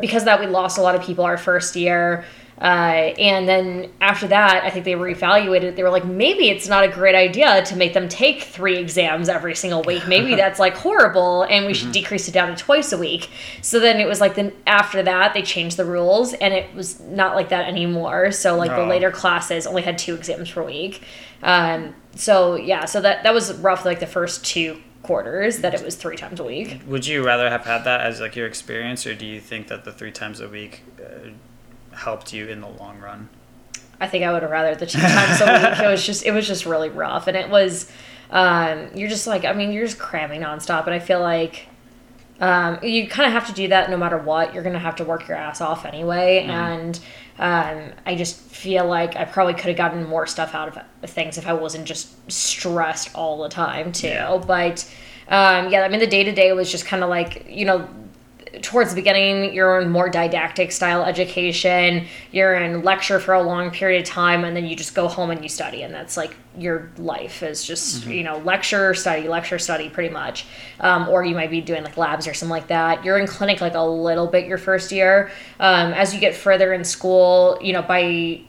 because 0.00 0.22
of 0.22 0.26
that 0.26 0.40
we 0.40 0.46
lost 0.46 0.78
a 0.78 0.82
lot 0.82 0.94
of 0.94 1.02
people 1.02 1.24
our 1.24 1.38
first 1.38 1.76
year. 1.76 2.24
Uh, 2.58 3.12
and 3.18 3.46
then 3.46 3.92
after 4.00 4.26
that 4.26 4.64
i 4.64 4.70
think 4.70 4.86
they 4.86 4.94
reevaluated. 4.94 5.64
It. 5.64 5.76
they 5.76 5.82
were 5.82 5.90
like 5.90 6.06
maybe 6.06 6.48
it's 6.48 6.66
not 6.66 6.84
a 6.84 6.88
great 6.88 7.14
idea 7.14 7.62
to 7.66 7.76
make 7.76 7.92
them 7.92 8.08
take 8.08 8.44
three 8.44 8.78
exams 8.78 9.28
every 9.28 9.54
single 9.54 9.82
week. 9.82 10.08
Maybe 10.08 10.34
that's 10.42 10.58
like 10.58 10.74
horrible 10.74 11.42
and 11.42 11.66
we 11.66 11.74
should 11.74 11.92
decrease 11.92 12.28
it 12.28 12.32
down 12.32 12.48
to 12.48 12.56
twice 12.56 12.92
a 12.92 12.98
week. 12.98 13.28
So 13.60 13.78
then 13.78 14.00
it 14.00 14.06
was 14.06 14.22
like 14.22 14.36
then 14.36 14.52
after 14.66 15.02
that 15.02 15.34
they 15.34 15.42
changed 15.42 15.76
the 15.76 15.84
rules 15.84 16.32
and 16.32 16.54
it 16.54 16.74
was 16.74 16.98
not 17.00 17.34
like 17.34 17.50
that 17.50 17.68
anymore. 17.68 18.32
So 18.32 18.56
like 18.56 18.70
the 18.70 18.86
later 18.86 19.10
classes 19.10 19.66
only 19.66 19.82
had 19.82 19.98
two 19.98 20.14
exams 20.14 20.50
per 20.50 20.64
week. 20.64 21.02
Um, 21.42 21.94
so 22.14 22.54
yeah 22.54 22.86
so 22.86 23.02
that 23.02 23.22
that 23.24 23.34
was 23.34 23.52
rough 23.58 23.84
like 23.84 24.00
the 24.00 24.06
first 24.06 24.46
two 24.46 24.80
quarters 25.06 25.58
that 25.58 25.72
it 25.72 25.84
was 25.84 25.94
three 25.94 26.16
times 26.16 26.40
a 26.40 26.44
week 26.44 26.80
Would 26.86 27.06
you 27.06 27.24
rather 27.24 27.48
have 27.48 27.64
had 27.64 27.84
that 27.84 28.00
as 28.00 28.20
like 28.20 28.34
your 28.36 28.46
experience, 28.46 29.06
or 29.06 29.14
do 29.14 29.24
you 29.24 29.40
think 29.40 29.68
that 29.68 29.84
the 29.84 29.92
three 29.92 30.12
times 30.12 30.40
a 30.40 30.48
week 30.48 30.82
uh, 31.00 31.30
helped 31.96 32.32
you 32.32 32.46
in 32.48 32.60
the 32.60 32.68
long 32.68 32.98
run? 32.98 33.28
I 34.00 34.08
think 34.08 34.24
I 34.24 34.32
would 34.32 34.42
have 34.42 34.50
rather 34.50 34.74
the 34.74 34.86
two 34.86 34.98
times 35.00 35.40
a 35.40 35.44
week. 35.44 35.80
It 35.86 35.90
was 35.90 36.04
just 36.04 36.26
it 36.26 36.32
was 36.32 36.46
just 36.46 36.66
really 36.66 36.90
rough, 36.90 37.26
and 37.28 37.36
it 37.36 37.48
was 37.48 37.90
um, 38.30 38.88
you're 38.94 39.08
just 39.08 39.26
like 39.26 39.44
I 39.44 39.52
mean 39.52 39.72
you're 39.72 39.86
just 39.86 39.98
cramming 39.98 40.42
nonstop, 40.42 40.84
and 40.86 40.94
I 40.94 40.98
feel 40.98 41.20
like 41.20 41.68
um, 42.40 42.78
you 42.82 43.08
kind 43.08 43.26
of 43.26 43.32
have 43.32 43.46
to 43.46 43.54
do 43.54 43.68
that 43.68 43.88
no 43.88 43.96
matter 43.96 44.18
what. 44.18 44.52
You're 44.52 44.62
gonna 44.62 44.78
have 44.78 44.96
to 44.96 45.04
work 45.04 45.28
your 45.28 45.36
ass 45.36 45.60
off 45.60 45.84
anyway, 45.86 46.44
and 46.48 46.98
um, 47.38 47.92
I 48.06 48.14
just 48.14 48.40
feel 48.40 48.86
like 48.86 49.16
I 49.16 49.24
probably 49.24 49.54
could 49.54 49.66
have 49.66 49.76
gotten 49.76 50.04
more 50.04 50.26
stuff 50.26 50.54
out 50.54 50.76
of 51.02 51.10
things 51.10 51.36
if 51.36 51.46
I 51.46 51.52
wasn't 51.52 51.84
just 51.84 52.30
stressed 52.30 53.14
all 53.14 53.42
the 53.42 53.48
time 53.48 53.92
too. 53.92 54.08
Yeah. 54.08 54.42
But 54.44 54.90
um, 55.28 55.70
yeah, 55.70 55.82
I 55.82 55.88
mean 55.88 56.00
the 56.00 56.06
day 56.06 56.24
to 56.24 56.32
day 56.32 56.52
was 56.52 56.70
just 56.70 56.86
kind 56.86 57.02
of 57.02 57.10
like 57.10 57.46
you 57.48 57.64
know 57.66 57.88
towards 58.62 58.90
the 58.90 58.96
beginning 58.96 59.52
you're 59.52 59.80
in 59.80 59.90
more 59.90 60.08
didactic 60.08 60.72
style 60.72 61.04
education 61.04 62.06
you're 62.32 62.54
in 62.54 62.82
lecture 62.82 63.18
for 63.18 63.34
a 63.34 63.42
long 63.42 63.70
period 63.70 64.02
of 64.02 64.08
time 64.08 64.44
and 64.44 64.56
then 64.56 64.66
you 64.66 64.74
just 64.76 64.94
go 64.94 65.08
home 65.08 65.30
and 65.30 65.42
you 65.42 65.48
study 65.48 65.82
and 65.82 65.92
that's 65.92 66.16
like 66.16 66.34
your 66.58 66.90
life 66.98 67.42
is 67.42 67.64
just 67.64 68.06
you 68.06 68.22
know 68.22 68.38
lecture 68.38 68.94
study 68.94 69.28
lecture 69.28 69.58
study 69.58 69.88
pretty 69.88 70.12
much. 70.12 70.46
Um, 70.80 71.08
or 71.08 71.24
you 71.24 71.34
might 71.34 71.50
be 71.50 71.60
doing 71.60 71.84
like 71.84 71.96
labs 71.96 72.26
or 72.26 72.34
something 72.34 72.50
like 72.50 72.68
that. 72.68 73.04
You're 73.04 73.18
in 73.18 73.26
clinic 73.26 73.60
like 73.60 73.74
a 73.74 73.82
little 73.82 74.26
bit 74.26 74.46
your 74.46 74.58
first 74.58 74.92
year. 74.92 75.30
Um, 75.60 75.92
as 75.92 76.14
you 76.14 76.20
get 76.20 76.34
further 76.34 76.72
in 76.72 76.84
school 76.84 77.58
you 77.60 77.72
know 77.72 77.82
by 77.82 78.42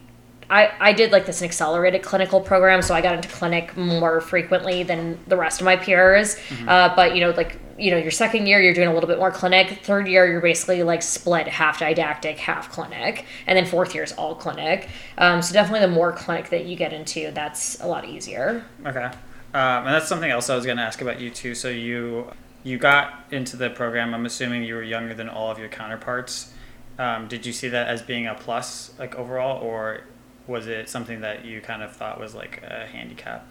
I, 0.49 0.71
I 0.79 0.93
did 0.93 1.11
like 1.11 1.25
this 1.25 1.41
accelerated 1.41 2.03
clinical 2.03 2.39
program, 2.39 2.81
so 2.81 2.95
I 2.95 3.01
got 3.01 3.15
into 3.15 3.27
clinic 3.27 3.75
more 3.75 4.21
frequently 4.21 4.83
than 4.83 5.19
the 5.27 5.35
rest 5.35 5.59
of 5.59 5.65
my 5.65 5.75
peers. 5.75 6.37
Uh, 6.69 6.95
but 6.95 7.15
you 7.15 7.19
know, 7.19 7.31
like 7.31 7.59
you 7.77 7.91
know, 7.91 7.97
your 7.97 8.11
second 8.11 8.47
year 8.47 8.61
you're 8.61 8.73
doing 8.73 8.87
a 8.87 8.93
little 8.93 9.07
bit 9.07 9.19
more 9.19 9.31
clinic. 9.31 9.81
Third 9.83 10.07
year 10.07 10.29
you're 10.29 10.41
basically 10.41 10.83
like 10.83 11.01
split 11.03 11.47
half 11.47 11.79
didactic, 11.79 12.37
half 12.37 12.71
clinic, 12.71 13.25
and 13.45 13.57
then 13.57 13.65
fourth 13.65 13.93
year 13.93 14.03
is 14.03 14.13
all 14.13 14.35
clinic. 14.35 14.89
Um, 15.17 15.41
so 15.41 15.53
definitely 15.53 15.87
the 15.87 15.93
more 15.93 16.11
clinic 16.11 16.49
that 16.49 16.65
you 16.65 16.75
get 16.75 16.93
into, 16.93 17.31
that's 17.31 17.79
a 17.81 17.87
lot 17.87 18.05
easier. 18.05 18.65
Okay. 18.85 19.05
Um, 19.53 19.85
and 19.85 19.87
that's 19.87 20.07
something 20.07 20.29
else 20.29 20.49
I 20.49 20.55
was 20.55 20.65
going 20.65 20.77
to 20.77 20.83
ask 20.83 21.01
about 21.01 21.19
you 21.19 21.29
too. 21.29 21.55
So 21.55 21.69
you 21.69 22.31
you 22.63 22.77
got 22.77 23.23
into 23.31 23.55
the 23.55 23.69
program. 23.69 24.13
I'm 24.13 24.25
assuming 24.25 24.63
you 24.63 24.75
were 24.75 24.83
younger 24.83 25.13
than 25.13 25.29
all 25.29 25.49
of 25.49 25.57
your 25.57 25.69
counterparts. 25.69 26.51
Um, 26.99 27.27
did 27.27 27.45
you 27.45 27.53
see 27.53 27.69
that 27.69 27.87
as 27.87 28.01
being 28.01 28.27
a 28.27 28.33
plus, 28.33 28.91
like 28.99 29.15
overall, 29.15 29.61
or 29.61 30.01
was 30.47 30.67
it 30.67 30.89
something 30.89 31.21
that 31.21 31.45
you 31.45 31.61
kind 31.61 31.83
of 31.83 31.95
thought 31.95 32.19
was 32.19 32.33
like 32.33 32.61
a 32.63 32.87
handicap? 32.87 33.47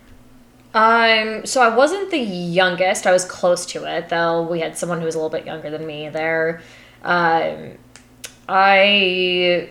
Um, 0.76 1.46
so 1.46 1.62
I 1.62 1.74
wasn't 1.74 2.10
the 2.10 2.18
youngest. 2.18 3.06
I 3.06 3.12
was 3.12 3.24
close 3.24 3.64
to 3.66 3.84
it, 3.84 4.10
though. 4.10 4.42
We 4.42 4.60
had 4.60 4.76
someone 4.76 4.98
who 4.98 5.06
was 5.06 5.14
a 5.14 5.18
little 5.18 5.30
bit 5.30 5.46
younger 5.46 5.70
than 5.70 5.86
me 5.86 6.10
there. 6.10 6.60
Um, 7.02 7.78
I, 8.46 9.70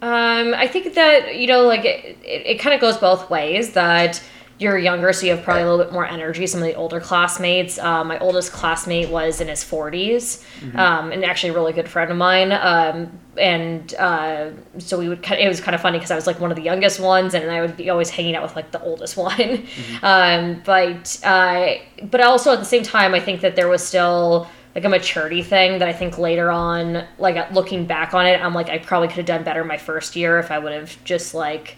um, 0.00 0.54
I 0.54 0.66
think 0.68 0.94
that 0.94 1.36
you 1.36 1.46
know, 1.46 1.64
like 1.66 1.84
it, 1.84 2.16
it, 2.24 2.46
it 2.46 2.60
kind 2.60 2.74
of 2.74 2.80
goes 2.80 2.96
both 2.96 3.28
ways. 3.28 3.74
That 3.74 4.22
you're 4.62 4.78
younger, 4.78 5.12
so 5.12 5.26
you 5.26 5.32
have 5.32 5.42
probably 5.42 5.62
a 5.62 5.70
little 5.70 5.84
bit 5.84 5.92
more 5.92 6.06
energy. 6.06 6.46
Some 6.46 6.62
of 6.62 6.68
the 6.68 6.74
older 6.74 7.00
classmates. 7.00 7.78
Uh, 7.78 8.04
my 8.04 8.18
oldest 8.20 8.52
classmate 8.52 9.08
was 9.08 9.40
in 9.40 9.48
his 9.48 9.64
40s, 9.64 10.44
mm-hmm. 10.60 10.78
um, 10.78 11.10
and 11.10 11.24
actually 11.24 11.50
a 11.50 11.54
really 11.54 11.72
good 11.72 11.88
friend 11.88 12.10
of 12.10 12.16
mine. 12.16 12.52
Um, 12.52 13.18
and 13.36 13.94
uh, 13.94 14.50
so 14.78 14.98
we 14.98 15.08
would. 15.08 15.28
It 15.30 15.48
was 15.48 15.60
kind 15.60 15.74
of 15.74 15.80
funny 15.80 15.98
because 15.98 16.10
I 16.10 16.14
was 16.14 16.26
like 16.26 16.38
one 16.38 16.50
of 16.50 16.56
the 16.56 16.62
youngest 16.62 17.00
ones, 17.00 17.34
and 17.34 17.50
I 17.50 17.60
would 17.60 17.76
be 17.76 17.90
always 17.90 18.10
hanging 18.10 18.36
out 18.36 18.42
with 18.42 18.54
like 18.54 18.70
the 18.70 18.82
oldest 18.82 19.16
one. 19.16 19.32
Mm-hmm. 19.36 20.04
Um, 20.04 20.62
but 20.64 21.20
uh, 21.24 21.74
but 22.04 22.20
also 22.20 22.52
at 22.52 22.60
the 22.60 22.64
same 22.64 22.84
time, 22.84 23.14
I 23.14 23.20
think 23.20 23.40
that 23.40 23.56
there 23.56 23.68
was 23.68 23.82
still 23.82 24.48
like 24.74 24.84
a 24.84 24.88
maturity 24.88 25.42
thing 25.42 25.80
that 25.80 25.88
I 25.88 25.92
think 25.92 26.18
later 26.18 26.50
on, 26.50 27.04
like 27.18 27.50
looking 27.52 27.84
back 27.84 28.14
on 28.14 28.26
it, 28.26 28.40
I'm 28.40 28.54
like 28.54 28.68
I 28.68 28.78
probably 28.78 29.08
could 29.08 29.18
have 29.18 29.26
done 29.26 29.44
better 29.44 29.64
my 29.64 29.76
first 29.76 30.16
year 30.16 30.38
if 30.38 30.50
I 30.50 30.58
would 30.58 30.72
have 30.72 31.02
just 31.04 31.34
like 31.34 31.76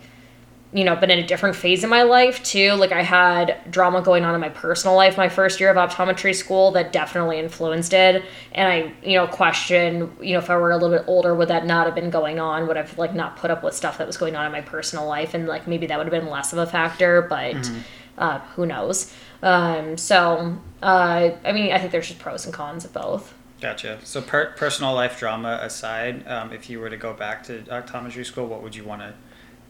you 0.75 0.83
know, 0.83 0.97
been 0.97 1.11
in 1.11 1.21
a 1.21 1.27
different 1.27 1.55
phase 1.55 1.85
in 1.85 1.89
my 1.89 2.03
life 2.03 2.43
too. 2.43 2.73
Like 2.73 2.91
I 2.91 3.03
had 3.03 3.71
drama 3.71 4.03
going 4.03 4.25
on 4.25 4.35
in 4.35 4.41
my 4.41 4.49
personal 4.49 4.97
life 4.97 5.17
my 5.17 5.29
first 5.29 5.61
year 5.61 5.71
of 5.71 5.77
optometry 5.77 6.35
school 6.35 6.73
that 6.73 6.93
definitely 6.93 7.39
influenced 7.39 7.93
it. 7.93 8.25
And 8.51 8.69
I, 8.69 8.93
you 9.09 9.17
know, 9.17 9.29
question, 9.29 10.13
you 10.21 10.33
know, 10.33 10.41
if 10.41 10.51
I 10.51 10.57
were 10.57 10.73
a 10.73 10.77
little 10.77 10.99
bit 10.99 11.05
older, 11.07 11.33
would 11.33 11.47
that 11.47 11.65
not 11.65 11.87
have 11.87 11.95
been 11.95 12.11
going 12.11 12.41
on? 12.41 12.67
Would 12.67 12.77
I've 12.77 12.99
like 12.99 13.15
not 13.15 13.37
put 13.37 13.53
up 13.53 13.63
with 13.63 13.73
stuff 13.73 13.99
that 13.99 14.07
was 14.09 14.17
going 14.17 14.35
on 14.35 14.47
in 14.47 14.51
my 14.51 14.63
personal 14.63 15.07
life? 15.07 15.33
And 15.33 15.47
like 15.47 15.69
maybe 15.69 15.87
that 15.87 15.97
would 15.97 16.13
have 16.13 16.23
been 16.23 16.29
less 16.29 16.53
of 16.53 16.59
a 16.59 16.67
factor, 16.67 17.23
but 17.23 17.55
mm-hmm. 17.55 17.79
uh, 18.19 18.41
who 18.57 18.67
knows? 18.67 19.15
Um, 19.45 19.97
so, 19.97 20.59
uh, 20.83 21.31
I 21.45 21.53
mean, 21.53 21.71
I 21.71 21.79
think 21.79 21.93
there's 21.93 22.09
just 22.09 22.19
pros 22.19 22.47
and 22.47 22.53
cons 22.53 22.85
of 22.85 22.93
both. 22.93 23.33
Gotcha. 23.61 24.01
So, 24.03 24.21
per- 24.21 24.53
personal 24.57 24.93
life 24.93 25.21
drama 25.21 25.61
aside, 25.63 26.27
um, 26.27 26.53
if 26.53 26.69
you 26.69 26.81
were 26.81 26.91
to 26.91 26.97
go 26.97 27.13
back 27.13 27.45
to 27.45 27.63
optometry 27.63 28.27
school, 28.27 28.47
what 28.47 28.63
would 28.63 28.75
you 28.75 28.83
want 28.83 29.03
to 29.03 29.15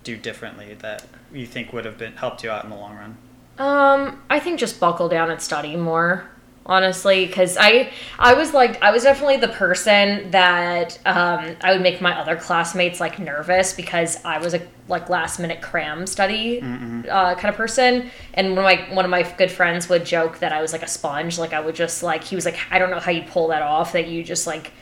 do 0.04 0.16
differently 0.16 0.74
that 0.80 1.04
you 1.32 1.46
think 1.46 1.72
would 1.72 1.84
have 1.84 1.98
been 1.98 2.12
helped 2.12 2.44
you 2.44 2.50
out 2.50 2.64
in 2.64 2.70
the 2.70 2.76
long 2.76 2.96
run? 2.96 3.16
Um, 3.58 4.22
I 4.30 4.40
think 4.40 4.60
just 4.60 4.78
buckle 4.78 5.08
down 5.08 5.30
and 5.30 5.40
study 5.40 5.76
more 5.76 6.30
honestly 6.66 7.26
because 7.26 7.58
i 7.60 7.92
i 8.18 8.32
was 8.32 8.54
like 8.54 8.82
i 8.82 8.90
was 8.90 9.02
definitely 9.02 9.36
the 9.36 9.48
person 9.48 10.30
that 10.30 10.98
um, 11.04 11.54
i 11.60 11.70
would 11.72 11.82
make 11.82 12.00
my 12.00 12.18
other 12.18 12.36
classmates 12.36 13.00
like 13.00 13.18
nervous 13.18 13.74
because 13.74 14.16
i 14.24 14.38
was 14.38 14.54
a 14.54 14.66
like 14.88 15.08
last 15.08 15.38
minute 15.38 15.60
cram 15.60 16.06
study 16.06 16.60
uh, 17.08 17.34
kind 17.34 17.46
of 17.46 17.54
person. 17.54 18.10
And 18.34 18.56
one 18.56 18.58
of 18.58 18.64
my 18.64 18.94
one 18.94 19.04
of 19.04 19.10
my 19.10 19.22
good 19.22 19.50
friends 19.50 19.88
would 19.88 20.04
joke 20.04 20.38
that 20.38 20.52
i 20.52 20.60
was 20.60 20.72
like 20.72 20.82
a 20.82 20.88
sponge. 20.88 21.38
Like 21.38 21.52
i 21.52 21.60
would 21.60 21.74
just 21.74 22.02
like 22.02 22.24
he 22.24 22.34
was 22.34 22.44
like 22.44 22.58
i 22.70 22.78
don't 22.78 22.90
know 22.90 23.00
how 23.00 23.10
you 23.10 23.22
pull 23.22 23.48
that 23.48 23.62
off 23.62 23.92
that 23.92 24.08
you 24.08 24.22
just 24.22 24.46
like 24.46 24.72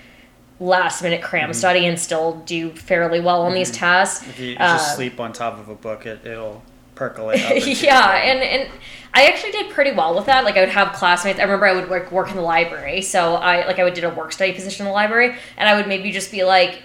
last 0.61 1.03
minute 1.03 1.23
cram 1.23 1.45
mm-hmm. 1.45 1.53
study 1.53 1.87
and 1.87 1.99
still 1.99 2.41
do 2.47 2.71
fairly 2.71 3.21
well 3.21 3.43
on 3.43 3.49
mm-hmm. 3.49 3.57
these 3.57 3.71
tests. 3.71 4.27
If 4.27 4.39
you 4.39 4.57
uh, 4.57 4.77
just 4.77 4.97
sleep 4.97 5.21
on 5.21 5.33
top 5.33 5.59
of 5.59 5.69
a 5.69 5.75
book, 5.75 6.07
it, 6.07 6.25
it'll 6.25 6.63
percolate 6.95 7.67
yeah, 7.83 8.17
and, 8.17 8.43
and 8.43 8.71
I 9.15 9.27
actually 9.27 9.53
did 9.53 9.71
pretty 9.71 9.93
well 9.93 10.15
with 10.15 10.27
that. 10.27 10.45
Like 10.45 10.57
I 10.57 10.61
would 10.61 10.69
have 10.69 10.93
classmates. 10.93 11.39
I 11.39 11.43
remember 11.43 11.67
I 11.67 11.75
would 11.75 11.91
work 11.91 12.13
work 12.13 12.31
in 12.31 12.37
the 12.37 12.43
library, 12.43 13.03
so 13.03 13.35
I 13.35 13.67
like 13.67 13.79
I 13.79 13.85
would 13.85 13.95
did 13.95 14.05
a 14.05 14.11
work 14.11 14.33
study 14.33 14.53
position 14.53 14.87
in 14.87 14.91
the 14.91 14.95
library, 14.95 15.37
and 15.57 15.69
I 15.69 15.77
would 15.77 15.89
maybe 15.89 16.11
just 16.13 16.31
be 16.31 16.45
like, 16.45 16.83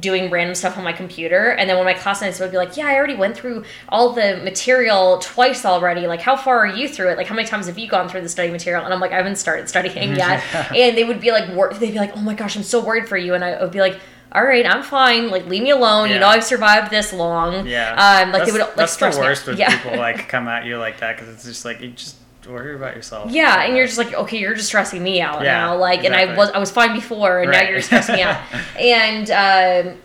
doing 0.00 0.30
random 0.30 0.54
stuff 0.54 0.76
on 0.76 0.84
my 0.84 0.92
computer 0.92 1.50
and 1.52 1.68
then 1.68 1.76
when 1.76 1.84
my 1.84 1.94
classmates 1.94 2.38
would 2.38 2.50
be 2.50 2.56
like 2.56 2.76
yeah 2.76 2.86
i 2.86 2.94
already 2.94 3.14
went 3.14 3.36
through 3.36 3.64
all 3.88 4.12
the 4.12 4.36
material 4.44 5.18
twice 5.18 5.64
already 5.64 6.06
like 6.06 6.20
how 6.20 6.36
far 6.36 6.58
are 6.58 6.66
you 6.66 6.88
through 6.88 7.08
it 7.08 7.16
like 7.16 7.26
how 7.26 7.34
many 7.34 7.48
times 7.48 7.66
have 7.66 7.78
you 7.78 7.88
gone 7.88 8.08
through 8.08 8.20
the 8.20 8.28
study 8.28 8.50
material 8.50 8.84
and 8.84 8.92
i'm 8.92 9.00
like 9.00 9.12
i 9.12 9.16
haven't 9.16 9.36
started 9.36 9.68
studying 9.68 10.14
yet 10.14 10.42
and 10.74 10.96
they 10.96 11.04
would 11.04 11.20
be 11.20 11.30
like 11.30 11.48
wor- 11.54 11.72
they'd 11.74 11.92
be 11.92 11.98
like 11.98 12.14
oh 12.16 12.20
my 12.20 12.34
gosh 12.34 12.56
i'm 12.56 12.62
so 12.62 12.84
worried 12.84 13.08
for 13.08 13.16
you 13.16 13.34
and 13.34 13.42
i 13.42 13.60
would 13.62 13.72
be 13.72 13.80
like 13.80 13.98
all 14.30 14.44
right, 14.44 14.66
I'm 14.66 14.82
fine. 14.82 15.30
Like, 15.30 15.46
leave 15.46 15.62
me 15.62 15.70
alone. 15.70 16.08
Yeah. 16.08 16.14
You 16.14 16.20
know, 16.20 16.28
I've 16.28 16.44
survived 16.44 16.90
this 16.90 17.12
long. 17.12 17.66
Yeah. 17.66 17.92
Um, 17.92 18.30
like 18.30 18.40
that's, 18.40 18.46
they 18.46 18.52
would 18.52 18.60
like 18.60 18.74
that's 18.76 18.92
stress 18.92 19.16
the 19.16 19.22
worst 19.22 19.46
me. 19.46 19.52
when 19.52 19.60
yeah. 19.60 19.82
people 19.82 19.98
like 19.98 20.28
come 20.28 20.48
at 20.48 20.66
you 20.66 20.76
like 20.76 21.00
that 21.00 21.16
because 21.16 21.32
it's 21.32 21.44
just 21.44 21.64
like 21.64 21.80
you 21.80 21.92
just 21.92 22.16
worry 22.46 22.74
about 22.74 22.94
yourself. 22.94 23.30
Yeah, 23.30 23.64
and 23.64 23.76
you're 23.76 23.86
just 23.86 23.98
like, 23.98 24.12
okay, 24.14 24.38
you're 24.38 24.54
just 24.54 24.68
stressing 24.68 25.02
me 25.02 25.20
out 25.20 25.42
yeah, 25.42 25.58
now. 25.58 25.76
Like, 25.76 26.00
exactly. 26.00 26.22
and 26.22 26.30
I 26.32 26.36
was 26.36 26.50
I 26.50 26.58
was 26.58 26.70
fine 26.70 26.94
before, 26.94 27.40
and 27.40 27.50
right. 27.50 27.64
now 27.64 27.70
you're 27.70 27.82
stressing 27.82 28.16
me 28.16 28.22
out. 28.22 28.40
And 28.78 29.30
um, 29.30 29.98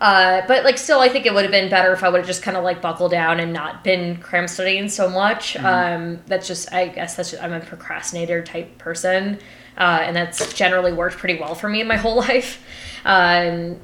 uh, 0.00 0.42
but 0.46 0.64
like 0.64 0.76
still, 0.76 1.00
I 1.00 1.08
think 1.08 1.24
it 1.24 1.32
would 1.32 1.44
have 1.44 1.50
been 1.50 1.70
better 1.70 1.92
if 1.92 2.02
I 2.02 2.08
would 2.08 2.18
have 2.18 2.26
just 2.26 2.42
kind 2.42 2.56
of 2.56 2.64
like 2.64 2.82
buckled 2.82 3.10
down 3.10 3.40
and 3.40 3.52
not 3.52 3.82
been 3.82 4.18
cram 4.18 4.46
studying 4.46 4.88
so 4.88 5.08
much. 5.08 5.54
Mm-hmm. 5.54 5.66
Um, 5.66 6.22
that's 6.26 6.46
just, 6.46 6.72
I 6.72 6.88
guess 6.88 7.16
that's 7.16 7.30
just, 7.30 7.42
I'm 7.42 7.52
a 7.52 7.60
procrastinator 7.60 8.42
type 8.42 8.76
person, 8.78 9.38
uh, 9.78 10.00
and 10.02 10.14
that's 10.14 10.52
generally 10.52 10.92
worked 10.92 11.16
pretty 11.16 11.40
well 11.40 11.54
for 11.54 11.68
me 11.68 11.80
in 11.80 11.88
my 11.88 11.96
whole 12.04 12.16
life. 12.16 12.62
Um, 13.04 13.78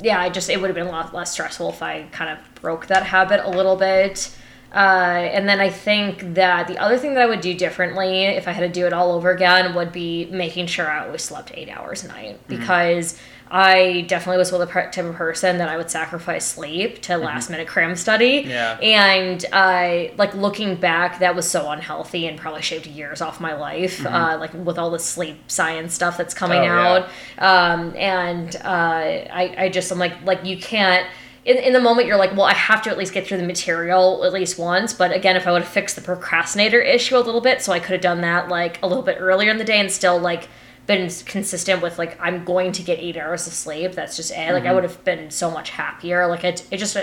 yeah, 0.00 0.20
I 0.20 0.28
just 0.28 0.48
it 0.48 0.60
would 0.60 0.68
have 0.68 0.76
been 0.76 0.86
a 0.86 0.90
lot 0.92 1.12
less 1.12 1.32
stressful 1.32 1.70
if 1.70 1.82
I 1.82 2.04
kind 2.12 2.30
of 2.30 2.62
broke 2.62 2.86
that 2.86 3.02
habit 3.04 3.44
a 3.44 3.50
little 3.50 3.74
bit. 3.74 4.32
Uh, 4.72 5.30
and 5.32 5.48
then 5.48 5.60
I 5.60 5.70
think 5.70 6.34
that 6.34 6.68
the 6.68 6.78
other 6.78 6.98
thing 6.98 7.14
that 7.14 7.22
I 7.22 7.26
would 7.26 7.40
do 7.40 7.54
differently 7.54 8.24
if 8.24 8.46
I 8.46 8.52
had 8.52 8.60
to 8.60 8.68
do 8.68 8.86
it 8.86 8.92
all 8.92 9.12
over 9.12 9.30
again 9.30 9.74
would 9.74 9.92
be 9.92 10.26
making 10.26 10.66
sure 10.66 10.90
I 10.90 11.06
always 11.06 11.22
slept 11.22 11.52
eight 11.54 11.70
hours 11.70 12.04
a 12.04 12.08
night 12.08 12.36
mm-hmm. 12.36 12.60
because. 12.60 13.14
Mm-hmm 13.14 13.22
I 13.50 14.02
definitely 14.08 14.38
was 14.38 14.52
with 14.52 14.62
a 14.62 14.66
type 14.66 14.98
of 14.98 15.14
person 15.14 15.58
that 15.58 15.68
I 15.68 15.76
would 15.76 15.90
sacrifice 15.90 16.46
sleep 16.46 17.00
to 17.02 17.14
mm-hmm. 17.14 17.24
last 17.24 17.50
minute 17.50 17.66
cram 17.66 17.96
study. 17.96 18.44
Yeah. 18.46 18.78
And 18.80 19.44
I 19.52 20.12
like 20.18 20.34
looking 20.34 20.76
back, 20.76 21.20
that 21.20 21.34
was 21.34 21.48
so 21.48 21.70
unhealthy 21.70 22.26
and 22.26 22.38
probably 22.38 22.62
shaved 22.62 22.86
years 22.86 23.20
off 23.20 23.40
my 23.40 23.54
life. 23.54 23.98
Mm-hmm. 23.98 24.14
Uh, 24.14 24.38
like 24.38 24.52
with 24.52 24.78
all 24.78 24.90
the 24.90 24.98
sleep 24.98 25.38
science 25.50 25.94
stuff 25.94 26.16
that's 26.16 26.34
coming 26.34 26.60
oh, 26.60 26.72
out. 26.72 27.08
Yeah. 27.36 27.72
Um, 27.72 27.96
and 27.96 28.56
uh, 28.56 28.68
I, 28.68 29.54
I 29.56 29.68
just 29.70 29.90
I'm 29.90 29.98
like 29.98 30.22
like 30.24 30.44
you 30.44 30.58
can't. 30.58 31.06
In, 31.48 31.56
in 31.56 31.72
the 31.72 31.80
moment 31.80 32.06
you're 32.06 32.18
like 32.18 32.32
well 32.32 32.44
i 32.44 32.52
have 32.52 32.82
to 32.82 32.90
at 32.90 32.98
least 32.98 33.14
get 33.14 33.26
through 33.26 33.38
the 33.38 33.46
material 33.46 34.22
at 34.24 34.32
least 34.34 34.58
once 34.58 34.92
but 34.92 35.12
again 35.12 35.34
if 35.34 35.46
i 35.46 35.52
would 35.52 35.62
have 35.62 35.70
fixed 35.70 35.96
the 35.96 36.02
procrastinator 36.02 36.80
issue 36.80 37.16
a 37.16 37.20
little 37.20 37.40
bit 37.40 37.62
so 37.62 37.72
i 37.72 37.80
could 37.80 37.92
have 37.92 38.02
done 38.02 38.20
that 38.20 38.48
like 38.48 38.80
a 38.82 38.86
little 38.86 39.02
bit 39.02 39.16
earlier 39.18 39.50
in 39.50 39.56
the 39.56 39.64
day 39.64 39.80
and 39.80 39.90
still 39.90 40.18
like 40.18 40.48
been 40.88 41.08
consistent 41.26 41.82
with 41.82 41.98
like 41.98 42.18
I'm 42.20 42.44
going 42.44 42.72
to 42.72 42.82
get 42.82 42.98
eight 42.98 43.16
hours 43.16 43.46
of 43.46 43.52
sleep. 43.52 43.92
That's 43.92 44.16
just 44.16 44.32
it. 44.32 44.52
Like 44.52 44.62
mm-hmm. 44.62 44.70
I 44.70 44.72
would 44.72 44.84
have 44.84 45.04
been 45.04 45.30
so 45.30 45.50
much 45.50 45.70
happier. 45.70 46.26
Like 46.26 46.42
it, 46.42 46.66
it 46.70 46.78
just 46.78 46.96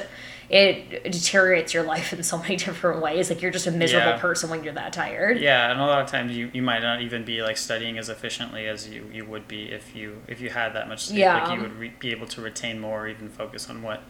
it 0.50 1.04
deteriorates 1.04 1.74
your 1.74 1.84
life 1.84 2.12
in 2.12 2.24
so 2.24 2.38
many 2.42 2.56
different 2.56 3.02
ways. 3.02 3.30
Like 3.30 3.44
you're 3.44 3.52
just 3.52 3.68
a 3.68 3.72
miserable 3.72 4.14
yeah. 4.14 4.18
person 4.18 4.50
when 4.50 4.64
you're 4.64 4.74
that 4.74 4.92
tired. 4.92 5.40
Yeah, 5.40 5.72
and 5.72 5.80
a 5.80 5.86
lot 5.86 6.02
of 6.02 6.10
times 6.10 6.36
you, 6.36 6.50
you 6.52 6.64
might 6.64 6.82
not 6.82 7.02
even 7.02 7.24
be 7.24 7.44
like 7.44 7.58
studying 7.58 8.00
as 8.00 8.10
efficiently 8.10 8.68
as 8.68 8.90
you, 8.90 9.08
you 9.14 9.24
would 9.24 9.48
be 9.48 9.72
if 9.72 9.96
you 9.96 10.22
if 10.28 10.42
you 10.42 10.50
had 10.50 10.74
that 10.74 10.90
much 10.90 11.06
sleep. 11.06 11.20
Yeah. 11.20 11.44
Like 11.44 11.56
you 11.56 11.62
would 11.62 11.78
re- 11.78 11.94
be 12.00 12.10
able 12.10 12.28
to 12.28 12.42
retain 12.42 12.80
more, 12.80 13.04
or 13.04 13.08
even 13.08 13.30
focus 13.30 13.70
on 13.70 13.84
what 13.84 14.04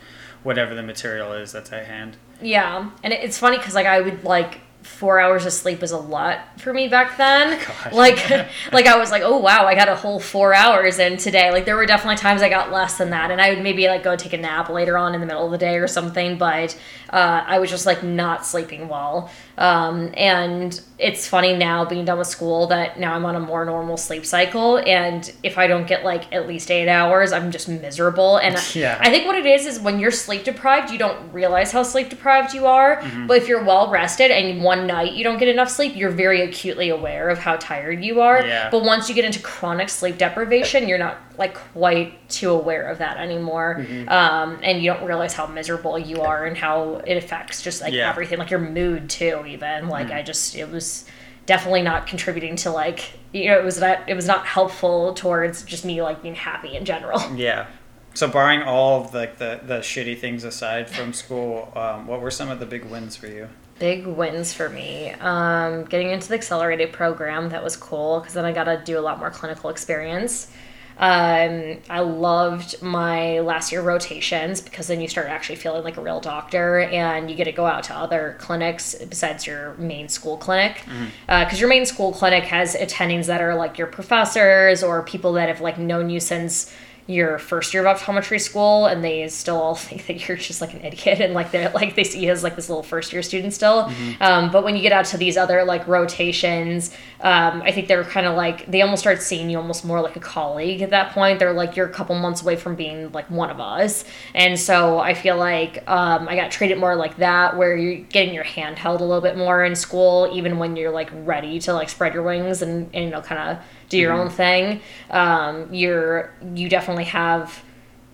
whatever 0.45 0.75
the 0.75 0.83
material 0.83 1.33
is 1.33 1.51
that's 1.51 1.73
at 1.73 1.87
hand. 1.87 2.15
Yeah, 2.41 2.91
and 3.03 3.11
it's 3.11 3.37
funny 3.37 3.57
because 3.57 3.73
like 3.73 3.87
I 3.87 3.99
would 3.99 4.23
like 4.23 4.59
four 4.83 5.19
hours 5.19 5.47
of 5.47 5.51
sleep 5.51 5.81
was 5.81 5.91
a 5.91 5.97
lot 5.97 6.59
for 6.59 6.71
me 6.71 6.87
back 6.87 7.17
then. 7.17 7.59
Like, 7.91 8.29
like 8.71 8.87
I 8.87 8.97
was 8.97 9.11
like, 9.11 9.21
oh 9.23 9.37
wow, 9.37 9.65
I 9.65 9.75
got 9.75 9.89
a 9.89 9.95
whole 9.95 10.19
four 10.19 10.53
hours 10.53 10.99
in 10.99 11.17
today. 11.17 11.51
Like 11.51 11.65
there 11.65 11.75
were 11.75 11.85
definitely 11.85 12.17
times 12.17 12.41
I 12.41 12.49
got 12.49 12.71
less 12.71 12.97
than 12.97 13.11
that, 13.11 13.31
and 13.31 13.41
I 13.41 13.51
would 13.51 13.63
maybe 13.63 13.87
like 13.87 14.03
go 14.03 14.15
take 14.15 14.33
a 14.33 14.37
nap 14.37 14.69
later 14.69 14.97
on 14.97 15.15
in 15.15 15.21
the 15.21 15.27
middle 15.27 15.45
of 15.45 15.51
the 15.51 15.57
day 15.57 15.77
or 15.77 15.87
something. 15.87 16.37
But 16.37 16.77
uh, 17.09 17.43
I 17.45 17.59
was 17.59 17.69
just 17.69 17.85
like 17.85 18.03
not 18.03 18.45
sleeping 18.45 18.87
well. 18.87 19.31
Um, 19.57 20.11
and 20.15 20.79
it's 20.97 21.27
funny 21.27 21.55
now 21.55 21.85
being 21.85 22.05
done 22.05 22.17
with 22.17 22.27
school 22.27 22.67
that 22.67 22.99
now 22.99 23.13
I'm 23.13 23.25
on 23.25 23.35
a 23.35 23.39
more 23.39 23.65
normal 23.65 23.97
sleep 23.97 24.25
cycle. 24.25 24.77
And 24.79 25.31
if 25.43 25.57
I 25.57 25.67
don't 25.67 25.87
get 25.87 26.03
like 26.03 26.31
at 26.33 26.47
least 26.47 26.71
eight 26.71 26.89
hours, 26.89 27.31
I'm 27.31 27.51
just 27.51 27.67
miserable. 27.67 28.37
And 28.37 28.57
yeah. 28.75 28.97
I 28.99 29.09
think 29.09 29.25
what 29.25 29.35
it 29.35 29.45
is 29.45 29.65
is 29.65 29.79
when 29.79 29.99
you're 29.99 30.11
sleep 30.11 30.43
deprived, 30.43 30.91
you 30.91 30.97
don't 30.97 31.31
realize 31.33 31.71
how 31.71 31.83
sleep 31.83 32.09
deprived 32.09 32.53
you 32.53 32.65
are. 32.65 33.01
Mm-hmm. 33.01 33.27
But 33.27 33.37
if 33.37 33.47
you're 33.47 33.63
well 33.63 33.89
rested 33.89 34.31
and 34.31 34.63
one 34.63 34.87
night 34.87 35.13
you 35.13 35.23
don't 35.23 35.37
get 35.37 35.47
enough 35.47 35.69
sleep, 35.69 35.95
you're 35.95 36.11
very 36.11 36.41
acutely 36.41 36.89
aware 36.89 37.29
of 37.29 37.39
how 37.39 37.55
tired 37.55 38.03
you 38.03 38.21
are. 38.21 38.45
Yeah. 38.45 38.69
But 38.69 38.83
once 38.83 39.09
you 39.09 39.15
get 39.15 39.25
into 39.25 39.39
chronic 39.39 39.89
sleep 39.89 40.17
deprivation, 40.17 40.87
you're 40.87 40.97
not 40.97 41.17
like 41.37 41.55
quite 41.55 42.27
too 42.29 42.51
aware 42.51 42.87
of 42.89 42.99
that 42.99 43.17
anymore. 43.17 43.77
Mm-hmm. 43.79 44.09
Um, 44.09 44.59
and 44.63 44.81
you 44.81 44.93
don't 44.93 45.05
realize 45.05 45.33
how 45.33 45.47
miserable 45.47 45.97
you 45.97 46.21
are 46.21 46.45
and 46.45 46.57
how 46.57 47.01
it 47.05 47.17
affects 47.17 47.61
just 47.61 47.81
like 47.81 47.93
yeah. 47.93 48.09
everything, 48.09 48.39
like 48.39 48.49
your 48.49 48.59
mood 48.59 49.09
too, 49.09 49.43
even. 49.47 49.89
Like 49.89 50.07
mm-hmm. 50.07 50.17
I 50.17 50.21
just, 50.21 50.55
it 50.55 50.69
was 50.69 51.05
definitely 51.45 51.81
not 51.81 52.07
contributing 52.07 52.55
to 52.57 52.71
like, 52.71 53.13
you 53.33 53.45
know, 53.45 53.59
it 53.59 53.63
was 53.63 53.79
not, 53.79 54.07
it 54.07 54.15
was 54.15 54.27
not 54.27 54.45
helpful 54.45 55.13
towards 55.13 55.63
just 55.63 55.85
me 55.85 56.01
like 56.01 56.21
being 56.21 56.35
happy 56.35 56.75
in 56.75 56.85
general. 56.85 57.21
Yeah. 57.35 57.67
So, 58.15 58.29
barring 58.29 58.61
all 58.61 59.03
of 59.03 59.13
like 59.13 59.39
the, 59.39 59.59
the 59.61 59.79
shitty 59.79 60.17
things 60.17 60.45
aside 60.45 60.89
from 60.89 61.11
school, 61.11 61.69
um, 61.75 62.07
what 62.07 62.21
were 62.21 62.31
some 62.31 62.49
of 62.49 62.61
the 62.61 62.65
big 62.65 62.85
wins 62.85 63.17
for 63.17 63.27
you? 63.27 63.49
Big 63.77 64.07
wins 64.07 64.53
for 64.53 64.69
me. 64.69 65.11
Um, 65.19 65.83
getting 65.83 66.11
into 66.11 66.29
the 66.29 66.35
accelerated 66.35 66.93
program 66.93 67.49
that 67.49 67.61
was 67.61 67.75
cool 67.75 68.21
because 68.21 68.33
then 68.33 68.45
I 68.45 68.53
got 68.53 68.63
to 68.65 68.81
do 68.85 68.97
a 68.97 69.01
lot 69.01 69.19
more 69.19 69.31
clinical 69.31 69.69
experience. 69.69 70.49
Um, 70.97 71.77
I 71.89 71.99
loved 71.99 72.81
my 72.81 73.39
last 73.41 73.71
year 73.71 73.81
rotations 73.81 74.61
because 74.61 74.87
then 74.87 75.01
you 75.01 75.07
start 75.07 75.27
actually 75.27 75.57
feeling 75.57 75.83
like 75.83 75.97
a 75.97 76.01
real 76.01 76.19
doctor 76.19 76.79
and 76.79 77.29
you 77.29 77.35
get 77.35 77.45
to 77.45 77.51
go 77.51 77.65
out 77.65 77.83
to 77.85 77.95
other 77.95 78.37
clinics 78.39 78.95
besides 79.09 79.45
your 79.45 79.73
main 79.75 80.07
school 80.07 80.37
clinic. 80.37 80.75
Because 80.75 80.95
mm-hmm. 80.95 81.55
uh, 81.55 81.57
your 81.57 81.69
main 81.69 81.85
school 81.85 82.13
clinic 82.13 82.45
has 82.45 82.75
attendings 82.75 83.25
that 83.27 83.41
are 83.41 83.55
like 83.55 83.77
your 83.77 83.87
professors 83.87 84.83
or 84.83 85.03
people 85.03 85.33
that 85.33 85.49
have 85.49 85.61
like 85.61 85.77
known 85.77 86.09
you 86.09 86.19
since 86.19 86.73
your 87.07 87.37
first 87.37 87.71
year 87.71 87.85
of 87.85 87.97
optometry 87.97 88.41
school 88.41 88.87
and 88.87 89.03
they 89.03 89.27
still 89.27 89.57
all 89.61 89.75
think 89.75 90.07
that 90.07 90.27
you're 90.27 90.37
just 90.37 90.61
like 90.61 90.73
an 90.73 90.83
idiot 90.83 91.21
and 91.21 91.33
like 91.33 91.51
they're 91.51 91.69
like 91.71 91.95
they 91.95 92.03
see 92.03 92.25
you 92.25 92.31
as 92.31 92.43
like 92.43 92.55
this 92.55 92.67
little 92.67 92.83
first 92.83 93.13
year 93.13 93.21
student 93.21 93.53
still 93.53 93.83
mm-hmm. 93.83 94.23
um, 94.23 94.51
but 94.51 94.63
when 94.63 94.75
you 94.75 94.81
get 94.81 94.91
out 94.91 95.05
to 95.05 95.17
these 95.17 95.37
other 95.37 95.63
like 95.63 95.87
rotations 95.87 96.91
um, 97.25 97.61
i 97.63 97.71
think 97.71 97.87
they're 97.87 98.03
kind 98.03 98.27
of 98.27 98.35
like 98.35 98.65
they 98.67 98.81
almost 98.81 99.01
start 99.01 99.21
seeing 99.21 99.49
you 99.49 99.57
almost 99.57 99.83
more 99.83 99.99
like 99.99 100.15
a 100.15 100.19
colleague 100.19 100.81
at 100.81 100.91
that 100.91 101.11
point. 101.11 101.39
They're 101.39 101.53
like 101.53 101.75
you're 101.75 101.87
a 101.87 101.93
couple 101.93 102.15
months 102.15 102.41
away 102.41 102.55
from 102.55 102.75
being 102.75 103.11
like 103.11 103.29
one 103.29 103.49
of 103.49 103.59
us. 103.59 104.05
And 104.33 104.59
so 104.59 104.99
i 104.99 105.13
feel 105.13 105.37
like 105.37 105.83
um, 105.89 106.27
i 106.29 106.35
got 106.35 106.51
treated 106.51 106.77
more 106.77 106.95
like 106.95 107.17
that 107.17 107.57
where 107.57 107.75
you're 107.75 108.03
getting 108.05 108.33
your 108.33 108.43
hand 108.43 108.77
held 108.77 109.01
a 109.01 109.03
little 109.03 109.21
bit 109.21 109.37
more 109.37 109.63
in 109.65 109.75
school 109.75 110.29
even 110.31 110.59
when 110.59 110.75
you're 110.75 110.91
like 110.91 111.09
ready 111.13 111.59
to 111.59 111.73
like 111.73 111.89
spread 111.89 112.13
your 112.13 112.23
wings 112.23 112.61
and, 112.61 112.89
and 112.93 113.05
you 113.05 113.09
know 113.09 113.21
kind 113.21 113.57
of 113.57 113.63
do 113.89 113.97
your 113.97 114.11
mm-hmm. 114.11 114.21
own 114.21 114.29
thing. 114.29 114.81
Um, 115.09 115.73
you're 115.73 116.33
you 116.53 116.69
definitely 116.69 117.05
have 117.05 117.63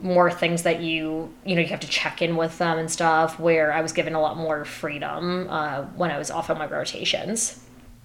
more 0.01 0.32
things 0.32 0.64
that 0.64 0.82
you 0.82 1.32
you 1.45 1.55
know 1.55 1.62
you 1.62 1.68
have 1.68 1.80
to 1.80 1.88
check 1.88 2.22
in 2.22 2.36
with 2.36 2.57
them 2.57 2.80
and 2.80 2.89
stuff 2.89 3.39
where 3.39 3.72
i 3.72 3.82
was 3.82 3.93
given 3.93 4.16
a 4.16 4.20
lot 4.20 4.36
more 4.36 4.66
freedom 4.66 5.47
uh, 5.49 5.84
when 5.95 6.09
i 6.09 6.18
was 6.18 6.32
off 6.32 6.49
on 6.49 6.57
my 6.57 6.66
rotations 6.66 7.59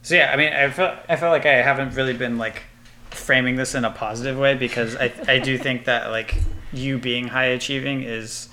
so 0.06 0.14
yeah 0.14 0.30
i 0.32 0.36
mean 0.36 0.52
i 0.52 0.70
feel, 0.70 0.96
I 1.08 1.16
feel 1.16 1.30
like 1.30 1.46
i 1.46 1.54
haven't 1.54 1.96
really 1.96 2.14
been 2.14 2.38
like 2.38 2.62
framing 3.10 3.56
this 3.56 3.74
in 3.74 3.84
a 3.84 3.90
positive 3.90 4.38
way 4.38 4.54
because 4.54 4.94
i, 4.96 5.12
I 5.26 5.40
do 5.40 5.58
think 5.58 5.86
that 5.86 6.10
like 6.10 6.36
you 6.72 6.96
being 6.96 7.26
high 7.26 7.46
achieving 7.46 8.04
is 8.04 8.48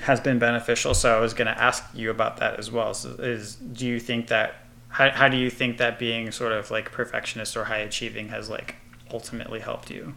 has 0.00 0.20
been 0.20 0.38
beneficial 0.38 0.94
so 0.94 1.14
i 1.14 1.20
was 1.20 1.34
going 1.34 1.48
to 1.48 1.62
ask 1.62 1.84
you 1.92 2.10
about 2.10 2.38
that 2.38 2.58
as 2.58 2.70
well 2.70 2.94
so 2.94 3.10
is 3.10 3.56
do 3.56 3.86
you 3.86 4.00
think 4.00 4.28
that 4.28 4.54
how, 4.88 5.10
how 5.10 5.28
do 5.28 5.36
you 5.36 5.50
think 5.50 5.76
that 5.78 5.98
being 5.98 6.32
sort 6.32 6.52
of 6.52 6.70
like 6.70 6.90
perfectionist 6.90 7.58
or 7.58 7.64
high 7.64 7.78
achieving 7.78 8.28
has 8.28 8.48
like 8.48 8.76
ultimately 9.12 9.60
helped 9.60 9.90
you 9.90 10.14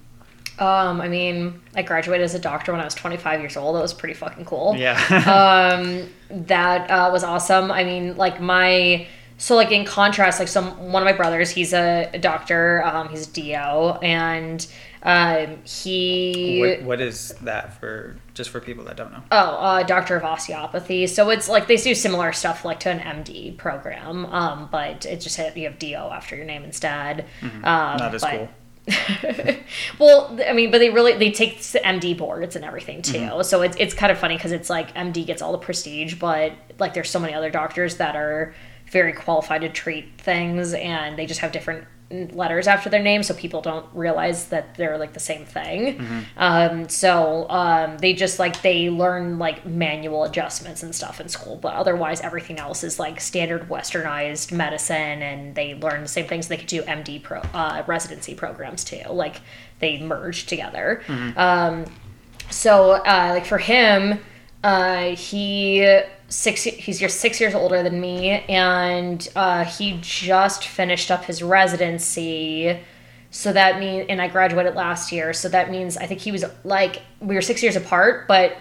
um, 0.59 1.01
I 1.01 1.07
mean, 1.07 1.61
I 1.75 1.83
graduated 1.83 2.25
as 2.25 2.33
a 2.33 2.39
doctor 2.39 2.71
when 2.71 2.81
I 2.81 2.83
was 2.83 2.95
25 2.95 3.41
years 3.41 3.57
old. 3.57 3.75
That 3.75 3.81
was 3.83 3.93
pretty 3.93 4.15
fucking 4.15 4.45
cool. 4.45 4.75
Yeah. 4.75 4.97
um, 5.77 6.09
that 6.47 6.89
uh, 6.89 7.11
was 7.11 7.23
awesome. 7.23 7.71
I 7.71 7.83
mean, 7.83 8.17
like 8.17 8.41
my 8.41 9.07
so 9.37 9.55
like 9.55 9.71
in 9.71 9.85
contrast, 9.85 10.39
like 10.39 10.47
some 10.47 10.91
one 10.91 11.03
of 11.03 11.05
my 11.05 11.13
brothers, 11.13 11.51
he's 11.51 11.73
a, 11.73 12.09
a 12.13 12.17
doctor. 12.17 12.83
Um, 12.83 13.09
he's 13.09 13.27
a 13.27 13.31
DO, 13.31 13.99
and 14.01 14.65
um, 15.03 15.59
he. 15.63 16.59
What, 16.59 16.83
what 16.83 17.01
is 17.01 17.35
that 17.43 17.79
for? 17.79 18.17
Just 18.33 18.49
for 18.49 18.59
people 18.59 18.83
that 18.85 18.97
don't 18.97 19.11
know. 19.11 19.23
Oh, 19.31 19.37
uh, 19.37 19.83
doctor 19.83 20.15
of 20.15 20.23
osteopathy. 20.23 21.05
So 21.07 21.29
it's 21.29 21.47
like 21.47 21.67
they 21.67 21.77
do 21.77 21.93
similar 21.93 22.33
stuff 22.33 22.65
like 22.65 22.79
to 22.81 22.89
an 22.89 22.99
MD 22.99 23.55
program, 23.57 24.25
um, 24.25 24.69
but 24.71 25.05
it 25.05 25.21
just 25.21 25.37
you 25.55 25.65
have 25.65 25.77
DO 25.77 25.95
after 25.95 26.35
your 26.35 26.45
name 26.45 26.63
instead. 26.63 27.25
Mm-hmm. 27.41 27.65
Um, 27.65 27.97
Not 27.97 28.15
as 28.15 28.21
but, 28.21 28.31
cool. 28.31 28.49
well, 29.99 30.39
I 30.47 30.53
mean, 30.53 30.71
but 30.71 30.79
they 30.79 30.89
really 30.89 31.13
they 31.13 31.31
take 31.31 31.59
MD 31.59 32.17
boards 32.17 32.55
and 32.55 32.65
everything 32.65 33.03
too. 33.03 33.19
Mm-hmm. 33.19 33.41
So 33.43 33.61
it's 33.61 33.77
it's 33.77 33.93
kind 33.93 34.11
of 34.11 34.17
funny 34.17 34.35
because 34.35 34.51
it's 34.51 34.69
like 34.69 34.95
MD 34.95 35.25
gets 35.27 35.43
all 35.43 35.51
the 35.51 35.57
prestige, 35.57 36.15
but 36.15 36.53
like 36.79 36.93
there's 36.95 37.09
so 37.09 37.19
many 37.19 37.33
other 37.33 37.51
doctors 37.51 37.97
that 37.97 38.15
are 38.15 38.55
very 38.91 39.13
qualified 39.13 39.61
to 39.61 39.69
treat 39.69 40.19
things, 40.19 40.73
and 40.73 41.17
they 41.17 41.25
just 41.25 41.41
have 41.41 41.51
different 41.51 41.85
letters 42.09 42.67
after 42.67 42.89
their 42.89 43.03
name 43.03 43.21
so 43.21 43.33
people 43.33 43.61
don't 43.61 43.85
realize 43.93 44.47
that 44.47 44.75
they're 44.75 44.97
like 44.97 45.11
the 45.11 45.19
same 45.19 45.43
thing 45.43 45.97
mm-hmm. 45.97 46.19
um, 46.37 46.87
so 46.87 47.49
um, 47.49 47.97
they 47.97 48.13
just 48.13 48.39
like 48.39 48.61
they 48.61 48.89
learn 48.89 49.37
like 49.37 49.65
manual 49.65 50.23
adjustments 50.23 50.83
and 50.83 50.95
stuff 50.95 51.19
in 51.19 51.27
school 51.27 51.57
but 51.57 51.73
otherwise 51.73 52.21
everything 52.21 52.59
else 52.59 52.81
is 52.81 52.97
like 52.97 53.19
standard 53.19 53.67
westernized 53.67 54.53
medicine 54.53 55.21
and 55.21 55.53
they 55.55 55.75
learn 55.75 56.01
the 56.01 56.07
same 56.07 56.25
things 56.25 56.47
they 56.47 56.55
could 56.55 56.67
do 56.67 56.81
md 56.83 57.21
pro 57.23 57.39
uh, 57.53 57.83
residency 57.87 58.33
programs 58.33 58.85
too 58.85 59.03
like 59.09 59.41
they 59.79 59.99
merge 59.99 60.45
together 60.45 61.03
mm-hmm. 61.07 61.37
um, 61.37 61.85
so 62.49 62.91
uh, 62.91 63.31
like 63.33 63.45
for 63.45 63.57
him 63.57 64.17
uh, 64.63 65.15
he 65.15 66.01
six 66.29 66.63
he's 66.63 66.99
just 66.99 67.19
six 67.19 67.39
years 67.39 67.55
older 67.55 67.83
than 67.83 68.01
me 68.01 68.29
and 68.49 69.29
uh, 69.35 69.63
he 69.63 69.97
just 70.01 70.67
finished 70.67 71.09
up 71.09 71.25
his 71.25 71.41
residency 71.41 72.77
so 73.31 73.53
that 73.53 73.79
means 73.79 74.05
and 74.09 74.21
i 74.21 74.27
graduated 74.27 74.75
last 74.75 75.11
year 75.11 75.31
so 75.33 75.47
that 75.47 75.71
means 75.71 75.95
i 75.97 76.05
think 76.05 76.19
he 76.19 76.31
was 76.31 76.43
like 76.63 77.01
we 77.21 77.35
were 77.35 77.41
six 77.41 77.63
years 77.63 77.75
apart 77.75 78.27
but 78.27 78.57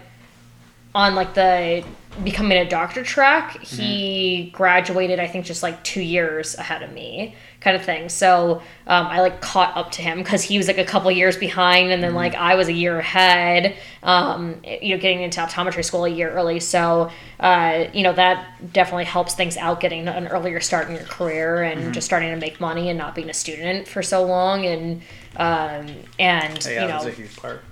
on 0.95 1.15
like 1.15 1.35
the 1.35 1.85
becoming 2.23 2.59
a 2.59 2.69
doctor 2.69 3.03
track 3.03 3.61
he 3.61 4.45
mm-hmm. 4.45 4.57
graduated 4.57 5.19
i 5.19 5.27
think 5.27 5.45
just 5.45 5.63
like 5.63 5.83
two 5.83 6.01
years 6.01 6.55
ahead 6.57 6.83
of 6.83 6.93
me 6.93 7.35
kind 7.67 7.77
of 7.77 7.85
thing. 7.85 8.09
So 8.09 8.63
um, 8.87 9.07
I 9.09 9.21
like 9.21 9.41
caught 9.41 9.77
up 9.77 9.91
to 9.93 10.03
him 10.03 10.19
because 10.19 10.45
he 10.45 10.57
was 10.57 10.69
like 10.69 10.79
a 10.79 10.85
couple 10.85 11.11
years 11.11 11.37
behind, 11.37 11.91
and 11.91 12.01
then 12.01 12.11
mm-hmm. 12.11 12.19
like 12.19 12.35
I 12.37 12.55
was 12.55 12.69
a 12.69 12.73
year 12.73 12.97
ahead. 13.01 13.75
Um, 14.05 14.63
you 14.65 14.95
know, 14.95 15.03
getting 15.03 15.23
into 15.23 15.41
optometry 15.41 15.85
school 15.85 16.05
a 16.05 16.09
year 16.09 16.31
early. 16.31 16.61
So 16.61 17.11
uh, 17.41 17.87
you 17.93 18.05
know 18.05 18.13
that 18.13 18.73
definitely 18.73 19.07
helps 19.07 19.35
things 19.35 19.57
out 19.57 19.81
getting 19.81 20.07
an 20.07 20.29
earlier 20.29 20.61
start 20.61 20.89
in 20.89 20.95
your 20.95 21.05
career 21.07 21.65
and 21.65 21.81
mm-hmm. 21.81 21.93
just 21.93 22.07
starting 22.07 22.31
to 22.31 22.37
make 22.37 22.61
money 22.61 22.89
and 22.89 22.97
not 22.97 23.17
being 23.17 23.29
a 23.29 23.35
student 23.35 23.89
for 23.89 24.01
so 24.01 24.25
long 24.25 24.65
and 24.65 25.03
um, 25.37 25.89
and 26.21 26.65
yeah, 26.65 26.71
you 26.71 26.81
know 26.83 26.87
that's 26.87 27.07
a 27.07 27.11
huge 27.11 27.35
part 27.37 27.63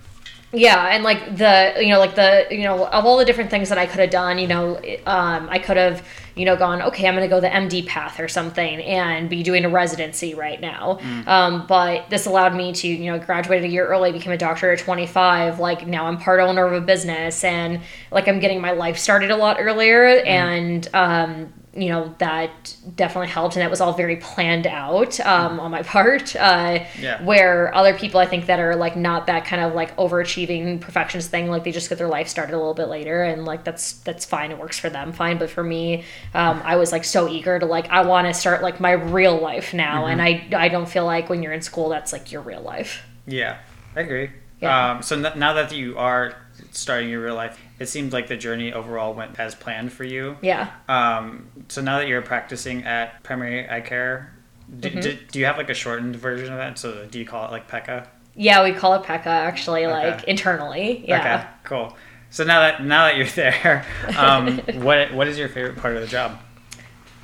yeah 0.53 0.95
and 0.95 1.03
like 1.03 1.36
the 1.36 1.74
you 1.80 1.88
know 1.88 1.99
like 1.99 2.14
the 2.14 2.47
you 2.51 2.62
know 2.62 2.86
of 2.86 3.05
all 3.05 3.18
the 3.18 3.24
different 3.24 3.51
things 3.51 3.68
that 3.70 3.78
i 3.78 3.86
could 3.86 3.99
have 3.99 4.11
done 4.11 4.38
you 4.38 4.47
know 4.47 4.76
um, 5.07 5.49
i 5.51 5.59
could 5.59 5.76
have 5.76 6.07
you 6.35 6.45
know 6.45 6.57
gone 6.57 6.82
okay 6.82 7.07
i'm 7.07 7.14
going 7.14 7.28
to 7.28 7.35
go 7.35 7.41
the 7.41 7.49
md 7.49 7.87
path 7.87 8.18
or 8.18 8.28
something 8.28 8.80
and 8.82 9.30
be 9.30 9.43
doing 9.43 9.64
a 9.64 9.68
residency 9.68 10.35
right 10.35 10.61
now 10.61 10.99
mm. 11.01 11.26
um, 11.28 11.66
but 11.66 12.09
this 12.11 12.26
allowed 12.26 12.55
me 12.55 12.72
to 12.72 12.89
you 12.89 13.11
know 13.11 13.18
graduate 13.18 13.62
a 13.64 13.68
year 13.68 13.87
early 13.87 14.12
became 14.12 14.32
a 14.32 14.37
doctor 14.37 14.72
at 14.72 14.78
25 14.78 15.59
like 15.61 15.87
now 15.87 16.07
i'm 16.07 16.18
part 16.18 16.41
owner 16.41 16.66
of 16.66 16.72
a 16.72 16.80
business 16.80 17.45
and 17.45 17.80
like 18.11 18.28
i'm 18.28 18.41
getting 18.41 18.61
my 18.61 18.72
life 18.72 18.99
started 18.99 19.30
a 19.30 19.37
lot 19.37 19.57
earlier 19.61 20.20
mm. 20.20 20.26
and 20.26 20.89
um, 20.95 21.53
you 21.76 21.88
know 21.88 22.14
that 22.18 22.76
definitely 22.94 23.28
helped 23.28 23.56
and 23.56 23.62
that 23.62 23.70
was 23.70 23.80
all 23.80 23.92
very 23.92 24.16
planned 24.16 24.66
out 24.66 25.18
um, 25.20 25.58
on 25.58 25.70
my 25.70 25.82
part 25.94 26.34
uh, 26.36 26.78
yeah. 26.98 27.22
where 27.24 27.74
other 27.74 27.94
people 27.94 28.20
i 28.20 28.26
think 28.26 28.46
that 28.46 28.60
are 28.60 28.76
like 28.76 28.96
not 28.96 29.26
that 29.26 29.44
kind 29.44 29.62
of 29.62 29.74
like 29.74 29.96
overachieving 29.96 30.80
perfectionist 30.80 31.30
thing 31.30 31.48
like 31.48 31.64
they 31.64 31.72
just 31.72 31.88
get 31.88 31.98
their 31.98 32.08
life 32.08 32.28
started 32.28 32.54
a 32.54 32.58
little 32.58 32.74
bit 32.74 32.88
later 32.88 33.22
and 33.22 33.44
like 33.44 33.64
that's 33.64 33.94
that's 34.00 34.24
fine 34.24 34.50
it 34.50 34.58
works 34.58 34.78
for 34.78 34.90
them 34.90 35.12
fine 35.12 35.38
but 35.38 35.50
for 35.50 35.62
me 35.62 36.04
um, 36.34 36.60
i 36.64 36.76
was 36.76 36.92
like 36.92 37.04
so 37.04 37.28
eager 37.28 37.58
to 37.58 37.66
like 37.66 37.88
i 37.90 38.02
want 38.02 38.26
to 38.26 38.34
start 38.34 38.62
like 38.62 38.80
my 38.80 38.92
real 38.92 39.38
life 39.38 39.74
now 39.74 40.02
mm-hmm. 40.02 40.18
and 40.18 40.22
i 40.22 40.46
i 40.56 40.68
don't 40.68 40.88
feel 40.88 41.04
like 41.04 41.28
when 41.28 41.42
you're 41.42 41.52
in 41.52 41.62
school 41.62 41.88
that's 41.88 42.12
like 42.12 42.30
your 42.30 42.42
real 42.42 42.62
life 42.62 43.02
yeah 43.26 43.58
i 43.96 44.00
agree 44.00 44.30
yeah. 44.60 44.92
Um, 44.92 45.02
so 45.02 45.16
n- 45.16 45.38
now 45.38 45.52
that 45.54 45.72
you 45.72 45.98
are 45.98 46.34
starting 46.70 47.08
your 47.08 47.22
real 47.22 47.34
life, 47.34 47.58
it 47.78 47.86
seemed 47.86 48.12
like 48.12 48.28
the 48.28 48.36
journey 48.36 48.72
overall 48.72 49.14
went 49.14 49.38
as 49.38 49.54
planned 49.54 49.92
for 49.92 50.04
you. 50.04 50.36
Yeah. 50.42 50.70
Um, 50.88 51.48
so 51.68 51.82
now 51.82 51.98
that 51.98 52.08
you're 52.08 52.22
practicing 52.22 52.84
at 52.84 53.22
Primary 53.22 53.68
Eye 53.68 53.80
Care, 53.80 54.32
do, 54.80 54.90
mm-hmm. 54.90 55.00
do, 55.00 55.18
do, 55.32 55.38
you 55.38 55.46
have 55.46 55.58
like 55.58 55.70
a 55.70 55.74
shortened 55.74 56.16
version 56.16 56.52
of 56.52 56.58
that? 56.58 56.78
So 56.78 57.06
do 57.06 57.18
you 57.18 57.26
call 57.26 57.46
it 57.46 57.50
like 57.50 57.68
PECA? 57.68 58.06
Yeah, 58.36 58.64
we 58.64 58.72
call 58.72 58.94
it 58.94 59.02
PECA 59.02 59.26
actually, 59.26 59.86
okay. 59.86 60.10
like 60.10 60.24
internally. 60.24 61.04
Yeah. 61.06 61.20
Okay, 61.20 61.48
cool. 61.64 61.96
So 62.30 62.44
now 62.44 62.60
that 62.60 62.84
now 62.84 63.04
that 63.04 63.16
you're 63.16 63.26
there, 63.28 63.84
um, 64.16 64.58
what 64.74 65.12
what 65.12 65.28
is 65.28 65.38
your 65.38 65.48
favorite 65.48 65.76
part 65.76 65.96
of 65.96 66.02
the 66.02 66.08
job? 66.08 66.38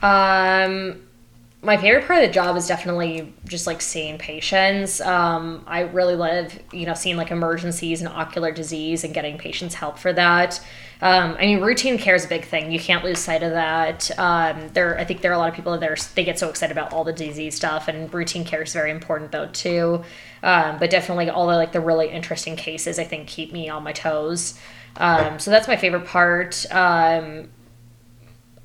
Um, 0.03 1.03
my 1.63 1.77
favorite 1.77 2.07
part 2.07 2.23
of 2.23 2.27
the 2.27 2.33
job 2.33 2.57
is 2.57 2.67
definitely 2.67 3.35
just 3.45 3.67
like 3.67 3.83
seeing 3.83 4.17
patients. 4.17 4.99
Um, 5.01 5.63
I 5.67 5.81
really 5.81 6.15
love, 6.15 6.59
you 6.73 6.87
know, 6.87 6.95
seeing 6.95 7.19
like 7.19 7.31
emergencies 7.31 8.01
and 8.01 8.09
ocular 8.09 8.51
disease 8.51 9.05
and 9.05 9.13
getting 9.13 9.37
patients 9.37 9.75
help 9.75 9.99
for 9.99 10.11
that. 10.15 10.59
Um, 11.03 11.37
I 11.39 11.43
mean, 11.43 11.61
routine 11.61 11.99
care 11.99 12.15
is 12.15 12.25
a 12.25 12.29
big 12.29 12.47
thing. 12.47 12.73
You 12.73 12.81
can't 12.81 13.05
lose 13.05 13.19
sight 13.19 13.43
of 13.43 13.51
that. 13.51 14.11
Um, 14.19 14.69
there, 14.73 14.99
I 14.99 15.05
think 15.05 15.21
there 15.21 15.33
are 15.33 15.35
a 15.35 15.39
lot 15.39 15.51
of 15.51 15.55
people 15.55 15.77
that 15.77 15.91
are, 15.91 15.97
they 16.15 16.25
get 16.25 16.39
so 16.39 16.49
excited 16.49 16.73
about 16.73 16.95
all 16.95 17.05
the 17.05 17.13
disease 17.13 17.57
stuff, 17.57 17.89
and 17.89 18.13
routine 18.13 18.45
care 18.45 18.63
is 18.63 18.73
very 18.73 18.91
important 18.91 19.31
though 19.31 19.49
too. 19.49 20.03
Um, 20.43 20.79
but 20.79 20.89
definitely 20.89 21.29
all 21.29 21.47
the 21.47 21.57
like 21.57 21.73
the 21.73 21.81
really 21.81 22.09
interesting 22.09 22.57
cases, 22.57 22.99
I 22.99 23.05
think, 23.05 23.29
keep 23.29 23.53
me 23.53 23.69
on 23.69 23.83
my 23.83 23.93
toes. 23.93 24.59
Um, 24.97 25.39
so 25.39 25.51
that's 25.51 25.69
my 25.69 25.77
favorite 25.77 26.07
part. 26.07 26.65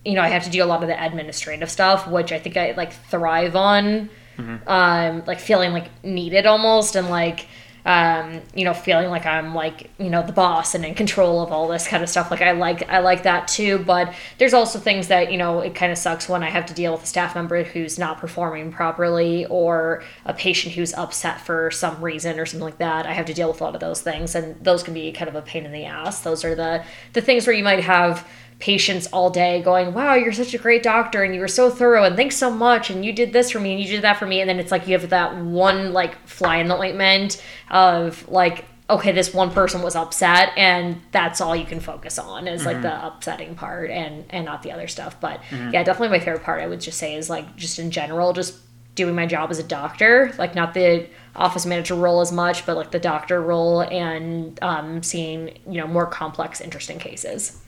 You 0.06 0.14
know, 0.14 0.22
I 0.22 0.28
have 0.30 0.44
to 0.44 0.50
do 0.50 0.64
a 0.64 0.66
lot 0.66 0.84
of 0.84 0.88
the 0.88 1.04
administrative 1.04 1.70
stuff, 1.70 2.08
which 2.08 2.32
I 2.32 2.40
think 2.40 2.58
I 2.58 2.74
like 2.78 2.94
thrive 2.94 3.56
on. 3.56 4.10
Mm-hmm. 4.38 4.68
Um, 4.68 5.24
like 5.26 5.40
feeling 5.40 5.72
like 5.72 5.90
needed 6.04 6.46
almost 6.46 6.98
and 6.98 7.10
like 7.10 7.48
um, 7.86 8.42
you 8.56 8.66
know, 8.66 8.74
feeling 8.74 9.10
like 9.10 9.28
I'm 9.28 9.54
like, 9.54 9.92
you 10.00 10.10
know, 10.10 10.26
the 10.26 10.34
boss 10.34 10.74
and 10.74 10.84
in 10.84 10.96
control 10.96 11.42
of 11.44 11.52
all 11.52 11.68
this 11.68 11.88
kind 11.88 12.02
of 12.02 12.10
stuff. 12.10 12.32
Like 12.32 12.42
I 12.42 12.52
like 12.52 12.90
I 12.90 13.00
like 13.00 13.24
that 13.24 13.48
too. 13.48 13.78
But 13.78 14.12
there's 14.40 14.56
also 14.56 14.80
things 14.80 15.08
that, 15.10 15.32
you 15.32 15.38
know, 15.38 15.60
it 15.60 15.76
kind 15.76 15.92
of 15.92 15.98
sucks 16.00 16.28
when 16.28 16.42
I 16.42 16.50
have 16.50 16.66
to 16.66 16.74
deal 16.74 16.94
with 16.94 17.04
a 17.04 17.06
staff 17.06 17.36
member 17.36 17.64
who's 17.64 18.00
not 18.00 18.18
performing 18.18 18.72
properly 18.72 19.46
or 19.46 20.04
a 20.26 20.34
patient 20.34 20.74
who's 20.74 20.96
upset 20.96 21.40
for 21.40 21.70
some 21.70 22.04
reason 22.04 22.40
or 22.40 22.48
something 22.48 22.66
like 22.66 22.80
that. 22.80 23.06
I 23.06 23.14
have 23.14 23.28
to 23.28 23.36
deal 23.36 23.50
with 23.50 23.62
a 23.62 23.64
lot 23.64 23.76
of 23.76 23.82
those 23.82 24.02
things 24.02 24.34
and 24.34 24.62
those 24.64 24.82
can 24.82 24.96
be 24.96 25.12
kind 25.12 25.30
of 25.30 25.36
a 25.36 25.44
pain 25.44 25.64
in 25.64 25.72
the 25.72 25.86
ass. 25.86 26.22
Those 26.22 26.44
are 26.44 26.56
the 26.56 26.84
the 27.14 27.22
things 27.22 27.46
where 27.46 27.56
you 27.56 27.64
might 27.64 27.84
have 27.84 28.28
patients 28.60 29.08
all 29.08 29.30
day 29.30 29.62
going, 29.62 29.94
Wow, 29.94 30.16
you're 30.16 30.32
such 30.32 30.54
a 30.54 30.58
great 30.58 30.84
doctor 30.84 31.24
and 31.24 31.36
you 31.36 31.42
were 31.42 31.48
so 31.48 31.70
thorough 31.70 32.04
and 32.04 32.16
thanks 32.16 32.38
so 32.38 32.50
much 32.50 32.90
and 32.90 33.06
you 33.06 33.12
did 33.12 33.34
this 33.34 33.52
for 33.52 33.60
me 33.60 33.74
and 33.74 33.82
you 33.82 33.88
did 33.88 34.02
that 34.02 34.18
for 34.18 34.26
me 34.26 34.42
and 34.42 34.50
then 34.50 34.60
it's 34.60 34.72
like 34.72 34.88
you 34.88 34.98
have 34.98 35.10
that 35.10 35.36
one 35.38 35.94
like 35.94 36.16
fly 36.28 36.58
in 36.58 36.68
the 36.68 36.76
ointment 36.76 37.42
of 37.70 38.28
like 38.30 38.66
okay, 38.88 39.12
this 39.12 39.34
one 39.34 39.50
person 39.50 39.82
was 39.82 39.96
upset 39.96 40.52
and 40.56 41.02
that's 41.12 41.42
all 41.42 41.56
you 41.56 41.66
can 41.66 41.80
focus 41.80 42.20
on 42.20 42.48
is 42.48 42.66
like 42.66 42.76
mm-hmm. 42.76 42.84
the 42.84 43.08
upsetting 43.08 43.56
part 43.56 43.90
and 43.90 44.26
and 44.30 44.46
not 44.46 44.62
the 44.62 44.72
other 44.72 44.88
stuff. 44.88 45.20
But 45.20 45.42
mm-hmm. 45.50 45.72
yeah, 45.74 45.84
definitely 45.84 46.18
my 46.18 46.24
favorite 46.24 46.44
part 46.44 46.62
I 46.62 46.68
would 46.68 46.82
just 46.82 47.00
say 47.00 47.16
is 47.16 47.30
like 47.30 47.56
just 47.56 47.80
in 47.80 47.90
general, 47.92 48.32
just 48.34 48.60
doing 48.94 49.16
my 49.16 49.26
job 49.26 49.52
as 49.52 49.60
a 49.60 49.64
doctor, 49.64 50.34
like 50.38 50.56
not 50.56 50.74
the 50.74 51.08
office 51.36 51.66
manager 51.66 51.96
role 51.96 52.22
as 52.22 52.32
much, 52.32 52.66
but 52.66 52.78
like 52.78 52.92
the 52.92 53.00
doctor 53.00 53.42
role 53.42 53.82
and 53.82 54.58
um, 54.62 55.04
seeing, 55.04 55.58
you 55.68 55.82
know, 55.82 55.88
more 55.88 56.06
complex, 56.06 56.62
interesting 56.62 56.98
cases. 56.98 57.62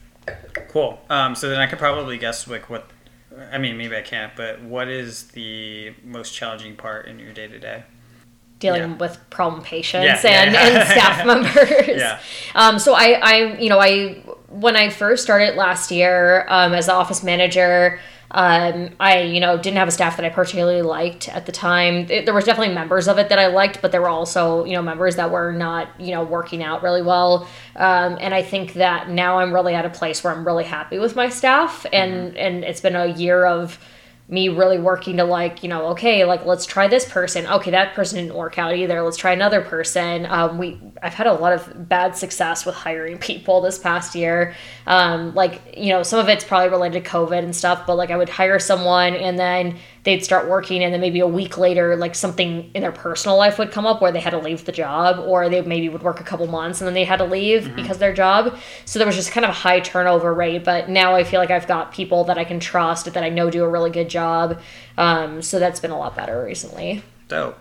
Cool. 0.69 0.99
Um, 1.09 1.35
so 1.35 1.49
then 1.49 1.59
I 1.59 1.67
could 1.67 1.79
probably 1.79 2.17
guess 2.17 2.47
like 2.47 2.69
what. 2.69 2.89
I 3.51 3.59
mean, 3.59 3.77
maybe 3.77 3.95
I 3.95 4.01
can't, 4.01 4.35
but 4.35 4.63
what 4.63 4.87
is 4.87 5.27
the 5.27 5.93
most 6.03 6.33
challenging 6.33 6.75
part 6.75 7.05
in 7.05 7.19
your 7.19 7.33
day 7.33 7.47
to 7.47 7.59
day? 7.59 7.83
Dealing 8.57 8.81
yeah. 8.81 8.97
with 8.97 9.29
problem 9.29 9.61
patients 9.61 10.23
yeah, 10.23 10.41
and, 10.41 10.53
yeah, 10.53 10.67
and 10.67 10.87
staff 10.89 11.25
members. 11.25 11.87
Yeah. 11.87 12.19
Um, 12.55 12.79
so 12.79 12.95
I, 12.95 13.19
I, 13.21 13.59
you 13.59 13.69
know, 13.69 13.79
I 13.79 14.23
when 14.49 14.75
I 14.75 14.89
first 14.89 15.23
started 15.23 15.55
last 15.55 15.91
year 15.91 16.47
um, 16.49 16.73
as 16.73 16.87
the 16.87 16.93
office 16.93 17.21
manager, 17.23 17.99
um, 18.31 18.89
I, 18.99 19.21
you 19.21 19.39
know, 19.39 19.57
didn't 19.57 19.77
have 19.77 19.87
a 19.87 19.91
staff 19.91 20.17
that 20.17 20.25
I 20.25 20.29
particularly 20.29 20.81
liked 20.81 21.29
at 21.29 21.45
the 21.45 21.51
time. 21.51 22.07
It, 22.09 22.25
there 22.25 22.33
was 22.33 22.43
definitely 22.43 22.75
members 22.75 23.07
of 23.07 23.17
it 23.17 23.29
that 23.29 23.39
I 23.39 23.47
liked, 23.47 23.81
but 23.81 23.91
there 23.91 24.01
were 24.01 24.09
also, 24.09 24.65
you 24.65 24.73
know, 24.73 24.81
members 24.81 25.15
that 25.15 25.31
were 25.31 25.53
not, 25.53 25.89
you 25.99 26.11
know, 26.11 26.23
working 26.23 26.61
out 26.61 26.83
really 26.83 27.01
well. 27.01 27.47
Um, 27.75 28.17
and 28.19 28.33
I 28.33 28.43
think 28.43 28.73
that 28.73 29.09
now 29.09 29.39
I'm 29.39 29.53
really 29.53 29.75
at 29.75 29.85
a 29.85 29.89
place 29.89 30.23
where 30.23 30.33
I'm 30.33 30.45
really 30.45 30.65
happy 30.65 30.99
with 30.99 31.15
my 31.15 31.29
staff, 31.29 31.85
and 31.93 32.29
mm-hmm. 32.29 32.37
and 32.37 32.63
it's 32.63 32.81
been 32.81 32.95
a 32.95 33.07
year 33.07 33.45
of 33.45 33.79
me 34.29 34.49
really 34.49 34.77
working 34.77 35.17
to 35.17 35.23
like 35.23 35.63
you 35.63 35.69
know 35.69 35.87
okay 35.87 36.25
like 36.25 36.45
let's 36.45 36.65
try 36.65 36.87
this 36.87 37.09
person. 37.09 37.47
Okay 37.47 37.71
that 37.71 37.93
person 37.93 38.19
didn't 38.19 38.35
work 38.35 38.57
out 38.59 38.75
either. 38.75 39.01
Let's 39.01 39.17
try 39.17 39.31
another 39.31 39.61
person. 39.61 40.25
Um, 40.25 40.57
we 40.57 40.79
i've 41.01 41.13
had 41.13 41.27
a 41.27 41.33
lot 41.33 41.53
of 41.53 41.87
bad 41.87 42.15
success 42.15 42.65
with 42.65 42.75
hiring 42.75 43.17
people 43.17 43.61
this 43.61 43.79
past 43.79 44.15
year. 44.15 44.55
Um, 44.85 45.33
like 45.33 45.75
you 45.77 45.89
know 45.89 46.03
some 46.03 46.19
of 46.19 46.27
it's 46.29 46.43
probably 46.43 46.69
related 46.69 47.03
to 47.03 47.09
covid 47.09 47.39
and 47.39 47.55
stuff 47.55 47.85
but 47.85 47.95
like 47.95 48.11
i 48.11 48.17
would 48.17 48.29
hire 48.29 48.59
someone 48.59 49.15
and 49.15 49.37
then 49.37 49.77
they'd 50.07 50.23
start 50.23 50.47
working 50.47 50.85
and 50.85 50.93
then 50.93 51.01
maybe 51.01 51.19
a 51.19 51.27
week 51.27 51.57
later 51.57 51.97
like 51.97 52.15
something 52.15 52.71
in 52.73 52.81
their 52.81 52.93
personal 52.93 53.35
life 53.35 53.59
would 53.59 53.73
come 53.73 53.85
up 53.85 54.01
where 54.01 54.09
they 54.09 54.21
had 54.21 54.29
to 54.29 54.37
leave 54.37 54.63
the 54.63 54.71
job 54.71 55.19
or 55.19 55.49
they 55.49 55.61
maybe 55.63 55.89
would 55.89 56.01
work 56.01 56.21
a 56.21 56.23
couple 56.23 56.47
months 56.47 56.79
and 56.79 56.87
then 56.87 56.93
they 56.93 57.03
had 57.03 57.17
to 57.17 57.25
leave 57.25 57.63
mm-hmm. 57.63 57.75
because 57.75 57.97
their 57.97 58.13
job 58.13 58.57
so 58.85 58.99
there 58.99 59.05
was 59.05 59.17
just 59.17 59.33
kind 59.33 59.43
of 59.43 59.49
a 59.49 59.53
high 59.53 59.81
turnover 59.81 60.33
rate 60.33 60.63
but 60.63 60.87
now 60.87 61.13
i 61.13 61.25
feel 61.25 61.41
like 61.41 61.51
i've 61.51 61.67
got 61.67 61.91
people 61.91 62.23
that 62.23 62.37
i 62.37 62.45
can 62.45 62.57
trust 62.57 63.13
that 63.13 63.21
i 63.21 63.27
know 63.27 63.49
do 63.49 63.65
a 63.65 63.69
really 63.69 63.89
good 63.91 64.09
job 64.09 64.57
um, 64.97 65.41
so 65.41 65.59
that's 65.59 65.81
been 65.81 65.91
a 65.91 65.99
lot 65.99 66.15
better 66.15 66.41
recently 66.41 67.03
dope 67.27 67.59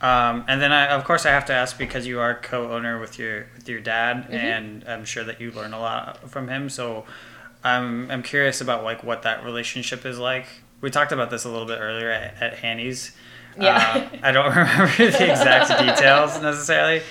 um, 0.00 0.44
and 0.48 0.60
then 0.60 0.72
I, 0.72 0.88
of 0.88 1.04
course 1.04 1.24
I 1.24 1.30
have 1.30 1.46
to 1.46 1.54
ask 1.54 1.78
because 1.78 2.06
you 2.06 2.18
are 2.18 2.34
co-owner 2.34 2.98
with 3.00 3.18
your 3.18 3.46
with 3.54 3.66
your 3.66 3.80
dad, 3.80 4.24
mm-hmm. 4.24 4.34
and 4.34 4.84
I'm 4.86 5.06
sure 5.06 5.24
that 5.24 5.40
you 5.40 5.50
learn 5.50 5.72
a 5.72 5.80
lot 5.80 6.28
from 6.28 6.48
him. 6.48 6.68
So 6.68 7.06
I'm 7.62 8.10
I'm 8.10 8.22
curious 8.22 8.60
about 8.60 8.84
like 8.84 9.02
what 9.02 9.22
that 9.22 9.42
relationship 9.44 10.04
is 10.04 10.18
like 10.18 10.46
we 10.80 10.90
talked 10.90 11.12
about 11.12 11.30
this 11.30 11.44
a 11.44 11.48
little 11.48 11.66
bit 11.66 11.78
earlier 11.80 12.10
at, 12.10 12.42
at 12.42 12.54
Hanny's. 12.58 13.12
Yeah. 13.58 14.08
Uh, 14.12 14.16
I 14.22 14.32
don't 14.32 14.48
remember 14.56 14.96
the 14.96 15.06
exact 15.30 15.68
details 15.80 16.40
necessarily, 16.40 17.02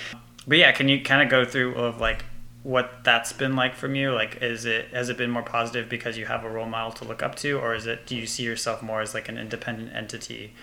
but 0.46 0.58
yeah, 0.58 0.72
can 0.72 0.88
you 0.88 1.02
kind 1.02 1.22
of 1.22 1.28
go 1.28 1.44
through 1.44 1.74
of 1.74 2.00
like 2.00 2.24
what 2.62 3.04
that's 3.04 3.32
been 3.32 3.54
like 3.56 3.74
from 3.74 3.94
you? 3.94 4.12
Like, 4.12 4.42
is 4.42 4.64
it 4.64 4.88
has 4.88 5.08
it 5.08 5.16
been 5.16 5.30
more 5.30 5.42
positive 5.42 5.88
because 5.88 6.18
you 6.18 6.26
have 6.26 6.44
a 6.44 6.50
role 6.50 6.66
model 6.66 6.92
to 6.92 7.04
look 7.04 7.22
up 7.22 7.34
to, 7.36 7.58
or 7.58 7.74
is 7.74 7.86
it 7.86 8.06
do 8.06 8.16
you 8.16 8.26
see 8.26 8.42
yourself 8.42 8.82
more 8.82 9.00
as 9.00 9.14
like 9.14 9.28
an 9.28 9.38
independent 9.38 9.94
entity 9.94 10.54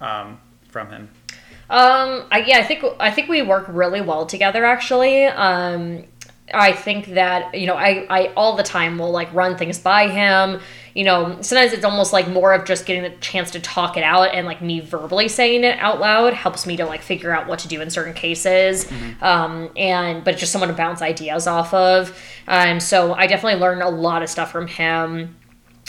um, 0.00 0.40
from 0.68 0.90
him? 0.90 1.10
Um, 1.68 2.26
I, 2.30 2.44
yeah, 2.46 2.58
I 2.58 2.62
think 2.62 2.84
I 3.00 3.10
think 3.10 3.28
we 3.28 3.42
work 3.42 3.66
really 3.68 4.00
well 4.00 4.26
together. 4.26 4.64
Actually, 4.64 5.24
um, 5.24 6.04
I 6.54 6.72
think 6.72 7.06
that 7.14 7.58
you 7.58 7.66
know 7.66 7.74
I 7.74 8.06
I 8.08 8.32
all 8.36 8.56
the 8.56 8.62
time 8.62 8.98
will 8.98 9.10
like 9.10 9.32
run 9.34 9.56
things 9.56 9.78
by 9.78 10.08
him 10.08 10.60
you 10.96 11.04
know, 11.04 11.36
sometimes 11.42 11.74
it's 11.74 11.84
almost 11.84 12.14
like 12.14 12.26
more 12.26 12.54
of 12.54 12.64
just 12.64 12.86
getting 12.86 13.04
a 13.04 13.14
chance 13.18 13.50
to 13.50 13.60
talk 13.60 13.98
it 13.98 14.02
out 14.02 14.34
and 14.34 14.46
like 14.46 14.62
me 14.62 14.80
verbally 14.80 15.28
saying 15.28 15.62
it 15.62 15.78
out 15.78 16.00
loud 16.00 16.32
helps 16.32 16.66
me 16.66 16.74
to 16.78 16.86
like 16.86 17.02
figure 17.02 17.30
out 17.32 17.46
what 17.46 17.58
to 17.58 17.68
do 17.68 17.82
in 17.82 17.90
certain 17.90 18.14
cases. 18.14 18.86
Mm-hmm. 18.86 19.22
Um, 19.22 19.68
and, 19.76 20.24
but 20.24 20.38
just 20.38 20.52
someone 20.52 20.70
to 20.70 20.74
bounce 20.74 21.02
ideas 21.02 21.46
off 21.46 21.74
of. 21.74 22.18
Um, 22.48 22.80
so 22.80 23.12
I 23.12 23.26
definitely 23.26 23.60
learned 23.60 23.82
a 23.82 23.90
lot 23.90 24.22
of 24.22 24.30
stuff 24.30 24.50
from 24.50 24.68
him. 24.68 25.36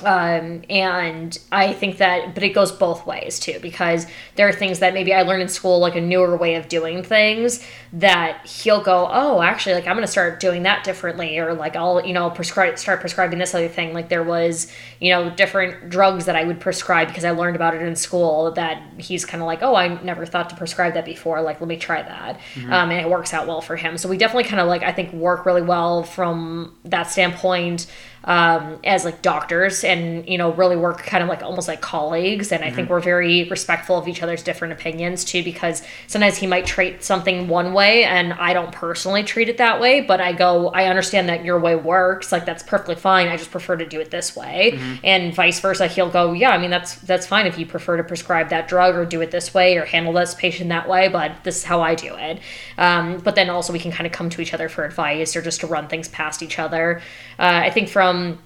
Um, 0.04 0.62
and 0.70 1.38
I 1.52 1.74
think 1.74 1.98
that, 1.98 2.36
but 2.36 2.44
it 2.44 2.50
goes 2.50 2.72
both 2.72 3.08
ways 3.08 3.40
too, 3.40 3.58
because 3.64 4.06
there 4.36 4.48
are 4.48 4.54
things 4.54 4.78
that 4.80 4.94
maybe 4.94 5.12
I 5.12 5.24
learned 5.24 5.42
in 5.42 5.48
school, 5.48 5.80
like 5.80 5.96
a 5.96 6.02
newer 6.02 6.38
way 6.38 6.54
of 6.54 6.68
doing 6.68 7.02
things, 7.02 7.66
that 7.94 8.46
he'll 8.46 8.84
go, 8.84 9.10
oh, 9.12 9.42
actually, 9.42 9.74
like 9.74 9.88
I'm 9.88 9.96
gonna 9.96 10.06
start 10.06 10.40
doing 10.40 10.64
that 10.64 10.84
differently, 10.84 11.40
or 11.40 11.56
like 11.56 11.76
I'll, 11.76 12.06
you 12.06 12.14
know, 12.14 12.30
prescribe, 12.30 12.78
start 12.78 13.00
prescribing 13.00 13.40
this 13.40 13.56
other 13.56 13.68
thing. 13.68 13.92
Like 13.94 14.08
there 14.08 14.24
was, 14.24 14.72
you 15.00 15.12
know, 15.12 15.32
different 15.32 15.90
drugs 15.90 16.26
that 16.26 16.36
I 16.36 16.44
would 16.44 16.60
prescribe 16.60 17.08
because 17.08 17.26
I 17.26 17.32
learned 17.32 17.56
about 17.56 17.74
it 17.74 17.82
in 17.82 17.96
school. 17.96 18.52
That 18.52 18.80
he's 18.98 19.26
kind 19.26 19.42
of 19.42 19.48
like, 19.48 19.64
oh, 19.64 19.74
I 19.74 20.00
never 20.04 20.28
thought 20.28 20.52
to 20.52 20.56
prescribe 20.56 20.94
that 20.94 21.06
before. 21.06 21.42
Like 21.42 21.60
let 21.60 21.68
me 21.68 21.78
try 21.78 22.04
that, 22.04 22.40
mm-hmm. 22.54 22.72
um, 22.72 22.92
and 22.92 23.04
it 23.04 23.10
works 23.10 23.34
out 23.34 23.48
well 23.48 23.62
for 23.62 23.76
him. 23.76 23.98
So 23.98 24.10
we 24.10 24.18
definitely 24.18 24.44
kind 24.44 24.60
of 24.60 24.68
like 24.68 24.84
I 24.84 24.92
think 24.92 25.12
work 25.12 25.48
really 25.48 25.64
well 25.64 26.04
from 26.04 26.76
that 26.86 27.10
standpoint 27.10 27.88
um, 28.28 28.80
as 28.84 29.06
like 29.06 29.22
doctors 29.22 29.86
and 29.86 30.28
you 30.28 30.38
know 30.38 30.52
really 30.54 30.76
work 30.76 31.02
kind 31.04 31.24
of 31.24 31.30
like 31.30 31.42
almost 31.42 31.68
like 31.68 31.80
colleagues. 31.80 32.52
And 32.52 32.62
i 32.62 32.68
mm-hmm. 32.68 32.76
think 32.76 32.90
we're 32.90 33.00
very 33.00 33.46
respectful 33.46 33.98
of 33.98 34.08
each 34.08 34.22
other's 34.22 34.44
different 34.44 34.74
opinions 34.74 35.24
too 35.24 35.44
because 35.44 35.82
sometimes 36.08 36.36
he 36.36 36.46
might 36.46 36.66
treat 36.66 37.04
something 37.04 37.48
one 37.48 37.74
way 37.74 38.04
and 38.04 38.34
i 38.34 38.54
don't 38.54 38.72
personally 38.74 39.24
treat 39.24 39.48
it 39.48 39.58
that 39.58 39.80
way. 39.80 40.02
But 40.02 40.20
i 40.20 40.34
go 40.34 40.68
i 40.70 40.86
understand 40.86 41.30
that 41.30 41.46
your 41.46 41.58
way 41.58 41.78
works. 41.78 42.34
Like 42.34 42.46
that's 42.46 42.64
perfectly 42.64 42.96
fine. 42.96 43.30
I 43.30 43.38
just 43.38 43.50
prefer 43.50 43.78
to 43.78 43.86
do 43.86 44.02
it 44.02 44.12
this 44.12 44.36
way. 44.36 44.74
Mm-hmm. 44.78 44.96
and 45.06 45.34
vice 45.34 45.60
versa 45.62 45.88
he'll 45.88 46.10
go 46.10 46.34
yeah 46.34 46.50
i 46.52 46.58
mean 46.58 46.70
that's 46.70 46.96
that's 46.96 47.26
fine 47.26 47.46
if 47.46 47.58
you 47.58 47.66
prefer 47.66 47.96
to 47.98 48.04
prescribe 48.04 48.50
that 48.50 48.68
drug 48.68 48.96
or 48.96 49.06
do 49.06 49.22
it 49.22 49.32
this 49.32 49.54
way 49.54 49.78
or 49.78 49.86
handle 49.86 50.12
this 50.12 50.36
patient 50.36 50.70
that 50.70 50.90
way 50.90 51.08
but 51.08 51.32
this 51.44 51.58
is 51.58 51.64
how 51.64 51.82
i 51.82 51.96
do 51.96 52.14
it. 52.16 52.40
Um, 52.78 53.20
but 53.20 53.36
then 53.36 53.50
also 53.50 53.72
we 53.72 53.80
can 53.80 53.92
kind 53.92 54.06
of 54.06 54.12
come 54.12 54.30
to 54.32 54.42
each 54.42 54.54
other 54.54 54.68
for 54.68 54.84
advice 54.84 55.36
or 55.36 55.42
just 55.42 55.62
to 55.62 55.68
run 55.68 55.88
things 55.88 56.10
past 56.10 56.44
each 56.44 56.60
other. 56.60 57.02
Uh, 57.40 57.62
i 57.68 57.70
think 57.70 57.88
from 57.88 58.17
um, 58.18 58.40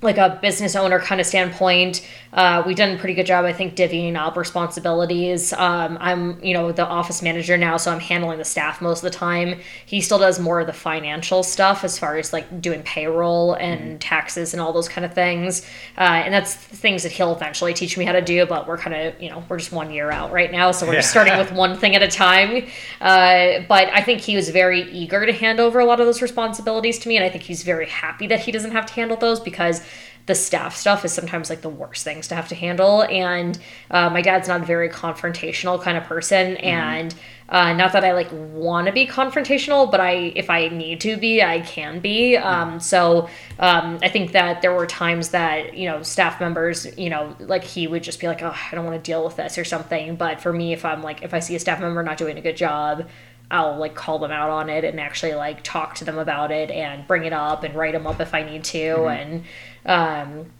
like 0.00 0.16
a 0.18 0.38
business 0.40 0.76
owner 0.76 1.00
kind 1.00 1.20
of 1.20 1.26
standpoint, 1.26 2.06
uh, 2.32 2.62
we've 2.66 2.76
done 2.76 2.94
a 2.94 2.98
pretty 2.98 3.14
good 3.14 3.26
job, 3.26 3.44
I 3.44 3.52
think, 3.52 3.74
divvying 3.74 4.16
up 4.16 4.36
responsibilities. 4.36 5.52
Um, 5.54 5.96
I'm, 6.00 6.42
you 6.44 6.54
know, 6.54 6.72
the 6.72 6.86
office 6.86 7.22
manager 7.22 7.56
now, 7.56 7.78
so 7.78 7.90
I'm 7.90 8.00
handling 8.00 8.38
the 8.38 8.44
staff 8.44 8.80
most 8.80 9.02
of 9.02 9.10
the 9.10 9.16
time. 9.16 9.58
He 9.86 10.00
still 10.00 10.18
does 10.18 10.38
more 10.38 10.60
of 10.60 10.66
the 10.66 10.72
financial 10.72 11.42
stuff 11.42 11.84
as 11.84 11.98
far 11.98 12.16
as 12.16 12.32
like 12.32 12.60
doing 12.60 12.82
payroll 12.82 13.54
and 13.54 13.80
mm-hmm. 13.80 13.98
taxes 13.98 14.52
and 14.52 14.60
all 14.60 14.72
those 14.72 14.88
kind 14.88 15.04
of 15.04 15.14
things. 15.14 15.62
Uh, 15.96 16.22
and 16.24 16.34
that's 16.34 16.54
things 16.54 17.02
that 17.02 17.12
he'll 17.12 17.34
eventually 17.34 17.72
teach 17.72 17.96
me 17.96 18.04
how 18.04 18.12
to 18.12 18.22
do, 18.22 18.44
but 18.46 18.68
we're 18.68 18.78
kind 18.78 18.94
of, 18.94 19.20
you 19.20 19.30
know, 19.30 19.42
we're 19.48 19.58
just 19.58 19.72
one 19.72 19.90
year 19.90 20.10
out 20.10 20.30
right 20.30 20.52
now, 20.52 20.70
so 20.70 20.86
we're 20.86 20.94
just 20.94 21.10
starting 21.10 21.36
with 21.38 21.50
one 21.52 21.76
thing 21.78 21.96
at 21.96 22.02
a 22.02 22.08
time. 22.08 22.66
Uh, 23.00 23.60
but 23.68 23.88
I 23.92 24.02
think 24.02 24.20
he 24.20 24.36
was 24.36 24.50
very 24.50 24.82
eager 24.92 25.24
to 25.24 25.32
hand 25.32 25.60
over 25.60 25.78
a 25.78 25.84
lot 25.84 25.98
of 25.98 26.06
those 26.06 26.20
responsibilities 26.20 26.98
to 27.00 27.08
me, 27.08 27.16
and 27.16 27.24
I 27.24 27.30
think 27.30 27.42
he's 27.42 27.62
very 27.62 27.88
happy 27.88 28.26
that 28.26 28.40
he 28.40 28.52
doesn't 28.52 28.72
have 28.72 28.84
to 28.86 28.92
handle 28.92 29.16
those 29.16 29.40
because 29.40 29.82
the 30.28 30.34
staff 30.34 30.76
stuff 30.76 31.06
is 31.06 31.12
sometimes 31.12 31.48
like 31.48 31.62
the 31.62 31.70
worst 31.70 32.04
things 32.04 32.28
to 32.28 32.34
have 32.34 32.48
to 32.48 32.54
handle. 32.54 33.02
And 33.02 33.58
uh, 33.90 34.10
my 34.10 34.20
dad's 34.20 34.46
not 34.46 34.60
a 34.60 34.64
very 34.64 34.90
confrontational 34.90 35.82
kind 35.82 35.96
of 35.96 36.04
person, 36.04 36.54
mm-hmm. 36.54 36.64
and 36.64 37.14
uh, 37.48 37.72
not 37.72 37.92
that 37.94 38.04
I 38.04 38.12
like 38.12 38.28
want 38.30 38.88
to 38.88 38.92
be 38.92 39.06
confrontational, 39.06 39.90
but 39.90 40.00
I 40.00 40.32
if 40.36 40.50
I 40.50 40.68
need 40.68 41.00
to 41.00 41.16
be, 41.16 41.42
I 41.42 41.60
can 41.60 41.98
be. 41.98 42.36
Um, 42.36 42.78
so 42.78 43.30
um, 43.58 43.98
I 44.02 44.10
think 44.10 44.32
that 44.32 44.60
there 44.60 44.74
were 44.74 44.86
times 44.86 45.30
that 45.30 45.74
you 45.74 45.88
know 45.88 46.02
staff 46.02 46.40
members, 46.40 46.86
you 46.98 47.08
know, 47.08 47.34
like 47.40 47.64
he 47.64 47.86
would 47.86 48.02
just 48.02 48.20
be 48.20 48.26
like, 48.26 48.42
oh, 48.42 48.54
I 48.54 48.74
don't 48.74 48.84
want 48.84 49.02
to 49.02 49.10
deal 49.10 49.24
with 49.24 49.36
this 49.36 49.56
or 49.56 49.64
something. 49.64 50.16
But 50.16 50.42
for 50.42 50.52
me, 50.52 50.74
if 50.74 50.84
I'm 50.84 51.02
like 51.02 51.22
if 51.22 51.32
I 51.32 51.40
see 51.40 51.56
a 51.56 51.58
staff 51.58 51.80
member 51.80 52.02
not 52.02 52.18
doing 52.18 52.36
a 52.36 52.42
good 52.42 52.56
job. 52.56 53.08
I'll 53.50 53.76
like 53.76 53.94
call 53.94 54.18
them 54.18 54.30
out 54.30 54.50
on 54.50 54.68
it 54.68 54.84
and 54.84 55.00
actually 55.00 55.34
like 55.34 55.62
talk 55.62 55.94
to 55.96 56.04
them 56.04 56.18
about 56.18 56.50
it 56.50 56.70
and 56.70 57.06
bring 57.06 57.24
it 57.24 57.32
up 57.32 57.64
and 57.64 57.74
write 57.74 57.92
them 57.92 58.06
up 58.06 58.20
if 58.20 58.34
I 58.34 58.42
need 58.42 58.64
to 58.64 58.78
mm-hmm. 58.78 59.44
and 59.86 60.40
um, 60.40 60.50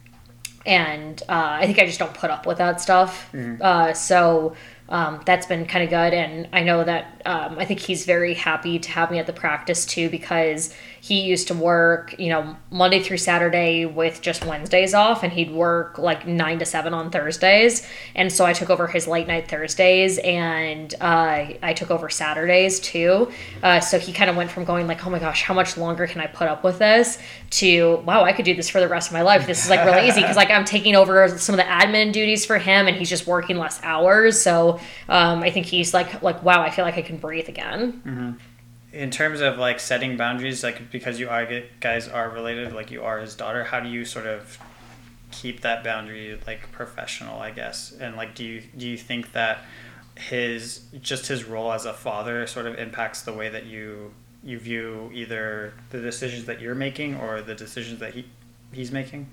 and 0.65 1.21
uh, 1.29 1.57
I 1.59 1.65
think 1.65 1.79
I 1.79 1.85
just 1.85 1.99
don't 1.99 2.13
put 2.13 2.29
up 2.29 2.45
with 2.45 2.57
that 2.57 2.81
stuff. 2.81 3.31
Mm-hmm. 3.31 3.61
Uh, 3.61 3.93
so 3.93 4.55
um, 4.89 5.21
that's 5.25 5.45
been 5.45 5.65
kind 5.65 5.83
of 5.83 5.89
good. 5.89 6.13
And 6.13 6.49
I 6.51 6.63
know 6.63 6.83
that 6.83 7.21
um, 7.25 7.57
I 7.59 7.65
think 7.65 7.79
he's 7.79 8.05
very 8.05 8.33
happy 8.33 8.79
to 8.79 8.89
have 8.91 9.11
me 9.11 9.19
at 9.19 9.27
the 9.27 9.33
practice 9.33 9.85
too 9.85 10.09
because 10.09 10.75
he 11.01 11.21
used 11.21 11.47
to 11.47 11.53
work, 11.53 12.15
you 12.19 12.29
know, 12.29 12.55
Monday 12.71 13.01
through 13.01 13.17
Saturday 13.17 13.85
with 13.85 14.21
just 14.21 14.45
Wednesdays 14.45 14.93
off, 14.93 15.23
and 15.23 15.31
he'd 15.31 15.51
work 15.51 15.97
like 15.97 16.27
nine 16.27 16.59
to 16.59 16.65
seven 16.65 16.93
on 16.93 17.09
Thursdays. 17.09 17.87
And 18.15 18.31
so 18.31 18.45
I 18.45 18.53
took 18.53 18.69
over 18.69 18.87
his 18.87 19.07
late 19.07 19.27
night 19.27 19.47
Thursdays, 19.47 20.17
and 20.19 20.93
uh, 20.99 21.53
I 21.61 21.73
took 21.75 21.91
over 21.91 22.09
Saturdays 22.09 22.79
too. 22.79 23.31
Uh, 23.63 23.79
so 23.79 23.97
he 23.97 24.11
kind 24.11 24.29
of 24.29 24.35
went 24.35 24.51
from 24.51 24.65
going 24.65 24.87
like, 24.87 25.05
oh 25.05 25.09
my 25.09 25.19
gosh, 25.19 25.43
how 25.43 25.53
much 25.53 25.77
longer 25.77 26.05
can 26.05 26.21
I 26.21 26.27
put 26.27 26.47
up 26.47 26.63
with 26.63 26.79
this? 26.79 27.17
To 27.51 27.97
wow, 28.05 28.23
I 28.23 28.33
could 28.33 28.45
do 28.45 28.55
this 28.55 28.69
for 28.69 28.79
the 28.79 28.87
rest 28.87 29.09
of 29.09 29.13
my 29.13 29.21
life. 29.21 29.47
This 29.47 29.63
is 29.63 29.69
like 29.69 29.85
really 29.85 30.07
easy 30.07 30.21
because 30.21 30.35
like 30.35 30.51
I'm 30.51 30.65
taking 30.65 30.95
over 30.95 31.27
some 31.37 31.53
of 31.53 31.57
the 31.57 31.63
admin 31.63 32.11
duties 32.11 32.45
for 32.45 32.57
him, 32.57 32.87
and 32.87 32.97
he's 32.97 33.09
just 33.09 33.25
working 33.25 33.57
less 33.57 33.79
hours. 33.83 34.39
So 34.39 34.79
um, 35.07 35.43
I 35.43 35.49
think 35.49 35.65
he's 35.65 35.93
like 35.93 36.21
like 36.21 36.43
wow, 36.43 36.61
I 36.61 36.69
feel 36.69 36.85
like 36.85 36.97
I 36.97 37.01
can 37.01 37.17
breathe 37.17 37.47
again. 37.47 38.01
Mm-hmm 38.05 38.48
in 38.91 39.11
terms 39.11 39.41
of 39.41 39.57
like 39.57 39.79
setting 39.79 40.17
boundaries, 40.17 40.63
like 40.63 40.91
because 40.91 41.19
you 41.19 41.29
are 41.29 41.47
guys 41.79 42.07
are 42.07 42.29
related, 42.29 42.73
like 42.73 42.91
you 42.91 43.03
are 43.03 43.19
his 43.19 43.35
daughter, 43.35 43.63
how 43.63 43.79
do 43.79 43.89
you 43.89 44.05
sort 44.05 44.25
of 44.25 44.57
keep 45.31 45.61
that 45.61 45.83
boundary 45.83 46.39
like 46.47 46.71
professional, 46.71 47.39
I 47.39 47.51
guess? 47.51 47.91
And 47.99 48.15
like, 48.15 48.35
do 48.35 48.43
you 48.43 48.63
do 48.77 48.87
you 48.87 48.97
think 48.97 49.33
that 49.33 49.59
his 50.17 50.81
just 51.01 51.27
his 51.27 51.43
role 51.43 51.71
as 51.71 51.85
a 51.85 51.93
father 51.93 52.45
sort 52.47 52.65
of 52.65 52.77
impacts 52.77 53.21
the 53.21 53.33
way 53.33 53.49
that 53.49 53.65
you 53.65 54.13
you 54.43 54.57
view 54.57 55.09
either 55.13 55.73
the 55.91 56.01
decisions 56.01 56.45
that 56.45 56.59
you're 56.59 56.75
making 56.75 57.15
or 57.15 57.41
the 57.41 57.55
decisions 57.55 57.99
that 57.99 58.13
he 58.13 58.25
he's 58.71 58.91
making? 58.91 59.27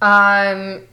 Um. 0.00 0.86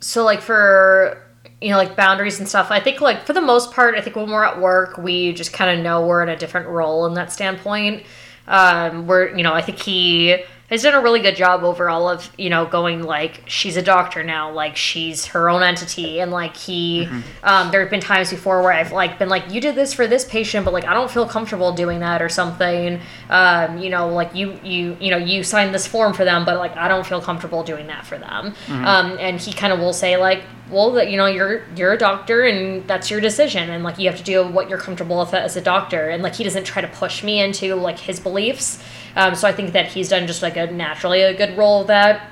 So 0.00 0.24
like 0.24 0.42
for 0.42 1.25
you 1.60 1.70
know, 1.70 1.76
like 1.76 1.96
boundaries 1.96 2.38
and 2.38 2.48
stuff. 2.48 2.70
I 2.70 2.80
think, 2.80 3.00
like, 3.00 3.24
for 3.24 3.32
the 3.32 3.40
most 3.40 3.72
part, 3.72 3.94
I 3.94 4.00
think 4.00 4.16
when 4.16 4.30
we're 4.30 4.44
at 4.44 4.60
work, 4.60 4.98
we 4.98 5.32
just 5.32 5.52
kind 5.52 5.76
of 5.76 5.82
know 5.82 6.06
we're 6.06 6.22
in 6.22 6.28
a 6.28 6.36
different 6.36 6.68
role 6.68 7.06
in 7.06 7.14
that 7.14 7.32
standpoint. 7.32 8.04
Um, 8.46 9.06
we're, 9.06 9.34
you 9.36 9.42
know, 9.42 9.52
I 9.52 9.62
think 9.62 9.78
he 9.80 10.44
has 10.68 10.82
done 10.82 10.94
a 10.94 11.00
really 11.00 11.20
good 11.20 11.36
job 11.36 11.62
overall 11.62 12.08
of 12.08 12.30
you 12.36 12.50
know 12.50 12.66
going 12.66 13.02
like 13.02 13.42
she's 13.46 13.76
a 13.76 13.82
doctor 13.82 14.22
now 14.22 14.50
like 14.50 14.76
she's 14.76 15.26
her 15.26 15.48
own 15.48 15.62
entity 15.62 16.20
and 16.20 16.30
like 16.30 16.56
he 16.56 17.04
mm-hmm. 17.04 17.20
um, 17.44 17.70
there 17.70 17.80
have 17.80 17.90
been 17.90 18.00
times 18.00 18.30
before 18.30 18.62
where 18.62 18.72
i've 18.72 18.92
like 18.92 19.18
been 19.18 19.28
like 19.28 19.52
you 19.52 19.60
did 19.60 19.74
this 19.74 19.92
for 19.92 20.06
this 20.06 20.24
patient 20.24 20.64
but 20.64 20.74
like 20.74 20.84
i 20.84 20.92
don't 20.92 21.10
feel 21.10 21.26
comfortable 21.26 21.72
doing 21.72 22.00
that 22.00 22.20
or 22.20 22.28
something 22.28 23.00
um, 23.30 23.78
you 23.78 23.88
know 23.88 24.08
like 24.08 24.34
you 24.34 24.58
you 24.62 24.96
you 25.00 25.10
know 25.10 25.16
you 25.16 25.42
signed 25.42 25.74
this 25.74 25.86
form 25.86 26.12
for 26.12 26.24
them 26.24 26.44
but 26.44 26.58
like 26.58 26.76
i 26.76 26.88
don't 26.88 27.06
feel 27.06 27.20
comfortable 27.20 27.62
doing 27.62 27.86
that 27.86 28.04
for 28.04 28.18
them 28.18 28.52
mm-hmm. 28.66 28.84
um, 28.84 29.16
and 29.20 29.40
he 29.40 29.52
kind 29.52 29.72
of 29.72 29.78
will 29.78 29.92
say 29.92 30.16
like 30.16 30.42
well 30.70 30.92
that 30.92 31.10
you 31.10 31.16
know 31.16 31.26
you're 31.26 31.62
you're 31.76 31.92
a 31.92 31.98
doctor 31.98 32.44
and 32.44 32.86
that's 32.86 33.10
your 33.10 33.20
decision. 33.20 33.70
And 33.70 33.84
like 33.84 33.98
you 33.98 34.08
have 34.08 34.18
to 34.18 34.24
do 34.24 34.46
what 34.46 34.68
you're 34.68 34.78
comfortable 34.78 35.18
with 35.18 35.34
as 35.34 35.56
a 35.56 35.60
doctor. 35.60 36.08
And 36.08 36.22
like 36.22 36.34
he 36.34 36.44
doesn't 36.44 36.64
try 36.64 36.82
to 36.82 36.88
push 36.88 37.22
me 37.22 37.40
into 37.40 37.74
like 37.74 37.98
his 37.98 38.20
beliefs. 38.20 38.82
Um, 39.14 39.34
so 39.34 39.48
i 39.48 39.52
think 39.52 39.72
that 39.72 39.86
he's 39.86 40.10
done 40.10 40.26
just 40.26 40.42
like 40.42 40.56
a 40.56 40.66
naturally 40.66 41.22
a 41.22 41.34
good 41.34 41.56
role 41.56 41.82
of 41.82 41.86
that. 41.86 42.30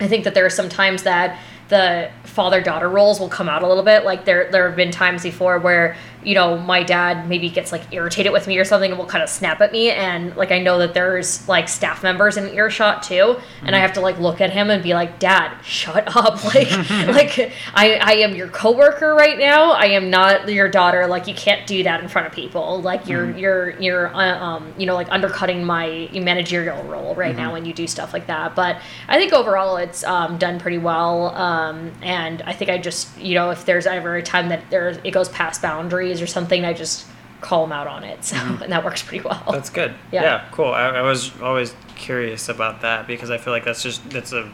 I 0.00 0.08
think 0.08 0.24
that 0.24 0.34
there 0.34 0.44
are 0.44 0.50
some 0.50 0.68
times 0.68 1.04
that 1.04 1.38
the 1.74 2.10
father 2.22 2.60
daughter 2.60 2.88
roles 2.88 3.18
will 3.18 3.28
come 3.28 3.48
out 3.48 3.62
a 3.62 3.68
little 3.68 3.82
bit 3.82 4.04
like 4.04 4.24
there 4.24 4.50
there 4.50 4.66
have 4.68 4.76
been 4.76 4.90
times 4.90 5.22
before 5.24 5.58
where 5.58 5.96
you 6.24 6.34
know, 6.34 6.56
my 6.58 6.82
dad 6.82 7.28
maybe 7.28 7.50
gets 7.50 7.70
like 7.70 7.82
irritated 7.92 8.32
with 8.32 8.46
me 8.46 8.58
or 8.58 8.64
something 8.64 8.90
and 8.90 8.98
will 8.98 9.06
kind 9.06 9.22
of 9.22 9.28
snap 9.28 9.60
at 9.60 9.72
me. 9.72 9.90
And 9.90 10.34
like, 10.36 10.50
I 10.50 10.58
know 10.58 10.78
that 10.78 10.94
there's 10.94 11.46
like 11.48 11.68
staff 11.68 12.02
members 12.02 12.36
in 12.36 12.48
earshot 12.54 13.02
too. 13.02 13.14
Mm-hmm. 13.14 13.66
And 13.66 13.76
I 13.76 13.78
mm-hmm. 13.78 13.82
have 13.82 13.92
to 13.94 14.00
like 14.00 14.18
look 14.18 14.40
at 14.40 14.50
him 14.50 14.70
and 14.70 14.82
be 14.82 14.94
like, 14.94 15.18
Dad, 15.18 15.60
shut 15.62 16.04
up. 16.16 16.42
Like, 16.44 16.70
like 16.90 17.52
I, 17.74 17.94
I 18.00 18.12
am 18.16 18.34
your 18.34 18.48
coworker 18.48 19.14
right 19.14 19.38
now. 19.38 19.72
I 19.72 19.86
am 19.86 20.10
not 20.10 20.48
your 20.48 20.68
daughter. 20.68 21.06
Like, 21.06 21.28
you 21.28 21.34
can't 21.34 21.66
do 21.66 21.82
that 21.82 22.02
in 22.02 22.08
front 22.08 22.26
of 22.26 22.32
people. 22.32 22.80
Like, 22.80 23.06
you're, 23.06 23.26
mm-hmm. 23.26 23.38
you're, 23.38 23.70
you're, 23.80 24.14
uh, 24.14 24.38
um, 24.38 24.74
you 24.78 24.86
know, 24.86 24.94
like 24.94 25.08
undercutting 25.10 25.64
my 25.64 26.08
managerial 26.14 26.82
role 26.84 27.14
right 27.14 27.32
mm-hmm. 27.32 27.38
now 27.38 27.52
when 27.52 27.64
you 27.64 27.74
do 27.74 27.86
stuff 27.86 28.12
like 28.12 28.26
that. 28.28 28.54
But 28.54 28.80
I 29.08 29.18
think 29.18 29.32
overall 29.32 29.76
it's 29.76 30.04
um, 30.04 30.38
done 30.38 30.58
pretty 30.58 30.78
well. 30.78 31.34
Um, 31.64 31.92
and 32.02 32.42
I 32.42 32.52
think 32.52 32.70
I 32.70 32.78
just, 32.78 33.16
you 33.18 33.34
know, 33.34 33.50
if 33.50 33.64
there's 33.64 33.86
ever 33.86 34.16
a 34.16 34.22
time 34.22 34.48
that 34.48 34.62
there 34.70 34.88
it 34.88 35.10
goes 35.10 35.28
past 35.28 35.62
boundaries 35.62 36.20
or 36.20 36.26
something, 36.26 36.64
I 36.64 36.72
just 36.72 37.06
call 37.40 37.62
them 37.62 37.72
out 37.72 37.86
on 37.86 38.04
it. 38.04 38.24
So 38.24 38.36
mm-hmm. 38.36 38.62
and 38.62 38.72
that 38.72 38.84
works 38.84 39.02
pretty 39.02 39.24
well. 39.24 39.44
That's 39.50 39.70
good. 39.70 39.94
Yeah, 40.10 40.22
yeah 40.22 40.48
cool. 40.50 40.72
I, 40.72 40.88
I, 40.88 41.02
was 41.02 41.30
always 41.40 41.74
curious 41.94 42.48
about 42.48 42.80
that 42.80 43.06
because 43.06 43.30
I 43.30 43.38
feel 43.38 43.52
like 43.52 43.64
that's 43.64 43.82
just 43.82 44.08
that's 44.10 44.32
a 44.32 44.50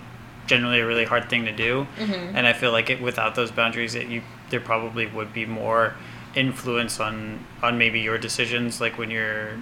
generally 0.46 0.80
a 0.80 0.86
really 0.86 1.04
hard 1.04 1.30
thing 1.30 1.44
to 1.44 1.52
do, 1.52 1.86
mm-hmm. 1.96 2.36
and 2.36 2.46
I 2.46 2.52
feel 2.52 2.72
like 2.72 2.90
it 2.90 3.00
without 3.00 3.34
those 3.34 3.50
boundaries, 3.50 3.92
that 3.92 4.08
you 4.08 4.22
there 4.50 4.60
probably 4.60 5.06
would 5.06 5.32
be 5.32 5.46
more 5.46 5.94
influence 6.34 7.00
on 7.00 7.44
on 7.62 7.78
maybe 7.78 8.00
your 8.00 8.18
decisions, 8.18 8.80
like 8.80 8.98
when 8.98 9.10
you're 9.10 9.52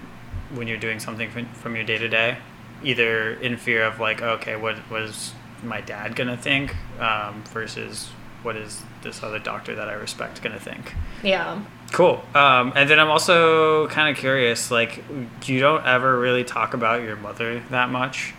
when 0.55 0.67
you're 0.67 0.79
doing 0.79 0.99
something 0.99 1.31
from, 1.31 1.47
from 1.53 1.77
your 1.77 1.85
day 1.85 1.99
to 1.99 2.09
day, 2.09 2.39
either 2.83 3.35
in 3.35 3.57
fear 3.59 3.85
of 3.85 4.01
like 4.01 4.23
okay, 4.23 4.57
what 4.57 4.77
was 4.91 5.35
my 5.63 5.81
dad 5.81 6.17
gonna 6.17 6.37
think 6.37 6.75
um, 7.01 7.43
versus 7.53 8.09
what 8.43 8.57
is 8.57 8.83
this 9.03 9.23
other 9.23 9.39
doctor 9.39 9.75
that 9.75 9.89
I 9.89 9.95
respect 9.95 10.43
gonna 10.43 10.61
think? 10.61 10.95
Yeah. 11.23 11.63
Cool. 11.93 12.23
Um, 12.35 12.73
and 12.77 12.89
then 12.89 12.99
I'm 13.01 13.11
also 13.11 13.89
kind 13.89 14.15
of 14.15 14.21
curious, 14.21 14.71
like, 14.71 15.03
you 15.47 15.61
don't 15.61 15.85
ever 15.87 16.19
really 16.19 16.45
talk 16.45 16.75
about 16.75 17.03
your 17.03 17.17
mother 17.17 17.63
that 17.71 17.91
much. 17.91 18.35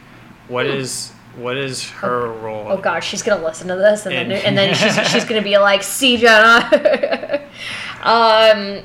What 0.48 0.66
mm. 0.66 0.76
is 0.76 1.12
what 1.36 1.58
is 1.58 1.90
her 1.90 2.28
oh, 2.28 2.40
role? 2.40 2.66
Oh 2.70 2.78
gosh, 2.78 3.08
she's 3.08 3.24
gonna 3.24 3.44
listen 3.44 3.68
to 3.68 3.76
this, 3.76 4.06
and, 4.06 4.32
then 4.32 4.46
and 4.46 4.58
then 4.58 4.76
she's 4.76 5.08
she's 5.10 5.26
gonna 5.26 5.42
be 5.42 5.58
like, 5.58 5.84
"See, 5.84 6.18
Jenna." 6.18 6.68
um, 8.04 8.84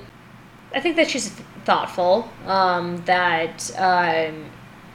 I 0.75 0.81
think 0.81 0.97
that 0.97 1.11
she's 1.11 1.31
thoughtful. 1.65 2.29
Um, 2.47 3.03
that 3.07 3.71
um, 3.79 4.47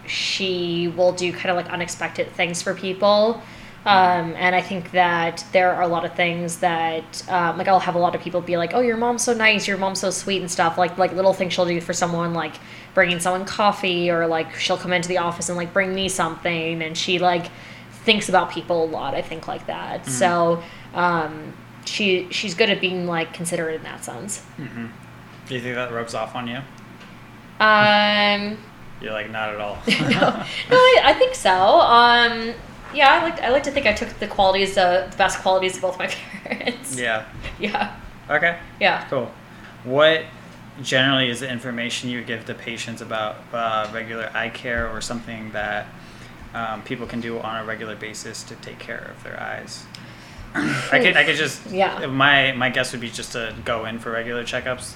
she 0.09 0.87
will 0.89 1.11
do 1.11 1.31
kind 1.31 1.49
of 1.49 1.55
like 1.55 1.69
unexpected 1.69 2.31
things 2.33 2.61
for 2.61 2.73
people. 2.73 3.41
Um, 3.85 4.35
and 4.35 4.55
I 4.55 4.61
think 4.61 4.91
that 4.91 5.45
there 5.53 5.73
are 5.73 5.83
a 5.83 5.87
lot 5.87 6.03
of 6.03 6.13
things 6.13 6.57
that, 6.57 7.23
um, 7.29 7.57
like, 7.57 7.69
I'll 7.69 7.79
have 7.79 7.95
a 7.95 7.99
lot 7.99 8.13
of 8.13 8.21
people 8.21 8.41
be 8.41 8.57
like, 8.57 8.73
"Oh, 8.73 8.81
your 8.81 8.97
mom's 8.97 9.23
so 9.23 9.33
nice, 9.33 9.67
your 9.67 9.77
mom's 9.77 10.01
so 10.01 10.09
sweet," 10.09 10.41
and 10.41 10.51
stuff. 10.51 10.77
Like, 10.77 10.97
like 10.97 11.13
little 11.13 11.33
things 11.33 11.53
she'll 11.53 11.65
do 11.65 11.79
for 11.79 11.93
someone, 11.93 12.33
like 12.33 12.55
bringing 12.93 13.21
someone 13.21 13.45
coffee, 13.45 14.11
or 14.11 14.27
like 14.27 14.53
she'll 14.55 14.77
come 14.77 14.91
into 14.91 15.07
the 15.07 15.19
office 15.19 15.47
and 15.47 15.57
like 15.57 15.71
bring 15.71 15.95
me 15.95 16.09
something, 16.09 16.81
and 16.81 16.97
she 16.97 17.19
like 17.19 17.45
thinks 18.03 18.27
about 18.27 18.51
people 18.51 18.83
a 18.83 18.87
lot. 18.87 19.15
I 19.15 19.21
think 19.21 19.47
like 19.47 19.65
that. 19.67 20.01
Mm-hmm. 20.01 20.11
So, 20.11 20.61
um, 20.93 21.53
she 21.85 22.27
she's 22.31 22.55
good 22.55 22.69
at 22.69 22.81
being 22.81 23.07
like 23.07 23.33
considerate 23.33 23.75
in 23.75 23.83
that 23.83 24.03
sense. 24.03 24.43
Mm-hmm. 24.57 24.87
Do 25.47 25.55
you 25.55 25.61
think 25.61 25.75
that 25.75 25.91
rubs 25.91 26.13
off 26.13 26.35
on 26.35 26.47
you? 26.47 26.59
Um. 27.61 28.57
You're 29.01 29.13
like 29.13 29.29
not 29.29 29.49
at 29.49 29.61
all. 29.61 29.77
no, 29.87 30.09
no, 30.09 30.77
I, 30.77 31.01
I 31.05 31.13
think 31.13 31.35
so. 31.35 31.51
Um 31.51 32.53
yeah, 32.93 33.09
I 33.09 33.23
like 33.23 33.41
I 33.41 33.49
like 33.49 33.63
to 33.63 33.71
think 33.71 33.85
I 33.85 33.93
took 33.93 34.09
the 34.19 34.27
qualities, 34.27 34.77
uh, 34.77 35.07
the 35.09 35.17
best 35.17 35.39
qualities 35.41 35.75
of 35.75 35.81
both 35.81 35.99
my 35.99 36.07
parents. 36.43 36.97
Yeah. 36.99 37.25
Yeah. 37.59 37.95
Okay. 38.29 38.57
Yeah. 38.79 39.05
Cool. 39.09 39.31
What 39.83 40.25
generally 40.81 41.29
is 41.29 41.41
the 41.41 41.49
information 41.49 42.09
you 42.09 42.23
give 42.23 42.45
to 42.45 42.53
patients 42.53 43.01
about 43.01 43.37
uh, 43.53 43.89
regular 43.93 44.31
eye 44.33 44.49
care 44.49 44.89
or 44.89 45.01
something 45.01 45.51
that 45.51 45.87
um, 46.53 46.81
people 46.83 47.05
can 47.05 47.21
do 47.21 47.39
on 47.39 47.61
a 47.61 47.65
regular 47.65 47.95
basis 47.95 48.43
to 48.43 48.55
take 48.55 48.79
care 48.79 49.11
of 49.15 49.23
their 49.23 49.39
eyes? 49.39 49.85
I 50.55 50.99
could 50.99 51.15
I 51.15 51.23
could 51.25 51.35
just 51.35 51.69
yeah. 51.69 52.07
My 52.07 52.53
my 52.53 52.69
guess 52.69 52.91
would 52.91 53.01
be 53.01 53.09
just 53.09 53.33
to 53.33 53.55
go 53.65 53.85
in 53.85 53.99
for 53.99 54.11
regular 54.11 54.43
checkups. 54.43 54.95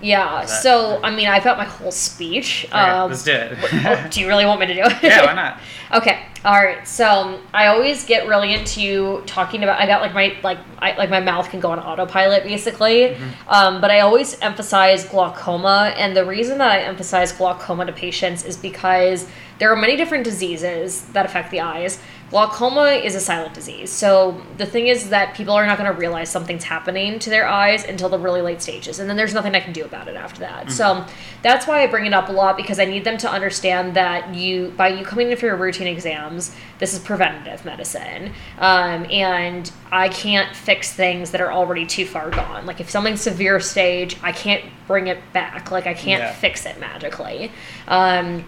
Yeah. 0.00 0.44
That, 0.44 0.48
so 0.48 1.00
I 1.02 1.14
mean, 1.14 1.28
I've 1.28 1.44
got 1.44 1.58
my 1.58 1.64
whole 1.64 1.90
speech. 1.90 2.66
Okay, 2.66 2.78
um, 2.78 3.10
let's 3.10 3.24
do 3.24 3.32
it. 3.32 3.58
Oh, 3.62 4.06
do 4.10 4.20
you 4.20 4.28
really 4.28 4.46
want 4.46 4.60
me 4.60 4.66
to 4.66 4.74
do 4.74 4.82
it? 4.82 5.02
Yeah. 5.02 5.26
Why 5.26 5.34
not? 5.34 5.60
okay. 5.94 6.24
All 6.44 6.54
right. 6.54 6.86
So 6.86 7.40
I 7.52 7.66
always 7.66 8.04
get 8.04 8.28
really 8.28 8.54
into 8.54 9.22
talking 9.26 9.62
about. 9.64 9.80
I 9.80 9.86
got 9.86 10.00
like 10.00 10.14
my 10.14 10.36
like 10.42 10.58
I, 10.78 10.96
like 10.96 11.10
my 11.10 11.20
mouth 11.20 11.50
can 11.50 11.60
go 11.60 11.70
on 11.72 11.80
autopilot 11.80 12.44
basically, 12.44 13.10
mm-hmm. 13.10 13.48
um, 13.48 13.80
but 13.80 13.90
I 13.90 14.00
always 14.00 14.38
emphasize 14.40 15.04
glaucoma, 15.04 15.92
and 15.96 16.16
the 16.16 16.24
reason 16.24 16.58
that 16.58 16.70
I 16.70 16.80
emphasize 16.80 17.32
glaucoma 17.32 17.86
to 17.86 17.92
patients 17.92 18.44
is 18.44 18.56
because 18.56 19.26
there 19.58 19.72
are 19.72 19.76
many 19.76 19.96
different 19.96 20.24
diseases 20.24 21.04
that 21.08 21.26
affect 21.26 21.50
the 21.50 21.60
eyes 21.60 22.00
glaucoma 22.30 22.90
is 22.90 23.14
a 23.14 23.20
silent 23.20 23.54
disease. 23.54 23.90
So 23.90 24.40
the 24.58 24.66
thing 24.66 24.88
is 24.88 25.08
that 25.10 25.34
people 25.34 25.54
are 25.54 25.66
not 25.66 25.78
going 25.78 25.90
to 25.90 25.98
realize 25.98 26.28
something's 26.28 26.64
happening 26.64 27.18
to 27.20 27.30
their 27.30 27.46
eyes 27.46 27.84
until 27.84 28.08
the 28.08 28.18
really 28.18 28.42
late 28.42 28.60
stages. 28.60 28.98
And 28.98 29.08
then 29.08 29.16
there's 29.16 29.32
nothing 29.32 29.54
I 29.54 29.60
can 29.60 29.72
do 29.72 29.84
about 29.84 30.08
it 30.08 30.16
after 30.16 30.40
that. 30.40 30.66
Mm-hmm. 30.66 30.70
So 30.70 31.06
that's 31.42 31.66
why 31.66 31.82
I 31.82 31.86
bring 31.86 32.06
it 32.06 32.12
up 32.12 32.28
a 32.28 32.32
lot 32.32 32.56
because 32.56 32.78
I 32.78 32.84
need 32.84 33.04
them 33.04 33.16
to 33.18 33.30
understand 33.30 33.94
that 33.94 34.34
you, 34.34 34.74
by 34.76 34.88
you 34.88 35.04
coming 35.04 35.30
in 35.30 35.36
for 35.38 35.46
your 35.46 35.56
routine 35.56 35.86
exams, 35.86 36.54
this 36.78 36.92
is 36.92 36.98
preventative 36.98 37.64
medicine. 37.64 38.32
Um, 38.58 39.06
and 39.10 39.70
I 39.90 40.10
can't 40.10 40.54
fix 40.54 40.92
things 40.92 41.30
that 41.30 41.40
are 41.40 41.52
already 41.52 41.86
too 41.86 42.04
far 42.04 42.30
gone. 42.30 42.66
Like 42.66 42.80
if 42.80 42.90
something's 42.90 43.22
severe 43.22 43.58
stage, 43.58 44.16
I 44.22 44.32
can't 44.32 44.64
bring 44.86 45.06
it 45.06 45.18
back. 45.32 45.70
Like 45.70 45.86
I 45.86 45.94
can't 45.94 46.22
yeah. 46.22 46.32
fix 46.32 46.66
it 46.66 46.78
magically. 46.78 47.52
Um, 47.86 48.44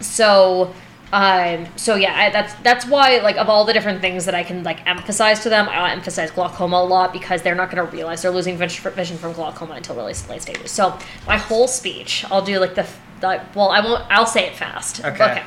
so 0.00 0.74
Um, 1.14 1.68
so 1.76 1.94
yeah, 1.94 2.12
I, 2.12 2.30
that's 2.30 2.54
that's 2.54 2.86
why 2.86 3.18
like 3.18 3.36
of 3.36 3.48
all 3.48 3.64
the 3.64 3.72
different 3.72 4.00
things 4.00 4.24
that 4.24 4.34
I 4.34 4.42
can 4.42 4.64
like 4.64 4.84
emphasize 4.84 5.38
to 5.44 5.48
them, 5.48 5.68
I 5.68 5.92
emphasize 5.92 6.32
glaucoma 6.32 6.78
a 6.78 6.84
lot 6.84 7.12
because 7.12 7.40
they're 7.40 7.54
not 7.54 7.70
going 7.70 7.86
to 7.86 7.96
realize 7.96 8.22
they're 8.22 8.32
losing 8.32 8.58
vision 8.58 9.16
from 9.16 9.32
glaucoma 9.32 9.74
until 9.74 9.94
really 9.94 10.12
late 10.28 10.42
stages. 10.42 10.72
So 10.72 10.98
my 11.24 11.36
whole 11.36 11.68
speech, 11.68 12.24
I'll 12.32 12.44
do 12.44 12.58
like 12.58 12.74
the, 12.74 12.84
the 13.20 13.40
well, 13.54 13.68
I 13.68 13.78
won't. 13.78 14.02
I'll 14.10 14.26
say 14.26 14.48
it 14.48 14.56
fast. 14.56 15.04
Okay. 15.04 15.40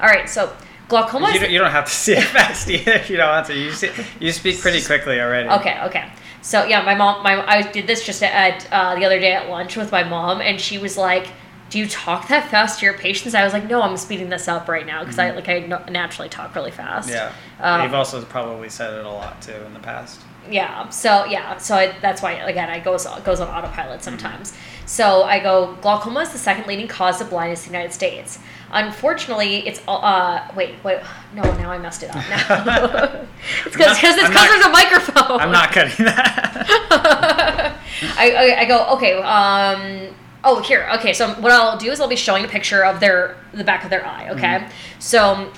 All 0.00 0.08
right. 0.08 0.28
So 0.28 0.52
glaucoma. 0.88 1.30
You 1.32 1.38
don't, 1.38 1.50
you 1.52 1.58
don't 1.60 1.70
have 1.70 1.84
to 1.84 1.92
say 1.92 2.16
it 2.16 2.24
fast 2.38 2.68
either. 2.68 2.90
if 2.90 3.08
You 3.08 3.16
don't 3.16 3.32
have 3.32 3.46
to. 3.46 3.56
You 3.56 3.70
see, 3.70 3.90
you 4.18 4.32
speak 4.32 4.58
pretty 4.58 4.82
quickly 4.82 5.20
already. 5.20 5.48
Okay, 5.48 5.80
okay. 5.84 6.10
So 6.40 6.64
yeah, 6.64 6.82
my 6.82 6.96
mom, 6.96 7.22
my 7.22 7.48
I 7.48 7.62
did 7.62 7.86
this 7.86 8.04
just 8.04 8.24
at 8.24 8.66
uh, 8.72 8.96
the 8.96 9.04
other 9.04 9.20
day 9.20 9.34
at 9.34 9.48
lunch 9.48 9.76
with 9.76 9.92
my 9.92 10.02
mom, 10.02 10.40
and 10.40 10.60
she 10.60 10.78
was 10.78 10.98
like, 10.98 11.28
"Do 11.72 11.78
you 11.78 11.88
talk 11.88 12.28
that 12.28 12.50
fast 12.50 12.80
to 12.80 12.84
your 12.84 12.92
patients?" 12.92 13.34
I 13.34 13.44
was 13.44 13.54
like, 13.54 13.64
"No, 13.64 13.80
I'm 13.80 13.96
speeding 13.96 14.28
this 14.28 14.46
up 14.46 14.68
right 14.68 14.84
now 14.84 15.00
because 15.00 15.18
I 15.18 15.30
like 15.30 15.48
I 15.48 15.60
naturally 15.88 16.28
talk 16.28 16.54
really 16.54 16.70
fast." 16.70 17.08
Yeah. 17.08 17.32
Um, 17.60 17.82
You've 17.82 17.94
also 17.94 18.22
probably 18.22 18.68
said 18.68 18.92
it 18.92 19.06
a 19.06 19.10
lot 19.10 19.40
too 19.40 19.54
in 19.54 19.72
the 19.72 19.80
past. 19.80 20.20
Yeah. 20.50 20.90
So 20.90 21.24
yeah. 21.24 21.56
So 21.56 21.74
I, 21.76 21.94
that's 22.02 22.20
why 22.20 22.32
again 22.32 22.68
I 22.68 22.78
goes 22.78 23.06
goes 23.24 23.40
on 23.40 23.48
autopilot 23.48 24.02
sometimes. 24.02 24.52
So 24.84 25.22
I 25.22 25.38
go 25.38 25.78
glaucoma 25.80 26.20
is 26.20 26.32
the 26.32 26.38
second 26.38 26.66
leading 26.66 26.88
cause 26.88 27.22
of 27.22 27.30
blindness 27.30 27.64
in 27.66 27.72
the 27.72 27.78
United 27.78 27.94
States. 27.94 28.38
Unfortunately, 28.70 29.66
it's 29.66 29.80
uh 29.88 30.46
wait 30.54 30.74
wait 30.84 31.00
no 31.34 31.42
now 31.56 31.70
I 31.70 31.78
messed 31.78 32.02
it 32.02 32.14
up 32.14 32.16
now. 32.28 32.36
it's 33.64 33.74
because 33.74 33.98
it's 33.98 34.28
because 34.28 34.48
there's 34.48 34.66
a 34.66 34.68
microphone. 34.68 35.40
I'm 35.40 35.52
not 35.52 35.72
cutting 35.72 36.04
that. 36.04 37.78
I, 38.18 38.30
I, 38.30 38.60
I 38.60 38.64
go 38.66 38.86
okay 38.96 39.14
um 39.22 40.14
oh 40.44 40.60
here 40.62 40.88
okay 40.92 41.12
so 41.12 41.28
what 41.34 41.52
i'll 41.52 41.78
do 41.78 41.90
is 41.90 42.00
i'll 42.00 42.08
be 42.08 42.16
showing 42.16 42.44
a 42.44 42.48
picture 42.48 42.84
of 42.84 43.00
their 43.00 43.36
the 43.52 43.64
back 43.64 43.84
of 43.84 43.90
their 43.90 44.06
eye 44.06 44.28
okay 44.30 44.68
so 44.98 45.50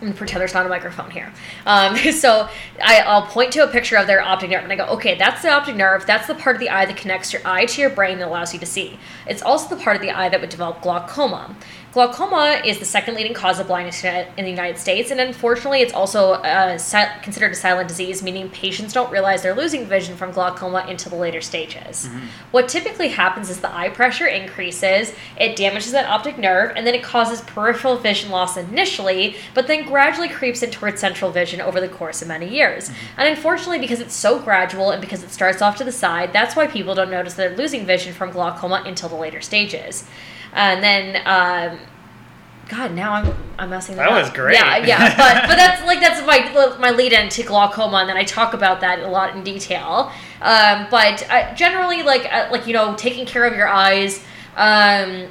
I'm 0.00 0.06
gonna 0.06 0.16
pretend 0.16 0.40
there's 0.40 0.54
not 0.54 0.64
a 0.64 0.68
microphone 0.68 1.10
here. 1.10 1.32
Um, 1.66 1.96
so 2.12 2.48
I, 2.80 3.00
I'll 3.00 3.26
point 3.26 3.52
to 3.54 3.64
a 3.64 3.66
picture 3.68 3.96
of 3.96 4.06
their 4.06 4.22
optic 4.22 4.50
nerve 4.50 4.62
and 4.62 4.72
I 4.72 4.76
go, 4.76 4.86
okay, 4.86 5.16
that's 5.18 5.42
the 5.42 5.50
optic 5.50 5.74
nerve. 5.74 6.06
That's 6.06 6.28
the 6.28 6.36
part 6.36 6.54
of 6.54 6.60
the 6.60 6.70
eye 6.70 6.86
that 6.86 6.96
connects 6.96 7.32
your 7.32 7.42
eye 7.44 7.66
to 7.66 7.80
your 7.80 7.90
brain 7.90 8.18
that 8.18 8.28
allows 8.28 8.54
you 8.54 8.60
to 8.60 8.66
see. 8.66 8.98
It's 9.26 9.42
also 9.42 9.74
the 9.74 9.82
part 9.82 9.96
of 9.96 10.02
the 10.02 10.12
eye 10.12 10.28
that 10.28 10.40
would 10.40 10.50
develop 10.50 10.82
glaucoma. 10.82 11.56
Glaucoma 11.90 12.60
is 12.66 12.78
the 12.78 12.84
second 12.84 13.14
leading 13.14 13.32
cause 13.32 13.58
of 13.58 13.66
blindness 13.66 14.04
in 14.04 14.26
the 14.36 14.50
United 14.50 14.78
States, 14.78 15.10
and 15.10 15.18
unfortunately, 15.20 15.80
it's 15.80 15.94
also 15.94 16.32
uh, 16.32 16.78
considered 17.22 17.52
a 17.52 17.54
silent 17.54 17.88
disease, 17.88 18.22
meaning 18.22 18.50
patients 18.50 18.92
don't 18.92 19.10
realize 19.10 19.42
they're 19.42 19.54
losing 19.54 19.86
vision 19.86 20.14
from 20.14 20.30
glaucoma 20.30 20.84
until 20.86 21.10
the 21.10 21.16
later 21.16 21.40
stages. 21.40 22.06
What 22.50 22.68
typically 22.68 23.08
happens 23.08 23.48
is 23.48 23.60
the 23.60 23.74
eye 23.74 23.88
pressure 23.88 24.26
increases, 24.26 25.14
it 25.40 25.56
damages 25.56 25.92
that 25.92 26.04
optic 26.04 26.36
nerve, 26.36 26.72
and 26.76 26.86
then 26.86 26.94
it 26.94 27.02
causes 27.02 27.40
peripheral 27.40 27.96
vision 27.96 28.30
loss 28.30 28.58
initially, 28.58 29.36
but 29.54 29.66
then 29.66 29.86
gradually 29.86 30.28
creeps 30.28 30.62
in 30.62 30.70
towards 30.70 31.00
central 31.00 31.30
vision 31.30 31.62
over 31.62 31.80
the 31.80 31.88
course 31.88 32.20
of 32.20 32.28
many 32.28 32.50
years. 32.50 32.90
And 33.16 33.26
unfortunately, 33.28 33.78
because 33.78 34.00
it's 34.00 34.14
so 34.14 34.38
gradual 34.38 34.90
and 34.90 35.00
because 35.00 35.22
it 35.22 35.30
starts 35.30 35.62
off 35.62 35.78
to 35.78 35.84
the 35.84 35.92
side, 35.92 36.34
that's 36.34 36.54
why 36.54 36.66
people 36.66 36.94
don't 36.94 37.10
notice 37.10 37.32
they're 37.32 37.56
losing 37.56 37.86
vision 37.86 38.12
from 38.12 38.30
glaucoma 38.30 38.82
until 38.84 39.08
the 39.08 39.16
later 39.16 39.40
stages. 39.40 40.04
And 40.58 40.82
then, 40.82 41.16
um, 41.24 41.78
God, 42.68 42.92
now 42.92 43.12
I'm 43.12 43.34
I'm 43.58 43.70
messing 43.70 43.94
that, 43.96 44.08
That 44.08 44.12
up. 44.12 44.22
was 44.22 44.30
great. 44.32 44.54
Yeah, 44.54 44.76
yeah, 44.78 45.16
but 45.16 45.48
but 45.48 45.56
that's 45.56 45.86
like 45.86 46.00
that's 46.00 46.20
my 46.26 46.76
my 46.78 46.90
lead 46.90 47.12
into 47.12 47.44
glaucoma, 47.44 47.98
and 47.98 48.08
then 48.08 48.16
I 48.16 48.24
talk 48.24 48.54
about 48.54 48.80
that 48.80 48.98
a 48.98 49.08
lot 49.08 49.36
in 49.36 49.44
detail. 49.44 50.12
Um, 50.42 50.88
but 50.90 51.28
uh, 51.30 51.54
generally, 51.54 52.02
like 52.02 52.26
uh, 52.32 52.48
like 52.50 52.66
you 52.66 52.72
know, 52.72 52.94
taking 52.96 53.24
care 53.24 53.44
of 53.44 53.54
your 53.54 53.68
eyes. 53.68 54.22
Um, 54.56 55.28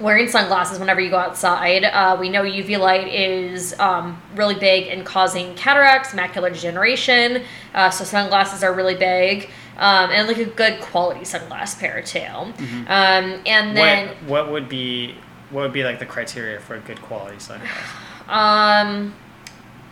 wearing 0.00 0.26
sunglasses 0.28 0.80
whenever 0.80 1.00
you 1.00 1.10
go 1.10 1.18
outside. 1.18 1.84
Uh, 1.84 2.16
we 2.18 2.28
know 2.28 2.42
UV 2.42 2.78
light 2.78 3.06
is 3.06 3.78
um, 3.78 4.20
really 4.34 4.54
big 4.56 4.88
in 4.88 5.04
causing 5.04 5.54
cataracts, 5.54 6.10
macular 6.12 6.52
degeneration. 6.52 7.42
Uh, 7.72 7.88
so 7.88 8.02
sunglasses 8.02 8.64
are 8.64 8.72
really 8.74 8.96
big. 8.96 9.50
Um, 9.76 10.10
and 10.10 10.28
like 10.28 10.38
a 10.38 10.44
good 10.44 10.80
quality 10.80 11.20
sunglass 11.20 11.78
pair 11.78 12.02
too. 12.02 12.18
Mm-hmm. 12.20 12.80
Um, 12.88 13.42
and 13.46 13.76
then 13.76 14.08
what, 14.08 14.24
what 14.26 14.52
would 14.52 14.68
be 14.68 15.16
what 15.50 15.62
would 15.62 15.72
be 15.72 15.84
like 15.84 15.98
the 15.98 16.06
criteria 16.06 16.60
for 16.60 16.74
a 16.74 16.80
good 16.80 17.00
quality 17.02 17.38
sunglasses? 17.38 17.76
Um, 18.28 19.14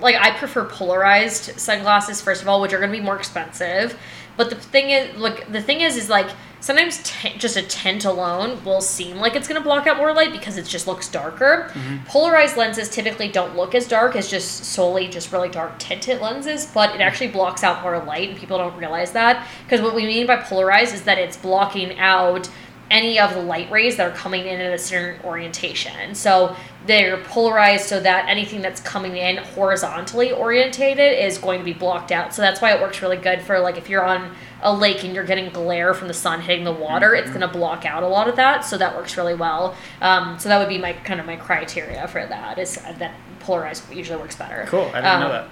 like 0.01 0.14
I 0.14 0.31
prefer 0.31 0.64
polarized 0.64 1.59
sunglasses 1.59 2.20
first 2.20 2.43
of 2.43 2.49
all, 2.49 2.61
which 2.61 2.72
are 2.72 2.78
going 2.78 2.91
to 2.91 2.97
be 2.97 3.03
more 3.03 3.16
expensive. 3.16 3.99
But 4.41 4.49
the 4.49 4.57
thing 4.57 4.88
is, 4.88 5.14
like 5.18 5.53
the 5.53 5.61
thing 5.61 5.82
is, 5.82 5.99
is 5.99 6.09
like 6.09 6.30
sometimes 6.61 7.03
t- 7.03 7.36
just 7.36 7.59
a 7.59 7.62
tint 7.62 8.07
alone 8.07 8.64
will 8.64 8.80
seem 8.80 9.18
like 9.18 9.36
it's 9.36 9.47
going 9.47 9.61
to 9.61 9.62
block 9.62 9.86
out 9.86 9.99
more 9.99 10.14
light 10.14 10.32
because 10.32 10.57
it 10.57 10.64
just 10.64 10.86
looks 10.86 11.11
darker. 11.11 11.70
Mm-hmm. 11.74 12.07
Polarized 12.07 12.57
lenses 12.57 12.88
typically 12.88 13.28
don't 13.28 13.55
look 13.55 13.74
as 13.74 13.86
dark 13.86 14.16
as 14.16 14.30
just 14.30 14.64
solely 14.64 15.09
just 15.09 15.30
really 15.30 15.51
dark 15.51 15.78
tinted 15.78 16.22
lenses, 16.22 16.64
but 16.64 16.95
it 16.95 17.03
actually 17.03 17.28
blocks 17.28 17.62
out 17.62 17.82
more 17.82 18.03
light, 18.03 18.30
and 18.30 18.38
people 18.38 18.57
don't 18.57 18.74
realize 18.78 19.12
that 19.12 19.47
because 19.64 19.82
what 19.82 19.95
we 19.95 20.07
mean 20.07 20.26
by 20.26 20.36
polarized 20.36 20.95
is 20.95 21.03
that 21.03 21.18
it's 21.18 21.36
blocking 21.36 21.99
out 21.99 22.49
any 22.91 23.18
of 23.20 23.32
the 23.34 23.41
light 23.41 23.70
rays 23.70 23.97
that 23.97 24.11
are 24.11 24.16
coming 24.16 24.47
in 24.47 24.61
at 24.61 24.72
a 24.72 24.78
certain 24.78 25.24
orientation. 25.24 26.14
So 26.14 26.57
they're 26.86 27.18
polarized 27.24 27.86
so 27.86 28.01
that 28.01 28.28
anything 28.28 28.62
that's 28.62 28.80
coming 28.80 29.16
in 29.16 29.36
horizontally 29.36 30.32
orientated 30.32 31.18
is 31.18 31.38
going 31.38 31.61
to 31.61 31.64
be 31.64 31.72
blocked 31.72 32.11
out. 32.11 32.34
So 32.34 32.43
that's 32.43 32.61
why 32.61 32.72
it 32.74 32.80
works 32.80 33.01
really 33.03 33.16
good 33.16 33.43
for 33.43 33.61
like 33.61 33.76
if 33.78 33.88
you're 33.88 34.05
on 34.05 34.34
a 34.62 34.74
lake 34.74 35.05
and 35.05 35.14
you're 35.14 35.24
getting 35.24 35.51
glare 35.51 35.95
from 35.95 36.09
the 36.09 36.14
sun 36.14 36.41
hitting 36.41 36.64
the 36.64 36.72
water, 36.72 37.14
it's 37.14 37.28
going 37.28 37.43
to 37.43 37.49
block 37.49 37.84
out 37.86 38.03
a 38.03 38.09
lot 38.09 38.28
of 38.28 38.36
that. 38.36 38.64
So 38.64 38.76
that 38.78 38.97
works 38.97 39.16
really 39.16 39.34
well. 39.34 39.76
Um, 40.01 40.38
so 40.38 40.49
that 40.49 40.59
would 40.59 40.68
be 40.68 40.78
my 40.78 40.93
kind 40.93 41.20
of 41.20 41.26
my 41.26 41.36
criteria 41.36 42.09
for 42.09 42.26
that 42.26 42.59
is 42.59 42.74
that 42.76 43.14
polarized 43.38 43.91
usually 43.93 44.18
works 44.20 44.34
better. 44.36 44.64
Cool. 44.66 44.82
I 44.93 45.01
didn't 45.01 45.07
Um, 45.07 45.20
know 45.20 45.28
that. 45.28 45.49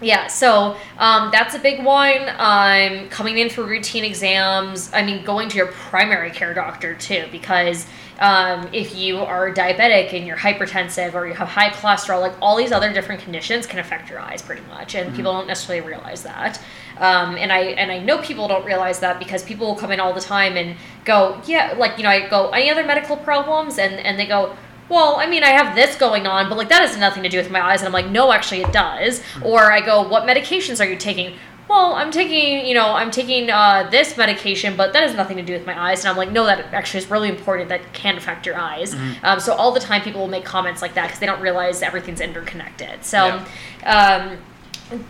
Yeah, 0.00 0.28
so 0.28 0.76
um, 0.98 1.30
that's 1.32 1.54
a 1.54 1.58
big 1.58 1.84
one. 1.84 2.28
Um, 2.38 3.08
coming 3.08 3.38
in 3.38 3.50
for 3.50 3.64
routine 3.64 4.04
exams. 4.04 4.92
I 4.92 5.02
mean, 5.02 5.24
going 5.24 5.48
to 5.48 5.56
your 5.56 5.66
primary 5.66 6.30
care 6.30 6.54
doctor 6.54 6.94
too, 6.94 7.26
because 7.32 7.84
um, 8.20 8.68
if 8.72 8.94
you 8.94 9.18
are 9.18 9.52
diabetic 9.52 10.12
and 10.12 10.26
you're 10.26 10.36
hypertensive 10.36 11.14
or 11.14 11.26
you 11.26 11.34
have 11.34 11.48
high 11.48 11.70
cholesterol, 11.70 12.20
like 12.20 12.34
all 12.40 12.56
these 12.56 12.70
other 12.70 12.92
different 12.92 13.22
conditions 13.22 13.66
can 13.66 13.80
affect 13.80 14.08
your 14.08 14.20
eyes 14.20 14.40
pretty 14.40 14.62
much, 14.68 14.94
and 14.94 15.14
people 15.16 15.32
don't 15.32 15.48
necessarily 15.48 15.84
realize 15.86 16.22
that. 16.22 16.60
Um, 16.98 17.36
and 17.36 17.52
I 17.52 17.60
and 17.60 17.90
I 17.90 17.98
know 17.98 18.18
people 18.18 18.46
don't 18.48 18.64
realize 18.64 19.00
that 19.00 19.18
because 19.18 19.42
people 19.42 19.66
will 19.66 19.76
come 19.76 19.92
in 19.92 20.00
all 20.00 20.12
the 20.12 20.20
time 20.20 20.56
and 20.56 20.76
go, 21.04 21.40
yeah, 21.46 21.74
like 21.76 21.96
you 21.96 22.04
know, 22.04 22.10
I 22.10 22.28
go, 22.28 22.50
any 22.50 22.70
other 22.70 22.84
medical 22.84 23.16
problems, 23.16 23.78
and 23.78 23.94
and 23.94 24.18
they 24.18 24.26
go, 24.26 24.56
well, 24.88 25.16
I 25.16 25.26
mean, 25.26 25.44
I 25.44 25.50
have 25.50 25.74
this 25.74 25.96
going 25.96 26.26
on, 26.26 26.48
but 26.48 26.56
like 26.56 26.68
that 26.70 26.80
has 26.80 26.96
nothing 26.96 27.22
to 27.22 27.28
do 27.28 27.38
with 27.38 27.50
my 27.50 27.60
eyes. 27.60 27.80
And 27.80 27.86
I'm 27.86 27.92
like, 27.92 28.08
no, 28.08 28.32
actually, 28.32 28.62
it 28.62 28.72
does. 28.72 29.22
Or 29.42 29.70
I 29.70 29.80
go, 29.80 30.06
what 30.06 30.24
medications 30.24 30.80
are 30.80 30.88
you 30.88 30.96
taking? 30.96 31.36
Well, 31.68 31.92
I'm 31.92 32.10
taking, 32.10 32.66
you 32.66 32.72
know, 32.72 32.92
I'm 32.94 33.10
taking 33.10 33.50
uh, 33.50 33.88
this 33.90 34.16
medication, 34.16 34.74
but 34.74 34.94
that 34.94 35.02
has 35.02 35.14
nothing 35.14 35.36
to 35.36 35.42
do 35.42 35.52
with 35.52 35.66
my 35.66 35.78
eyes. 35.78 36.00
And 36.00 36.08
I'm 36.08 36.16
like, 36.16 36.32
no, 36.32 36.46
that 36.46 36.72
actually 36.72 37.04
is 37.04 37.10
really 37.10 37.28
important. 37.28 37.68
That 37.68 37.92
can 37.92 38.16
affect 38.16 38.46
your 38.46 38.56
eyes. 38.56 38.94
Um, 39.22 39.38
so 39.38 39.52
all 39.52 39.72
the 39.72 39.80
time, 39.80 40.00
people 40.00 40.22
will 40.22 40.28
make 40.28 40.46
comments 40.46 40.80
like 40.80 40.94
that 40.94 41.08
because 41.08 41.18
they 41.18 41.26
don't 41.26 41.42
realize 41.42 41.82
everything's 41.82 42.22
interconnected. 42.22 43.04
So, 43.04 43.42
um, 43.84 44.38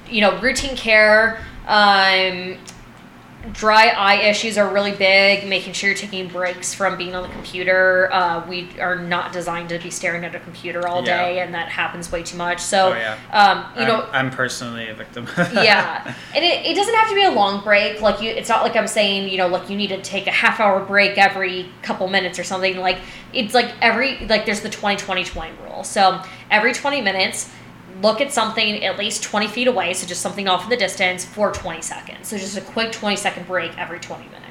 you 0.09 0.21
know, 0.21 0.41
routine 0.41 0.75
care. 0.77 1.39
Um, 1.69 2.59
dry 3.53 3.87
eye 3.89 4.23
issues 4.29 4.59
are 4.59 4.69
really 4.73 4.91
big 4.91 5.47
making 5.49 5.73
sure 5.73 5.89
you're 5.91 5.97
taking 5.97 6.27
breaks 6.27 6.75
from 6.75 6.97
being 6.99 7.15
on 7.15 7.23
the 7.23 7.29
computer 7.29 8.11
uh, 8.13 8.45
we 8.49 8.69
are 8.81 8.97
not 8.97 9.33
designed 9.33 9.69
to 9.69 9.79
be 9.79 9.91
staring 9.91 10.25
at 10.25 10.35
a 10.35 10.41
computer 10.41 10.89
all 10.89 11.05
Yeah. 11.07 11.23
day 11.25 11.39
and 11.41 11.55
that 11.55 11.69
happens 11.69 12.11
way 12.11 12.25
too 12.25 12.37
much 12.37 12.61
so 12.61 12.93
Oh, 12.93 12.97
yeah. 12.97 13.17
um, 13.31 13.59
you 13.77 13.83
I'm, 13.83 13.89
know 13.89 14.09
I'm 14.13 14.31
personally 14.31 14.89
a 14.89 14.95
victim. 14.95 15.29
yeah 15.53 16.15
and 16.35 16.45
it, 16.45 16.67
it 16.67 16.75
doesn't 16.75 16.95
have 16.95 17.09
to 17.11 17.15
be 17.15 17.23
a 17.25 17.31
long 17.31 17.63
break 17.63 18.01
like 18.01 18.21
you 18.21 18.29
it's 18.31 18.49
not 18.49 18.65
like 18.65 18.75
i'm 18.75 18.89
saying 18.89 19.29
you 19.29 19.39
know 19.39 19.47
like 19.47 19.71
you 19.71 19.77
need 19.77 19.89
to 19.91 20.03
take 20.03 20.27
a 20.27 20.33
half 20.33 20.59
hour 20.59 20.85
break 20.85 21.17
every 21.17 21.69
couple 21.83 22.09
minutes 22.09 22.41
or 22.41 22.45
something 22.45 22.77
like 22.79 22.99
it's 23.33 23.55
like 23.55 23.73
every 23.81 24.19
like 24.27 24.47
there's 24.47 24.63
the 24.63 24.71
20 24.71 24.97
20 24.97 25.23
20 25.25 25.53
rule 25.63 25.85
so 25.85 26.21
every 26.51 26.73
20 26.73 27.01
minutes 27.03 27.51
look 28.03 28.21
at 28.21 28.33
something 28.33 28.85
at 28.85 28.99
least 28.99 29.23
20 29.23 29.49
feet 29.49 29.67
away 29.69 29.93
so 29.95 30.07
just 30.07 30.21
something 30.21 30.49
off 30.49 30.65
in 30.65 30.71
the 30.71 30.77
distance 30.77 31.25
for 31.25 31.53
20 31.53 31.83
seconds. 31.83 32.29
So 32.29 32.37
just 32.39 32.57
a 32.57 32.61
quick 32.61 32.93
20 32.93 33.17
second 33.17 33.47
break 33.47 33.77
every 33.79 34.01
20 34.01 34.25
minutes 34.25 34.49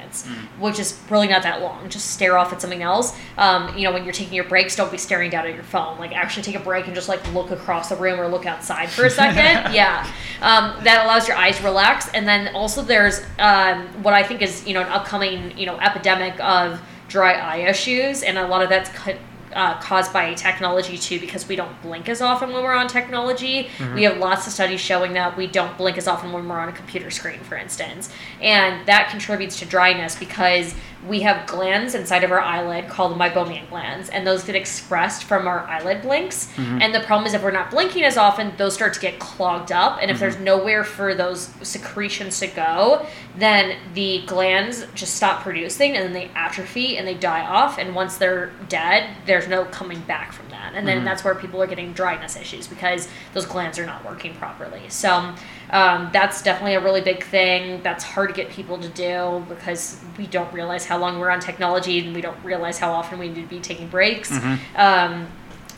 which 0.58 0.78
is 0.78 0.98
really 1.10 1.28
not 1.28 1.42
that 1.42 1.60
long. 1.60 1.88
Just 1.88 2.12
stare 2.12 2.38
off 2.38 2.52
at 2.52 2.60
something 2.60 2.82
else. 2.82 3.16
Um, 3.36 3.76
you 3.76 3.84
know 3.84 3.92
when 3.92 4.04
you're 4.04 4.12
taking 4.12 4.34
your 4.34 4.44
breaks 4.44 4.76
don't 4.76 4.90
be 4.90 4.98
staring 4.98 5.30
down 5.30 5.46
at 5.46 5.54
your 5.54 5.64
phone. 5.64 5.98
Like 5.98 6.12
actually 6.12 6.42
take 6.42 6.56
a 6.56 6.60
break 6.60 6.86
and 6.86 6.94
just 6.94 7.08
like 7.08 7.32
look 7.32 7.50
across 7.50 7.88
the 7.88 7.96
room 7.96 8.20
or 8.20 8.28
look 8.28 8.46
outside 8.46 8.90
for 8.90 9.04
a 9.04 9.10
second. 9.10 9.38
Yeah. 9.78 10.10
Um, 10.40 10.82
that 10.84 11.04
allows 11.04 11.28
your 11.28 11.36
eyes 11.36 11.58
to 11.58 11.64
relax. 11.64 12.08
And 12.08 12.26
then 12.26 12.54
also 12.54 12.82
there's 12.82 13.20
um, 13.38 13.86
what 14.02 14.14
i 14.14 14.22
think 14.22 14.40
is 14.42 14.66
you 14.66 14.74
know 14.74 14.80
an 14.80 14.88
upcoming 14.88 15.56
you 15.58 15.66
know 15.66 15.78
epidemic 15.78 16.38
of 16.40 16.80
dry 17.08 17.32
eye 17.34 17.68
issues. 17.68 18.22
And 18.22 18.38
a 18.38 18.46
lot 18.46 18.62
of 18.62 18.68
that's 18.68 18.90
cut 18.90 19.16
uh, 19.54 19.80
caused 19.80 20.12
by 20.12 20.34
technology 20.34 20.98
too 20.98 21.20
because 21.20 21.48
we 21.48 21.56
don't 21.56 21.80
blink 21.82 22.08
as 22.08 22.20
often 22.20 22.52
when 22.52 22.62
we're 22.62 22.74
on 22.74 22.88
technology. 22.88 23.64
Mm-hmm. 23.78 23.94
We 23.94 24.02
have 24.04 24.18
lots 24.18 24.46
of 24.46 24.52
studies 24.52 24.80
showing 24.80 25.12
that 25.14 25.36
we 25.36 25.46
don't 25.46 25.76
blink 25.76 25.98
as 25.98 26.08
often 26.08 26.32
when 26.32 26.48
we're 26.48 26.58
on 26.58 26.68
a 26.68 26.72
computer 26.72 27.10
screen, 27.10 27.40
for 27.40 27.56
instance. 27.56 28.10
And 28.40 28.86
that 28.86 29.10
contributes 29.10 29.58
to 29.60 29.66
dryness 29.66 30.16
because 30.16 30.74
we 31.06 31.20
have 31.20 31.46
glands 31.46 31.94
inside 31.94 32.24
of 32.24 32.32
our 32.32 32.40
eyelid 32.40 32.88
called 32.88 33.16
meibomian 33.16 33.68
glands, 33.70 34.08
and 34.08 34.26
those 34.26 34.42
get 34.42 34.56
expressed 34.56 35.24
from 35.24 35.46
our 35.46 35.60
eyelid 35.60 36.02
blinks. 36.02 36.48
Mm-hmm. 36.56 36.82
And 36.82 36.94
the 36.94 37.00
problem 37.00 37.26
is, 37.26 37.34
if 37.34 37.42
we're 37.42 37.52
not 37.52 37.70
blinking 37.70 38.02
as 38.02 38.16
often, 38.16 38.52
those 38.56 38.74
start 38.74 38.94
to 38.94 39.00
get 39.00 39.18
clogged 39.20 39.70
up, 39.70 39.98
and 40.00 40.10
if 40.10 40.16
mm-hmm. 40.16 40.20
there's 40.20 40.38
nowhere 40.38 40.82
for 40.82 41.14
those 41.14 41.50
secretions 41.62 42.40
to 42.40 42.48
go, 42.48 43.06
then 43.36 43.76
the 43.94 44.24
glands 44.26 44.86
just 44.94 45.14
stop 45.14 45.42
producing, 45.42 45.96
and 45.96 46.04
then 46.04 46.12
they 46.12 46.30
atrophy 46.34 46.98
and 46.98 47.06
they 47.06 47.14
die 47.14 47.46
off. 47.46 47.78
And 47.78 47.94
once 47.94 48.16
they're 48.16 48.50
dead, 48.68 49.16
there's 49.38 49.48
no 49.48 49.64
coming 49.66 50.00
back 50.00 50.32
from 50.32 50.48
that. 50.48 50.72
And 50.74 50.86
then 50.86 51.04
that's 51.04 51.22
where 51.22 51.34
people 51.34 51.62
are 51.62 51.66
getting 51.66 51.92
dryness 51.92 52.36
issues 52.36 52.66
because 52.66 53.08
those 53.34 53.46
glands 53.46 53.78
are 53.78 53.86
not 53.86 54.04
working 54.04 54.34
properly. 54.34 54.82
So 54.88 55.32
um, 55.70 56.10
that's 56.12 56.42
definitely 56.42 56.74
a 56.74 56.80
really 56.80 57.00
big 57.00 57.22
thing. 57.22 57.80
That's 57.82 58.02
hard 58.02 58.30
to 58.30 58.34
get 58.34 58.50
people 58.50 58.78
to 58.78 58.88
do 58.88 59.44
because 59.48 60.00
we 60.16 60.26
don't 60.26 60.52
realize 60.52 60.84
how 60.84 60.98
long 60.98 61.18
we're 61.20 61.30
on 61.30 61.40
technology 61.40 62.00
and 62.00 62.14
we 62.14 62.20
don't 62.20 62.42
realize 62.44 62.78
how 62.78 62.90
often 62.92 63.18
we 63.18 63.28
need 63.28 63.42
to 63.42 63.48
be 63.48 63.60
taking 63.60 63.88
breaks. 63.88 64.32
Um, 64.76 65.28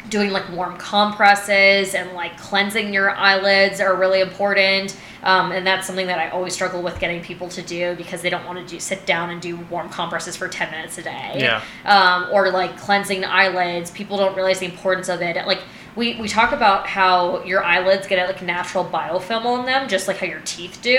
doing 0.09 0.30
like 0.30 0.48
warm 0.51 0.76
compresses 0.76 1.94
and 1.94 2.12
like 2.12 2.36
cleansing 2.38 2.92
your 2.92 3.11
eyelids 3.11 3.80
are 3.80 3.94
really 3.96 4.20
important. 4.20 4.96
Um, 5.22 5.53
and 5.53 5.66
that's 5.66 5.86
something 5.86 6.07
that 6.07 6.18
I 6.18 6.30
always 6.30 6.55
struggle 6.55 6.82
with 6.82 6.98
getting 6.98 7.22
people 7.22 7.48
to 7.51 7.62
do 7.62 7.94
because 7.96 8.22
they 8.22 8.30
don't 8.30 8.46
want 8.46 8.59
to 8.59 8.64
do 8.64 8.80
sit 8.80 9.05
down 9.05 9.30
and 9.30 9.40
do 9.40 9.57
warm 9.68 9.90
compresses 9.90 10.36
for 10.36 10.48
10 10.48 10.70
minutes 10.70 10.96
a 10.98 11.03
day. 11.03 11.34
Yeah. 11.36 11.62
Um, 11.84 12.28
or 12.32 12.51
like 12.51 12.78
cleansing 12.78 13.20
the 13.20 13.30
eyelids. 13.30 13.90
People 13.90 14.16
don't 14.16 14.34
realize 14.34 14.61
the 14.61 14.66
importance 14.66 15.09
of 15.09 15.20
it. 15.20 15.36
Like 15.46 15.61
we, 15.97 16.14
we 16.20 16.28
talk 16.28 16.53
about 16.53 16.86
how 16.86 17.43
your 17.45 17.64
eyelids 17.64 18.07
get 18.07 18.26
like 18.26 18.43
natural 18.43 18.84
biofilm 18.84 19.45
on 19.45 19.66
them, 19.66 19.88
just 19.88 20.07
like 20.09 20.18
how 20.18 20.26
your 20.26 20.41
teeth 20.45 20.78
do. 20.82 20.99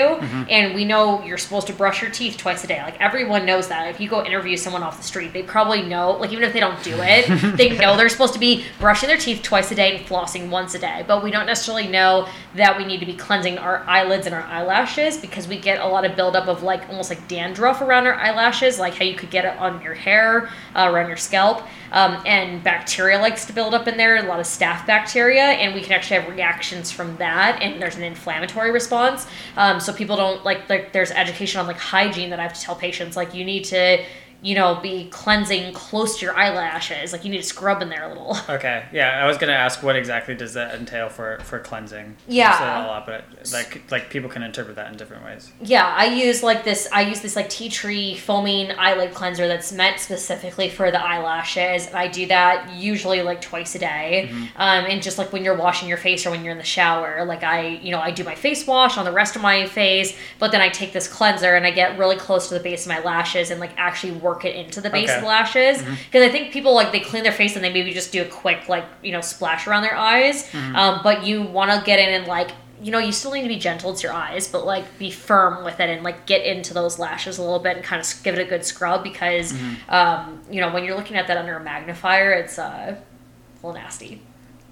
And 0.50 0.74
we 0.74 0.84
know 0.84 1.24
you're 1.24 1.38
supposed 1.38 1.66
to 1.68 1.72
brush 1.72 2.02
your 2.02 2.10
teeth 2.10 2.36
twice 2.36 2.62
a 2.64 2.66
day. 2.66 2.82
Like 2.82 3.00
everyone 3.00 3.46
knows 3.46 3.68
that. 3.68 3.88
If 3.88 4.00
you 4.00 4.08
go 4.08 4.24
interview 4.24 4.56
someone 4.56 4.82
off 4.82 4.98
the 4.98 5.02
street, 5.02 5.32
they 5.32 5.42
probably 5.42 5.82
know, 5.82 6.12
like 6.12 6.32
even 6.32 6.44
if 6.44 6.52
they 6.52 6.60
don't 6.60 6.82
do 6.82 6.96
it, 6.98 7.56
they 7.56 7.76
know 7.78 7.96
they're 7.96 8.08
supposed 8.08 8.34
to 8.34 8.40
be 8.40 8.64
brushing 8.78 9.08
their 9.08 9.16
teeth 9.18 9.42
twice 9.42 9.70
a 9.70 9.74
day 9.74 9.96
and 9.96 10.06
flossing 10.06 10.50
once 10.50 10.74
a 10.74 10.78
day. 10.78 11.04
But 11.06 11.22
we 11.22 11.30
don't 11.30 11.46
necessarily 11.46 11.88
know 11.88 12.28
that 12.54 12.76
we 12.76 12.84
need 12.84 13.00
to 13.00 13.06
be 13.06 13.14
cleansing 13.14 13.58
our 13.58 13.84
eyelids 13.88 14.26
and 14.26 14.34
our 14.34 14.42
eyelashes 14.42 15.16
because 15.16 15.48
we 15.48 15.58
get 15.58 15.80
a 15.80 15.86
lot 15.86 16.04
of 16.04 16.16
buildup 16.16 16.48
of 16.48 16.62
like 16.62 16.88
almost 16.88 17.10
like 17.10 17.26
dandruff 17.28 17.80
around 17.80 18.06
our 18.06 18.14
eyelashes, 18.14 18.78
like 18.78 18.94
how 18.94 19.04
you 19.04 19.14
could 19.14 19.30
get 19.30 19.44
it 19.44 19.56
on 19.58 19.80
your 19.82 19.94
hair, 19.94 20.50
uh, 20.74 20.88
around 20.90 21.08
your 21.08 21.16
scalp. 21.16 21.62
Um, 21.92 22.22
and 22.26 22.64
bacteria 22.64 23.18
likes 23.18 23.44
to 23.46 23.52
build 23.52 23.74
up 23.74 23.86
in 23.86 23.96
there, 23.96 24.16
a 24.16 24.22
lot 24.22 24.40
of 24.40 24.46
staph 24.46 24.86
bacteria, 24.86 25.42
and 25.42 25.74
we 25.74 25.82
can 25.82 25.92
actually 25.92 26.20
have 26.20 26.28
reactions 26.28 26.90
from 26.90 27.16
that, 27.18 27.60
and 27.62 27.80
there's 27.80 27.96
an 27.96 28.02
inflammatory 28.02 28.70
response. 28.70 29.26
Um, 29.56 29.78
so 29.78 29.92
people 29.92 30.16
don't 30.16 30.42
like, 30.44 30.68
like 30.70 30.92
there's 30.92 31.10
education 31.10 31.60
on 31.60 31.66
like 31.66 31.78
hygiene 31.78 32.30
that 32.30 32.40
I 32.40 32.44
have 32.44 32.54
to 32.54 32.60
tell 32.60 32.74
patients, 32.74 33.14
like 33.14 33.34
you 33.34 33.44
need 33.44 33.64
to, 33.64 34.02
you 34.42 34.54
know, 34.56 34.74
be 34.82 35.08
cleansing 35.08 35.72
close 35.72 36.18
to 36.18 36.26
your 36.26 36.36
eyelashes, 36.36 37.12
like 37.12 37.24
you 37.24 37.30
need 37.30 37.38
to 37.38 37.42
scrub 37.44 37.80
in 37.80 37.88
there 37.88 38.04
a 38.04 38.08
little. 38.08 38.36
Okay. 38.48 38.84
Yeah, 38.92 39.22
I 39.22 39.26
was 39.26 39.38
gonna 39.38 39.52
ask 39.52 39.82
what 39.82 39.96
exactly 39.96 40.34
does 40.34 40.54
that 40.54 40.74
entail 40.74 41.08
for 41.08 41.38
for 41.40 41.58
cleansing? 41.58 42.16
Yeah. 42.28 42.84
a 42.84 42.88
lot, 42.88 43.06
but 43.06 43.24
like 43.52 43.90
like 43.90 44.10
people 44.10 44.28
can 44.28 44.42
interpret 44.42 44.76
that 44.76 44.90
in 44.90 44.98
different 44.98 45.24
ways. 45.24 45.50
Yeah, 45.60 45.86
I 45.86 46.06
use 46.06 46.42
like 46.42 46.64
this. 46.64 46.88
I 46.92 47.02
use 47.02 47.20
this 47.20 47.36
like 47.36 47.48
tea 47.48 47.68
tree 47.68 48.16
foaming 48.16 48.72
eyelid 48.72 49.14
cleanser 49.14 49.48
that's 49.48 49.72
meant 49.72 50.00
specifically 50.00 50.68
for 50.68 50.90
the 50.90 51.02
eyelashes, 51.02 51.86
and 51.86 51.96
I 51.96 52.08
do 52.08 52.26
that 52.26 52.72
usually 52.74 53.22
like 53.22 53.40
twice 53.40 53.74
a 53.74 53.78
day. 53.78 54.28
Um, 54.56 54.84
and 54.86 55.02
just 55.02 55.18
like 55.18 55.32
when 55.32 55.44
you're 55.44 55.56
washing 55.56 55.88
your 55.88 55.98
face 55.98 56.26
or 56.26 56.30
when 56.30 56.42
you're 56.44 56.52
in 56.52 56.58
the 56.58 56.64
shower, 56.64 57.24
like 57.24 57.42
I, 57.42 57.68
you 57.68 57.90
know, 57.90 58.00
I 58.00 58.10
do 58.10 58.24
my 58.24 58.34
face 58.34 58.66
wash 58.66 58.98
on 58.98 59.04
the 59.04 59.12
rest 59.12 59.36
of 59.36 59.42
my 59.42 59.66
face, 59.66 60.16
but 60.38 60.52
then 60.52 60.60
I 60.60 60.68
take 60.68 60.92
this 60.92 61.06
cleanser 61.08 61.54
and 61.54 61.64
I 61.66 61.70
get 61.70 61.98
really 61.98 62.16
close 62.16 62.48
to 62.48 62.54
the 62.54 62.60
base 62.60 62.84
of 62.86 62.88
my 62.88 63.00
lashes 63.00 63.50
and 63.50 63.60
like 63.60 63.72
actually 63.76 64.12
work 64.12 64.31
it 64.44 64.56
into 64.56 64.80
the 64.80 64.90
base 64.90 65.08
Okay. 65.08 65.16
of 65.16 65.22
the 65.22 65.28
lashes 65.28 65.82
because 66.06 66.22
I 66.22 66.30
think 66.30 66.52
people 66.52 66.74
like 66.74 66.92
they 66.92 67.00
clean 67.00 67.22
their 67.22 67.32
face 67.32 67.54
and 67.56 67.64
they 67.64 67.72
maybe 67.72 67.92
just 67.92 68.12
do 68.12 68.22
a 68.22 68.24
quick 68.26 68.68
like 68.68 68.84
you 69.02 69.12
know 69.12 69.20
splash 69.20 69.66
around 69.66 69.82
their 69.82 69.96
eyes, 69.96 70.52
um, 70.74 71.00
but 71.02 71.24
you 71.24 71.42
want 71.42 71.70
to 71.70 71.82
get 71.84 71.98
in 71.98 72.08
and 72.14 72.26
like 72.26 72.50
you 72.82 72.90
know, 72.90 72.98
you 72.98 73.12
still 73.12 73.30
need 73.30 73.42
to 73.42 73.48
be 73.48 73.60
gentle 73.60 73.94
to 73.94 74.02
your 74.02 74.12
eyes, 74.12 74.48
but 74.48 74.66
like 74.66 74.98
be 74.98 75.08
firm 75.08 75.62
with 75.64 75.78
it 75.78 75.88
and 75.88 76.02
like 76.02 76.26
get 76.26 76.44
into 76.44 76.74
those 76.74 76.98
lashes 76.98 77.38
a 77.38 77.42
little 77.42 77.60
bit 77.60 77.76
and 77.76 77.84
kind 77.84 78.02
of 78.02 78.22
give 78.24 78.36
it 78.36 78.40
a 78.40 78.44
good 78.44 78.64
scrub 78.64 79.04
because, 79.04 79.54
um, 79.88 80.42
you 80.50 80.60
know, 80.60 80.68
when 80.74 80.82
you're 80.82 80.96
looking 80.96 81.16
at 81.16 81.28
that 81.28 81.36
under 81.36 81.56
a 81.56 81.62
magnifier, 81.62 82.32
it's 82.32 82.58
uh, 82.58 82.96
a 82.96 83.66
little 83.66 83.80
nasty. 83.80 84.20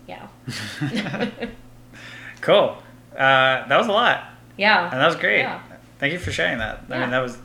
Yeah. 0.09 0.27
Cool. 2.41 2.77
Uh, 3.13 3.67
that 3.69 3.77
was 3.77 3.87
a 3.87 3.93
lot, 3.93 4.25
Yeah. 4.57 4.85
and 4.91 5.01
that 5.01 5.07
was 5.07 5.17
great. 5.17 5.41
Yeah. 5.41 5.61
Thank 5.99 6.13
you 6.15 6.19
for 6.19 6.33
sharing 6.33 6.59
that. 6.59 6.81
I 6.91 6.99
mean, 6.99 7.11
that 7.11 7.21
was 7.21 7.37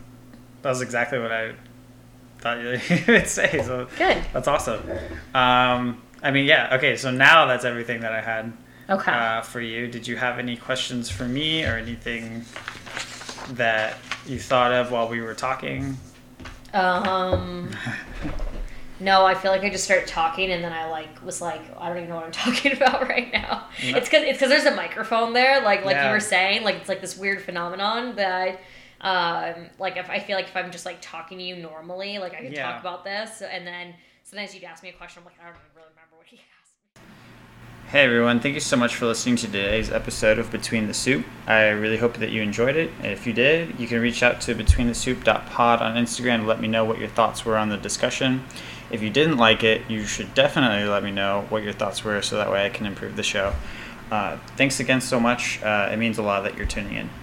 that 0.62 0.70
was 0.70 0.80
exactly 0.80 1.18
what 1.18 1.30
I 1.30 1.52
thought 2.46 2.60
you 2.62 2.98
would 3.12 3.26
say. 3.28 3.62
So 3.64 3.88
Good. 3.98 4.22
that's 4.32 4.48
awesome. 4.48 4.82
Um, 5.34 6.02
I 6.22 6.30
mean, 6.30 6.46
yeah. 6.46 6.74
Okay, 6.76 6.96
so 6.96 7.10
now 7.10 7.46
that's 7.46 7.64
everything 7.64 8.00
that 8.00 8.12
I 8.12 8.20
had 8.20 8.52
Okay. 8.88 9.10
uh, 9.12 9.42
for 9.42 9.60
you. 9.60 9.88
Did 9.88 10.06
you 10.06 10.16
have 10.16 10.38
any 10.38 10.56
questions 10.56 11.10
for 11.10 11.24
me 11.24 11.64
or 11.64 11.76
anything 11.76 12.44
that 13.54 13.96
you 14.26 14.38
thought 14.38 14.72
of 14.72 14.90
while 14.92 15.08
we 15.08 15.20
were 15.20 15.34
talking? 15.34 15.96
Um. 16.72 17.70
No, 18.98 19.26
I 19.26 19.34
feel 19.34 19.50
like 19.50 19.62
I 19.62 19.68
just 19.68 19.84
started 19.84 20.08
talking 20.08 20.50
and 20.52 20.64
then 20.64 20.72
I 20.72 20.88
like 20.88 21.22
was 21.22 21.42
like 21.42 21.60
I 21.78 21.88
don't 21.88 21.98
even 21.98 22.08
know 22.08 22.16
what 22.16 22.24
I'm 22.24 22.32
talking 22.46 22.72
about 22.72 23.06
right 23.08 23.30
now. 23.32 23.66
No. 23.84 23.98
It's 23.98 24.08
because 24.08 24.22
it's 24.22 24.38
because 24.38 24.48
there's 24.48 24.64
a 24.64 24.74
microphone 24.74 25.32
there, 25.34 25.60
like 25.62 25.84
like 25.84 25.96
Yeah. 25.96 26.06
you 26.06 26.12
were 26.12 26.20
saying, 26.20 26.62
like 26.64 26.76
it's 26.76 26.88
like 26.88 27.00
this 27.00 27.16
weird 27.16 27.42
phenomenon 27.42 28.16
that. 28.16 28.60
Um, 29.00 29.66
like 29.78 29.96
if 29.96 30.08
I 30.10 30.18
feel 30.20 30.36
like 30.36 30.46
if 30.46 30.56
I'm 30.56 30.70
just 30.70 30.86
like 30.86 30.98
talking 31.00 31.38
to 31.38 31.44
you 31.44 31.56
normally, 31.56 32.18
like 32.18 32.34
I 32.34 32.40
could 32.42 32.52
Yeah. 32.52 32.70
talk 32.72 32.80
about 32.80 33.04
this, 33.04 33.42
and 33.42 33.66
then 33.66 33.94
sometimes 34.24 34.54
you'd 34.54 34.64
ask 34.64 34.82
me 34.82 34.88
a 34.88 34.92
question, 34.92 35.20
I'm 35.20 35.26
like 35.26 35.34
I 35.40 35.44
don't 35.46 35.54
even 35.56 35.66
really 35.74 35.88
remember 35.90 36.16
what 36.16 36.26
he 36.26 36.36
asked. 36.60 37.02
Hey 37.88 38.04
everyone, 38.04 38.40
thank 38.40 38.54
you 38.54 38.60
so 38.60 38.76
much 38.76 38.96
for 38.96 39.06
listening 39.06 39.36
to 39.36 39.46
today's 39.46 39.92
episode 39.92 40.38
of 40.40 40.50
Between 40.50 40.88
the 40.88 40.94
Soup. 40.94 41.24
I 41.46 41.68
really 41.68 41.98
hope 41.98 42.16
that 42.16 42.30
you 42.30 42.42
enjoyed 42.42 42.74
it. 42.74 42.90
If 43.04 43.26
you 43.28 43.32
did, 43.32 43.78
you 43.78 43.86
can 43.86 44.00
reach 44.00 44.24
out 44.24 44.40
to 44.42 44.54
betweenthesoup.pod 44.56 45.80
on 45.82 45.94
Instagram 45.96 46.40
to 46.40 46.46
let 46.46 46.60
me 46.60 46.66
know 46.66 46.84
what 46.84 46.98
your 46.98 47.08
thoughts 47.08 47.44
were 47.44 47.56
on 47.56 47.68
the 47.68 47.76
discussion. 47.76 48.44
If 48.90 49.02
you 49.02 49.10
didn't 49.10 49.36
like 49.36 49.62
it, 49.62 49.82
you 49.88 50.04
should 50.04 50.34
definitely 50.34 50.88
let 50.88 51.04
me 51.04 51.10
know 51.12 51.44
what 51.48 51.62
your 51.62 51.72
thoughts 51.72 52.02
were 52.04 52.20
so 52.22 52.36
that 52.38 52.50
way 52.50 52.64
I 52.66 52.70
can 52.70 52.86
improve 52.86 53.14
the 53.14 53.22
show. 53.22 53.52
Uh, 54.10 54.38
thanks 54.56 54.80
again 54.80 55.00
so 55.00 55.18
much. 55.20 55.62
Uh, 55.62 55.88
it 55.92 55.96
means 55.96 56.18
a 56.18 56.22
lot 56.22 56.42
that 56.44 56.56
you're 56.56 56.66
tuning 56.66 56.94
in. 56.94 57.10